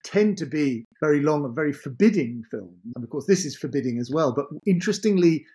tend 0.04 0.38
to 0.38 0.46
be 0.46 0.86
very 1.00 1.22
long 1.22 1.46
and 1.46 1.56
very 1.56 1.72
forbidding 1.72 2.44
films. 2.52 2.78
And 2.96 3.04
of 3.04 3.10
course, 3.10 3.26
this 3.26 3.46
is 3.46 3.56
forbidding 3.56 4.00
as 4.00 4.12
well. 4.12 4.34
But 4.34 4.48
interestingly, 4.66 5.46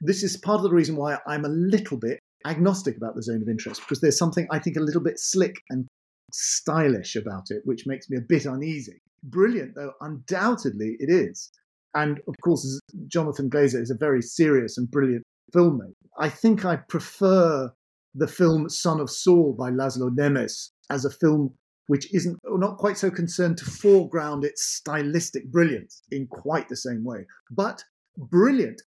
this 0.00 0.22
is 0.22 0.36
part 0.36 0.58
of 0.58 0.62
the 0.62 0.70
reason 0.70 0.96
why 0.96 1.18
I'm 1.26 1.44
a 1.44 1.48
little 1.48 1.96
bit 1.96 2.20
agnostic 2.46 2.96
about 2.96 3.16
the 3.16 3.22
zone 3.22 3.42
of 3.42 3.48
interest 3.48 3.80
because 3.80 4.00
there's 4.00 4.18
something 4.18 4.46
I 4.50 4.60
think 4.60 4.76
a 4.76 4.80
little 4.80 5.02
bit 5.02 5.18
slick 5.18 5.56
and 5.70 5.86
stylish 6.32 7.16
about 7.16 7.50
it, 7.50 7.62
which 7.64 7.86
makes 7.86 8.08
me 8.08 8.16
a 8.16 8.20
bit 8.20 8.46
uneasy. 8.46 9.00
Brilliant, 9.24 9.74
though, 9.74 9.92
undoubtedly 10.00 10.96
it 11.00 11.10
is. 11.10 11.50
And 11.94 12.20
of 12.28 12.34
course, 12.44 12.80
Jonathan 13.08 13.50
Glazer 13.50 13.80
is 13.80 13.90
a 13.90 13.96
very 13.96 14.22
serious 14.22 14.78
and 14.78 14.90
brilliant 14.90 15.24
filmmaker. 15.54 15.92
I 16.18 16.28
think 16.28 16.64
I 16.64 16.76
prefer 16.76 17.72
the 18.18 18.28
film 18.28 18.68
Son 18.68 19.00
of 19.00 19.08
Saul 19.08 19.54
by 19.58 19.70
Laszlo 19.70 20.10
Nemes 20.10 20.70
as 20.90 21.04
a 21.04 21.10
film 21.10 21.54
which 21.86 22.12
isn't 22.12 22.38
not 22.44 22.76
quite 22.76 22.98
so 22.98 23.10
concerned 23.10 23.56
to 23.58 23.64
foreground 23.64 24.44
its 24.44 24.62
stylistic 24.62 25.50
brilliance 25.50 26.02
in 26.10 26.26
quite 26.26 26.68
the 26.68 26.76
same 26.76 27.02
way. 27.02 27.24
But 27.50 27.82
brilliant 28.16 28.82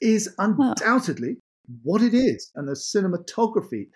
is 0.00 0.34
undoubtedly 0.38 1.36
what 1.82 2.00
it 2.00 2.14
is. 2.14 2.50
And 2.54 2.66
the 2.66 2.72
cinematography 2.72 3.88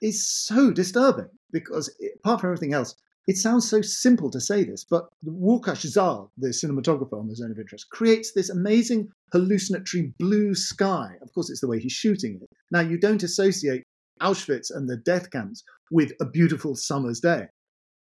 is 0.00 0.28
so 0.30 0.70
disturbing 0.70 1.28
because, 1.50 1.92
apart 2.16 2.40
from 2.40 2.50
everything 2.50 2.72
else, 2.72 2.94
it 3.26 3.36
sounds 3.36 3.68
so 3.68 3.82
simple 3.82 4.30
to 4.30 4.40
say 4.40 4.64
this, 4.64 4.84
but 4.88 5.08
Łukasz 5.26 5.84
Zal, 5.86 6.32
the 6.38 6.48
cinematographer 6.48 7.18
on 7.18 7.28
The 7.28 7.36
Zone 7.36 7.50
of 7.50 7.58
Interest, 7.58 7.86
creates 7.90 8.32
this 8.32 8.48
amazing 8.48 9.08
hallucinatory 9.32 10.14
blue 10.18 10.54
sky. 10.54 11.10
Of 11.20 11.32
course, 11.34 11.50
it's 11.50 11.60
the 11.60 11.68
way 11.68 11.78
he's 11.78 11.92
shooting 11.92 12.38
it. 12.40 12.48
Now, 12.70 12.80
you 12.80 12.98
don't 12.98 13.22
associate 13.22 13.82
Auschwitz 14.18 14.70
and 14.74 14.88
the 14.88 14.96
death 14.96 15.30
camps 15.30 15.62
with 15.90 16.12
a 16.20 16.24
beautiful 16.26 16.74
summer's 16.76 17.20
day. 17.20 17.46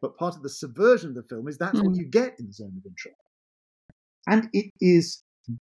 But 0.01 0.17
part 0.17 0.35
of 0.35 0.43
the 0.43 0.49
subversion 0.49 1.09
of 1.09 1.15
the 1.15 1.23
film 1.23 1.47
is 1.47 1.57
that's 1.57 1.79
what 1.81 1.93
Mm. 1.93 1.97
you 1.97 2.05
get 2.05 2.35
in 2.39 2.47
The 2.47 2.53
Zone 2.53 2.73
of 2.77 2.85
Interest. 2.85 3.17
And 4.27 4.49
it 4.53 4.71
is 4.81 5.23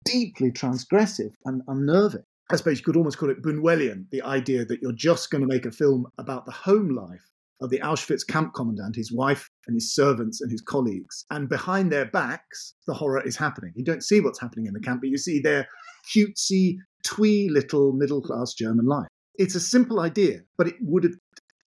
deeply 0.05 0.51
transgressive 0.53 1.33
and 1.45 1.63
unnerving. 1.69 2.23
I 2.51 2.57
suppose 2.57 2.79
you 2.79 2.85
could 2.85 2.97
almost 2.97 3.19
call 3.19 3.31
it 3.31 3.43
Buñuelian, 3.43 4.07
the 4.11 4.23
idea 4.23 4.65
that 4.65 4.81
you're 4.83 4.93
just 4.93 5.31
going 5.31 5.41
to 5.43 5.49
make 5.49 5.67
a 5.67 5.73
film 5.73 6.07
about 6.19 6.45
the 6.47 6.53
home 6.53 6.91
life 6.91 7.31
of 7.61 7.71
the 7.71 7.79
Auschwitz 7.79 8.27
camp 8.27 8.53
commandant, 8.55 8.95
his 8.97 9.11
wife 9.13 9.49
and 9.67 9.75
his 9.75 9.95
servants 9.95 10.41
and 10.41 10.51
his 10.51 10.61
colleagues. 10.61 11.25
And 11.31 11.49
behind 11.49 11.91
their 11.91 12.05
backs, 12.07 12.75
the 12.87 12.95
horror 12.95 13.23
is 13.27 13.37
happening. 13.37 13.73
You 13.75 13.85
don't 13.85 14.03
see 14.05 14.21
what's 14.21 14.41
happening 14.41 14.67
in 14.67 14.75
the 14.75 14.81
camp, 14.81 15.01
but 15.01 15.09
you 15.11 15.17
see 15.19 15.41
their 15.41 15.67
cutesy, 16.15 16.77
twee 17.03 17.49
little 17.49 17.93
middle 17.93 18.21
class 18.21 18.53
German 18.53 18.87
life. 18.87 19.09
It's 19.37 19.55
a 19.55 19.61
simple 19.61 20.01
idea, 20.01 20.41
but 20.57 20.69
it 20.69 20.75
would 20.81 21.05
have, 21.05 21.15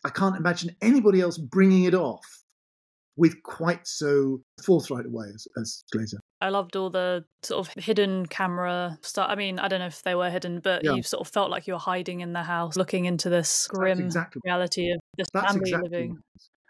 I 0.06 0.10
can't 0.10 0.36
imagine 0.38 0.76
anybody 0.82 1.22
else 1.22 1.38
bringing 1.38 1.84
it 1.84 1.94
off 1.94 2.26
with 3.18 3.42
quite 3.44 3.88
so 3.88 4.42
forthright 4.64 5.06
a 5.06 5.10
way 5.10 5.26
as, 5.34 5.48
as 5.60 5.84
Glazer. 5.94 6.20
I 6.40 6.50
loved 6.50 6.76
all 6.76 6.92
the 6.92 7.26
sort 7.42 7.68
of 7.68 7.84
hidden 7.84 8.28
camera 8.28 9.00
stuff. 9.02 9.28
I 9.28 9.34
mean, 9.36 9.58
I 9.58 9.68
don't 9.68 9.80
know 9.80 9.88
if 9.88 10.04
they 10.04 10.14
were 10.14 10.30
hidden, 10.30 10.60
but 10.60 10.84
Yeah. 10.84 10.94
you 10.94 11.02
sort 11.02 11.22
of 11.28 11.34
felt 11.34 11.50
like 11.50 11.66
you 11.66 11.74
were 11.74 11.80
hiding 11.80 12.22
in 12.22 12.34
the 12.34 12.44
house, 12.44 12.78
looking 12.78 13.06
into 13.06 13.30
this 13.30 13.68
grim 13.68 14.00
exactly- 14.00 14.42
reality 14.46 14.92
of 14.92 15.00
this 15.18 15.28
That's 15.34 15.48
family 15.52 15.70
exactly 15.72 15.90
living. 15.90 16.18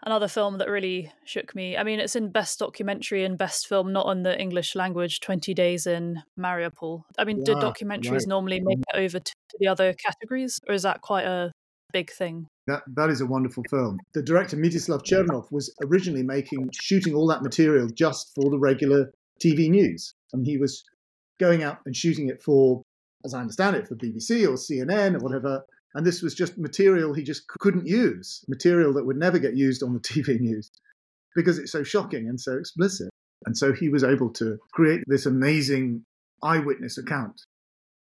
What 0.00 0.10
it 0.10 0.10
is. 0.10 0.16
Another 0.16 0.28
film 0.28 0.58
that 0.58 0.68
really 0.70 1.12
shook 1.24 1.54
me. 1.54 1.76
I 1.76 1.82
mean, 1.82 2.00
it's 2.00 2.16
in 2.16 2.30
Best 2.30 2.58
Documentary 2.58 3.24
and 3.24 3.36
Best 3.38 3.66
Film, 3.68 3.92
not 3.92 4.06
on 4.06 4.22
the 4.22 4.38
English 4.40 4.74
language, 4.74 5.20
20 5.20 5.54
Days 5.54 5.86
in 5.86 6.22
Mariupol. 6.38 7.02
I 7.18 7.24
mean, 7.24 7.42
do 7.44 7.54
Ah, 7.54 7.60
documentaries 7.60 8.10
right. 8.10 8.26
normally 8.28 8.60
make 8.60 8.78
it 8.78 8.98
over 8.98 9.18
to 9.18 9.34
the 9.58 9.68
other 9.68 9.92
categories, 9.94 10.58
or 10.68 10.74
is 10.74 10.82
that 10.82 11.00
quite 11.00 11.24
a 11.24 11.52
big 11.92 12.10
thing? 12.10 12.46
That 12.66 12.82
that 12.96 13.10
is 13.10 13.20
a 13.20 13.26
wonderful 13.26 13.64
film. 13.70 13.98
The 14.12 14.22
director 14.22 14.56
Mstyslav 14.56 15.02
Chernov 15.02 15.50
was 15.50 15.74
originally 15.82 16.22
making 16.22 16.70
shooting 16.72 17.14
all 17.14 17.26
that 17.28 17.42
material 17.42 17.88
just 17.88 18.34
for 18.34 18.50
the 18.50 18.58
regular 18.58 19.10
TV 19.42 19.70
news, 19.70 20.12
and 20.32 20.44
he 20.46 20.58
was 20.58 20.84
going 21.40 21.62
out 21.62 21.78
and 21.86 21.96
shooting 21.96 22.28
it 22.28 22.42
for, 22.42 22.82
as 23.24 23.32
I 23.32 23.40
understand 23.40 23.76
it, 23.76 23.88
for 23.88 23.94
BBC 23.94 24.46
or 24.46 24.56
CNN 24.56 25.14
or 25.14 25.20
whatever. 25.20 25.62
And 25.94 26.06
this 26.06 26.22
was 26.22 26.34
just 26.34 26.58
material 26.58 27.14
he 27.14 27.22
just 27.22 27.48
couldn't 27.48 27.86
use, 27.86 28.44
material 28.48 28.92
that 28.94 29.06
would 29.06 29.16
never 29.16 29.38
get 29.38 29.56
used 29.56 29.82
on 29.82 29.94
the 29.94 30.00
TV 30.00 30.40
news 30.40 30.70
because 31.34 31.58
it's 31.58 31.72
so 31.72 31.82
shocking 31.82 32.28
and 32.28 32.40
so 32.40 32.56
explicit. 32.56 33.08
And 33.46 33.56
so 33.56 33.72
he 33.72 33.88
was 33.88 34.04
able 34.04 34.30
to 34.34 34.58
create 34.72 35.02
this 35.06 35.26
amazing 35.26 36.04
eyewitness 36.42 36.98
account, 36.98 37.40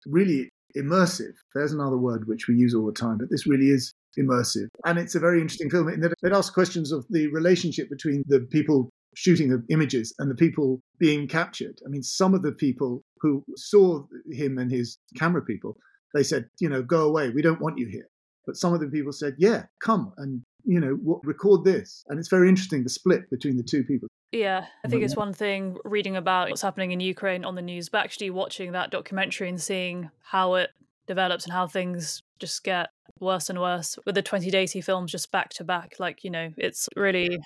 really 0.06 0.48
immersive. 0.76 1.34
There's 1.54 1.72
another 1.72 1.96
word 1.96 2.26
which 2.26 2.48
we 2.48 2.56
use 2.56 2.74
all 2.74 2.86
the 2.86 2.92
time, 2.92 3.18
but 3.18 3.30
this 3.30 3.46
really 3.46 3.70
is 3.70 3.92
immersive. 4.18 4.68
And 4.84 4.98
it's 4.98 5.14
a 5.14 5.20
very 5.20 5.40
interesting 5.40 5.70
film 5.70 5.88
in 5.88 6.00
that 6.00 6.14
it 6.22 6.32
asks 6.32 6.52
questions 6.52 6.92
of 6.92 7.06
the 7.10 7.28
relationship 7.28 7.88
between 7.88 8.24
the 8.26 8.40
people 8.40 8.90
shooting 9.14 9.48
the 9.48 9.64
images 9.70 10.14
and 10.18 10.30
the 10.30 10.36
people 10.36 10.80
being 10.98 11.26
captured. 11.26 11.78
I 11.84 11.88
mean, 11.88 12.02
some 12.02 12.34
of 12.34 12.42
the 12.42 12.52
people 12.52 13.02
who 13.20 13.44
saw 13.56 14.04
him 14.30 14.58
and 14.58 14.70
his 14.70 14.98
camera 15.16 15.42
people, 15.42 15.76
they 16.14 16.22
said, 16.22 16.48
you 16.60 16.68
know, 16.68 16.82
go 16.82 17.08
away. 17.08 17.30
We 17.30 17.42
don't 17.42 17.60
want 17.60 17.78
you 17.78 17.86
here. 17.86 18.08
But 18.46 18.56
some 18.56 18.72
of 18.74 18.80
the 18.80 18.88
people 18.88 19.12
said, 19.12 19.34
yeah, 19.38 19.64
come 19.82 20.12
and, 20.16 20.42
you 20.64 20.80
know, 20.80 21.20
record 21.24 21.64
this. 21.64 22.04
And 22.08 22.18
it's 22.18 22.28
very 22.28 22.48
interesting, 22.48 22.82
the 22.82 22.90
split 22.90 23.30
between 23.30 23.56
the 23.56 23.62
two 23.62 23.84
people. 23.84 24.08
Yeah, 24.32 24.66
I 24.84 24.88
think 24.88 25.02
it's 25.02 25.16
one 25.16 25.32
thing 25.32 25.76
reading 25.84 26.16
about 26.16 26.48
what's 26.48 26.62
happening 26.62 26.92
in 26.92 27.00
Ukraine 27.00 27.44
on 27.44 27.56
the 27.56 27.62
news, 27.62 27.88
but 27.88 28.04
actually 28.04 28.30
watching 28.30 28.72
that 28.72 28.90
documentary 28.90 29.48
and 29.48 29.60
seeing 29.60 30.10
how 30.22 30.54
it 30.54 30.70
develops 31.06 31.44
and 31.44 31.52
how 31.52 31.66
things 31.66 32.22
just 32.38 32.62
get 32.62 32.90
worse 33.18 33.50
and 33.50 33.60
worse 33.60 33.98
with 34.06 34.14
the 34.14 34.22
2080 34.22 34.80
films 34.80 35.10
just 35.10 35.32
back 35.32 35.50
to 35.50 35.64
back. 35.64 35.96
Like, 35.98 36.22
you 36.22 36.30
know, 36.30 36.52
it's 36.56 36.88
really 36.96 37.40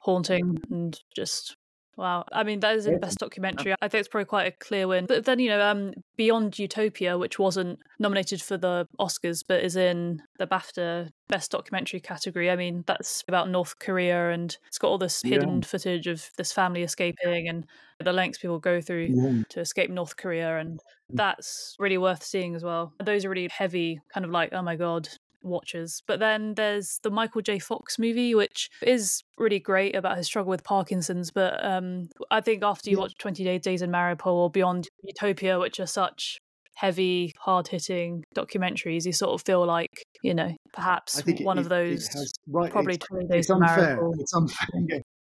haunting 0.00 0.58
and 0.70 1.00
just 1.14 1.56
Wow. 1.96 2.24
I 2.30 2.44
mean, 2.44 2.60
that 2.60 2.76
is 2.76 2.84
the 2.84 2.98
best 2.98 3.18
documentary. 3.18 3.72
Uh. 3.72 3.76
I 3.80 3.88
think 3.88 4.00
it's 4.00 4.08
probably 4.08 4.26
quite 4.26 4.46
a 4.46 4.50
clear 4.50 4.86
win. 4.86 5.06
But 5.06 5.24
then, 5.24 5.38
you 5.38 5.48
know, 5.48 5.62
um, 5.62 5.94
Beyond 6.16 6.58
Utopia, 6.58 7.16
which 7.16 7.38
wasn't 7.38 7.78
nominated 7.98 8.42
for 8.42 8.58
the 8.58 8.86
Oscars, 9.00 9.42
but 9.46 9.64
is 9.64 9.76
in 9.76 10.22
the 10.38 10.46
BAFTA 10.46 11.10
Best 11.28 11.50
Documentary 11.50 12.00
category. 12.00 12.50
I 12.50 12.56
mean, 12.56 12.84
that's 12.86 13.24
about 13.26 13.48
North 13.48 13.78
Korea 13.78 14.30
and 14.30 14.56
it's 14.66 14.78
got 14.78 14.88
all 14.88 14.98
this 14.98 15.22
hidden 15.22 15.56
yeah. 15.56 15.66
footage 15.66 16.06
of 16.06 16.28
this 16.36 16.52
family 16.52 16.82
escaping 16.82 17.48
and 17.48 17.66
the 18.04 18.12
lengths 18.12 18.38
people 18.38 18.58
go 18.58 18.80
through 18.82 19.08
yeah. 19.10 19.42
to 19.48 19.60
escape 19.60 19.90
North 19.90 20.16
Korea. 20.16 20.58
And 20.58 20.78
mm. 20.78 20.80
that's 21.14 21.76
really 21.78 21.98
worth 21.98 22.22
seeing 22.22 22.54
as 22.54 22.62
well. 22.62 22.92
Those 23.02 23.24
are 23.24 23.30
really 23.30 23.48
heavy, 23.50 24.00
kind 24.12 24.26
of 24.26 24.30
like, 24.30 24.52
oh 24.52 24.62
my 24.62 24.76
God, 24.76 25.08
watchers. 25.46 26.02
But 26.06 26.20
then 26.20 26.54
there's 26.54 26.98
the 27.02 27.10
Michael 27.10 27.42
J. 27.42 27.58
Fox 27.58 27.98
movie, 27.98 28.34
which 28.34 28.70
is 28.82 29.22
really 29.38 29.58
great 29.58 29.94
about 29.96 30.16
his 30.16 30.26
struggle 30.26 30.50
with 30.50 30.64
Parkinson's. 30.64 31.30
But 31.30 31.64
um, 31.64 32.08
I 32.30 32.40
think 32.40 32.62
after 32.62 32.90
you 32.90 32.98
watch 32.98 33.16
28 33.18 33.62
Days 33.62 33.82
in 33.82 33.90
Mariupol 33.90 34.26
or 34.26 34.50
Beyond 34.50 34.88
Utopia, 35.02 35.58
which 35.58 35.80
are 35.80 35.86
such 35.86 36.38
heavy, 36.74 37.32
hard 37.38 37.68
hitting 37.68 38.24
documentaries, 38.34 39.06
you 39.06 39.12
sort 39.12 39.32
of 39.32 39.44
feel 39.44 39.64
like, 39.66 39.90
you 40.22 40.34
know, 40.34 40.54
perhaps 40.72 41.22
one 41.40 41.58
it, 41.58 41.60
of 41.62 41.68
those, 41.68 42.06
has, 42.08 42.32
right, 42.48 42.70
probably 42.70 42.98
20 42.98 43.26
Days 43.26 43.38
it's 43.40 43.50
in 43.50 43.62
unfair. 43.62 43.98
Mariupol. 43.98 44.14
It's 44.20 44.34
unfair. 44.34 45.02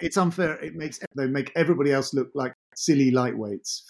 It's 0.00 0.16
unfair. 0.16 0.56
It 0.56 0.74
makes 0.74 0.98
they 1.16 1.28
make 1.28 1.52
everybody 1.54 1.92
else 1.92 2.12
look 2.12 2.28
like 2.34 2.52
silly 2.74 3.12
lightweights, 3.12 3.82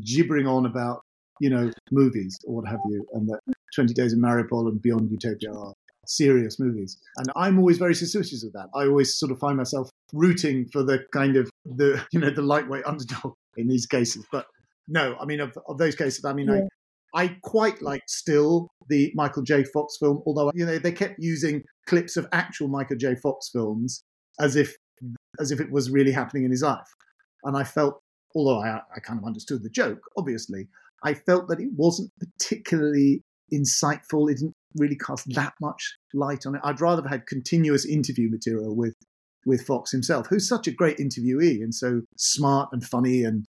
gibbering 0.00 0.46
on 0.46 0.64
about 0.64 1.00
you 1.40 1.50
know 1.50 1.70
movies 1.90 2.38
or 2.46 2.56
what 2.56 2.68
have 2.68 2.80
you, 2.88 3.04
and 3.14 3.28
that 3.28 3.40
20 3.74 3.92
Days 3.94 4.12
in 4.12 4.20
Mariupol 4.20 4.68
and 4.68 4.80
Beyond 4.80 5.10
Utopia 5.10 5.52
are 5.52 5.74
serious 6.06 6.58
movies. 6.58 6.98
And 7.16 7.30
I'm 7.36 7.58
always 7.58 7.78
very 7.78 7.94
suspicious 7.94 8.44
of 8.44 8.52
that. 8.52 8.68
I 8.74 8.84
always 8.84 9.18
sort 9.18 9.32
of 9.32 9.38
find 9.38 9.56
myself 9.56 9.90
rooting 10.12 10.66
for 10.72 10.82
the 10.82 11.04
kind 11.12 11.36
of 11.36 11.50
the 11.64 12.04
you 12.12 12.20
know 12.20 12.30
the 12.30 12.42
lightweight 12.42 12.84
underdog 12.86 13.34
in 13.56 13.68
these 13.68 13.86
cases. 13.86 14.24
But 14.30 14.46
no, 14.86 15.16
I 15.20 15.24
mean 15.24 15.40
of, 15.40 15.56
of 15.68 15.78
those 15.78 15.96
cases, 15.96 16.24
I 16.24 16.32
mean 16.32 16.48
yeah. 16.48 16.54
I 16.54 16.68
I 17.12 17.36
quite 17.42 17.82
like 17.82 18.02
still 18.06 18.68
the 18.88 19.10
Michael 19.14 19.42
J. 19.42 19.64
Fox 19.64 19.96
film, 19.98 20.22
although 20.26 20.50
you 20.54 20.66
know 20.66 20.78
they 20.78 20.92
kept 20.92 21.16
using 21.18 21.62
clips 21.86 22.16
of 22.16 22.28
actual 22.32 22.68
Michael 22.68 22.96
J. 22.96 23.16
Fox 23.16 23.50
films 23.50 24.04
as 24.38 24.56
if 24.56 24.76
as 25.40 25.50
if 25.50 25.60
it 25.60 25.70
was 25.70 25.90
really 25.90 26.12
happening 26.12 26.44
in 26.44 26.50
his 26.50 26.62
life. 26.62 26.94
And 27.44 27.56
I 27.56 27.64
felt, 27.64 28.02
although 28.34 28.60
I, 28.60 28.80
I 28.94 29.00
kind 29.00 29.18
of 29.18 29.24
understood 29.24 29.62
the 29.62 29.70
joke, 29.70 30.00
obviously, 30.16 30.68
I 31.02 31.14
felt 31.14 31.48
that 31.48 31.60
it 31.60 31.70
wasn't 31.76 32.10
particularly 32.18 33.22
insightful. 33.52 34.30
It 34.30 34.38
didn't 34.38 34.54
really 34.76 34.96
cast 34.96 35.32
that 35.34 35.54
much 35.60 35.96
light 36.14 36.46
on 36.46 36.54
it. 36.54 36.60
I'd 36.64 36.80
rather 36.80 37.02
have 37.02 37.10
had 37.10 37.26
continuous 37.26 37.84
interview 37.84 38.30
material 38.30 38.76
with 38.76 38.94
with 39.46 39.66
Fox 39.66 39.90
himself, 39.90 40.26
who's 40.28 40.46
such 40.46 40.66
a 40.66 40.70
great 40.70 40.98
interviewee 40.98 41.62
and 41.62 41.74
so 41.74 42.02
smart 42.16 42.68
and 42.72 42.84
funny 42.84 43.24
and 43.24 43.46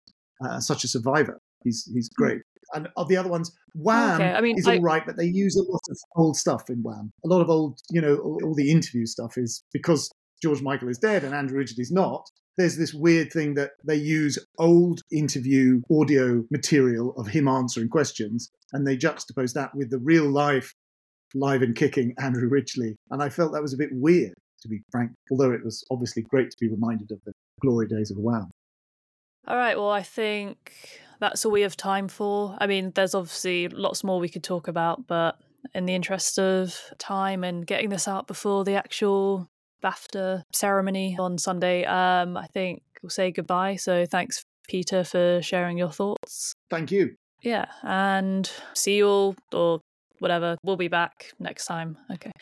uh, 0.44 0.58
such 0.60 0.84
a 0.84 0.88
survivor. 0.88 1.40
He's 1.64 1.88
he's 1.92 2.10
hmm. 2.16 2.22
great. 2.22 2.42
And 2.74 2.88
of 2.96 3.08
the 3.08 3.16
other 3.16 3.28
ones, 3.28 3.52
Wham 3.74 4.20
okay. 4.20 4.32
I 4.32 4.40
mean, 4.40 4.58
is 4.58 4.66
I... 4.66 4.76
all 4.76 4.82
right, 4.82 5.06
but 5.06 5.16
they 5.16 5.26
use 5.26 5.56
a 5.56 5.70
lot 5.70 5.82
of 5.88 5.98
old 6.16 6.36
stuff 6.36 6.68
in 6.68 6.82
Wham. 6.82 7.12
A 7.24 7.28
lot 7.28 7.40
of 7.40 7.48
old, 7.48 7.78
you 7.90 8.00
know, 8.00 8.16
all, 8.16 8.40
all 8.42 8.54
the 8.54 8.72
interview 8.72 9.06
stuff 9.06 9.34
is 9.38 9.62
because 9.72 10.10
George 10.42 10.62
Michael 10.62 10.88
is 10.88 10.98
dead 10.98 11.24
and 11.24 11.34
Andrew 11.34 11.58
Ridgeley 11.58 11.82
is 11.82 11.92
not 11.92 12.28
there's 12.56 12.76
this 12.76 12.94
weird 12.94 13.32
thing 13.32 13.54
that 13.54 13.72
they 13.84 13.96
use 13.96 14.38
old 14.58 15.02
interview 15.12 15.82
audio 15.90 16.44
material 16.50 17.14
of 17.16 17.28
him 17.28 17.48
answering 17.48 17.88
questions 17.88 18.50
and 18.72 18.86
they 18.86 18.96
juxtapose 18.96 19.52
that 19.52 19.74
with 19.74 19.90
the 19.90 19.98
real 19.98 20.28
life, 20.28 20.72
live 21.34 21.62
and 21.62 21.76
kicking 21.76 22.14
Andrew 22.18 22.48
Ridgeley. 22.48 22.96
And 23.10 23.22
I 23.22 23.28
felt 23.28 23.52
that 23.52 23.62
was 23.62 23.74
a 23.74 23.78
bit 23.78 23.90
weird, 23.92 24.34
to 24.62 24.68
be 24.68 24.80
frank, 24.90 25.12
although 25.30 25.52
it 25.52 25.64
was 25.64 25.84
obviously 25.90 26.22
great 26.22 26.50
to 26.50 26.56
be 26.58 26.68
reminded 26.68 27.10
of 27.12 27.18
the 27.26 27.32
glory 27.60 27.88
days 27.88 28.10
of 28.10 28.16
WoW. 28.16 28.48
All 29.46 29.56
right, 29.56 29.76
well, 29.76 29.90
I 29.90 30.02
think 30.02 31.00
that's 31.20 31.44
all 31.44 31.52
we 31.52 31.60
have 31.60 31.76
time 31.76 32.08
for. 32.08 32.56
I 32.58 32.66
mean, 32.66 32.92
there's 32.94 33.14
obviously 33.14 33.68
lots 33.68 34.02
more 34.02 34.18
we 34.18 34.28
could 34.28 34.42
talk 34.42 34.66
about, 34.66 35.06
but 35.06 35.38
in 35.74 35.86
the 35.86 35.94
interest 35.94 36.38
of 36.38 36.80
time 36.98 37.44
and 37.44 37.66
getting 37.66 37.90
this 37.90 38.08
out 38.08 38.26
before 38.26 38.64
the 38.64 38.74
actual 38.74 39.48
BAFTA 39.86 40.42
ceremony 40.52 41.16
on 41.16 41.38
Sunday, 41.38 41.84
um, 41.84 42.36
I 42.36 42.46
think 42.46 42.82
we'll 43.02 43.10
say 43.10 43.30
goodbye. 43.30 43.76
So 43.76 44.04
thanks, 44.04 44.44
Peter, 44.68 45.04
for 45.04 45.40
sharing 45.42 45.78
your 45.78 45.92
thoughts. 45.92 46.54
Thank 46.70 46.90
you. 46.90 47.14
Yeah, 47.42 47.66
and 47.84 48.50
see 48.74 48.96
you 48.96 49.06
all 49.06 49.36
or 49.52 49.80
whatever. 50.18 50.56
We'll 50.64 50.76
be 50.76 50.88
back 50.88 51.32
next 51.38 51.66
time. 51.66 51.98
Okay. 52.10 52.32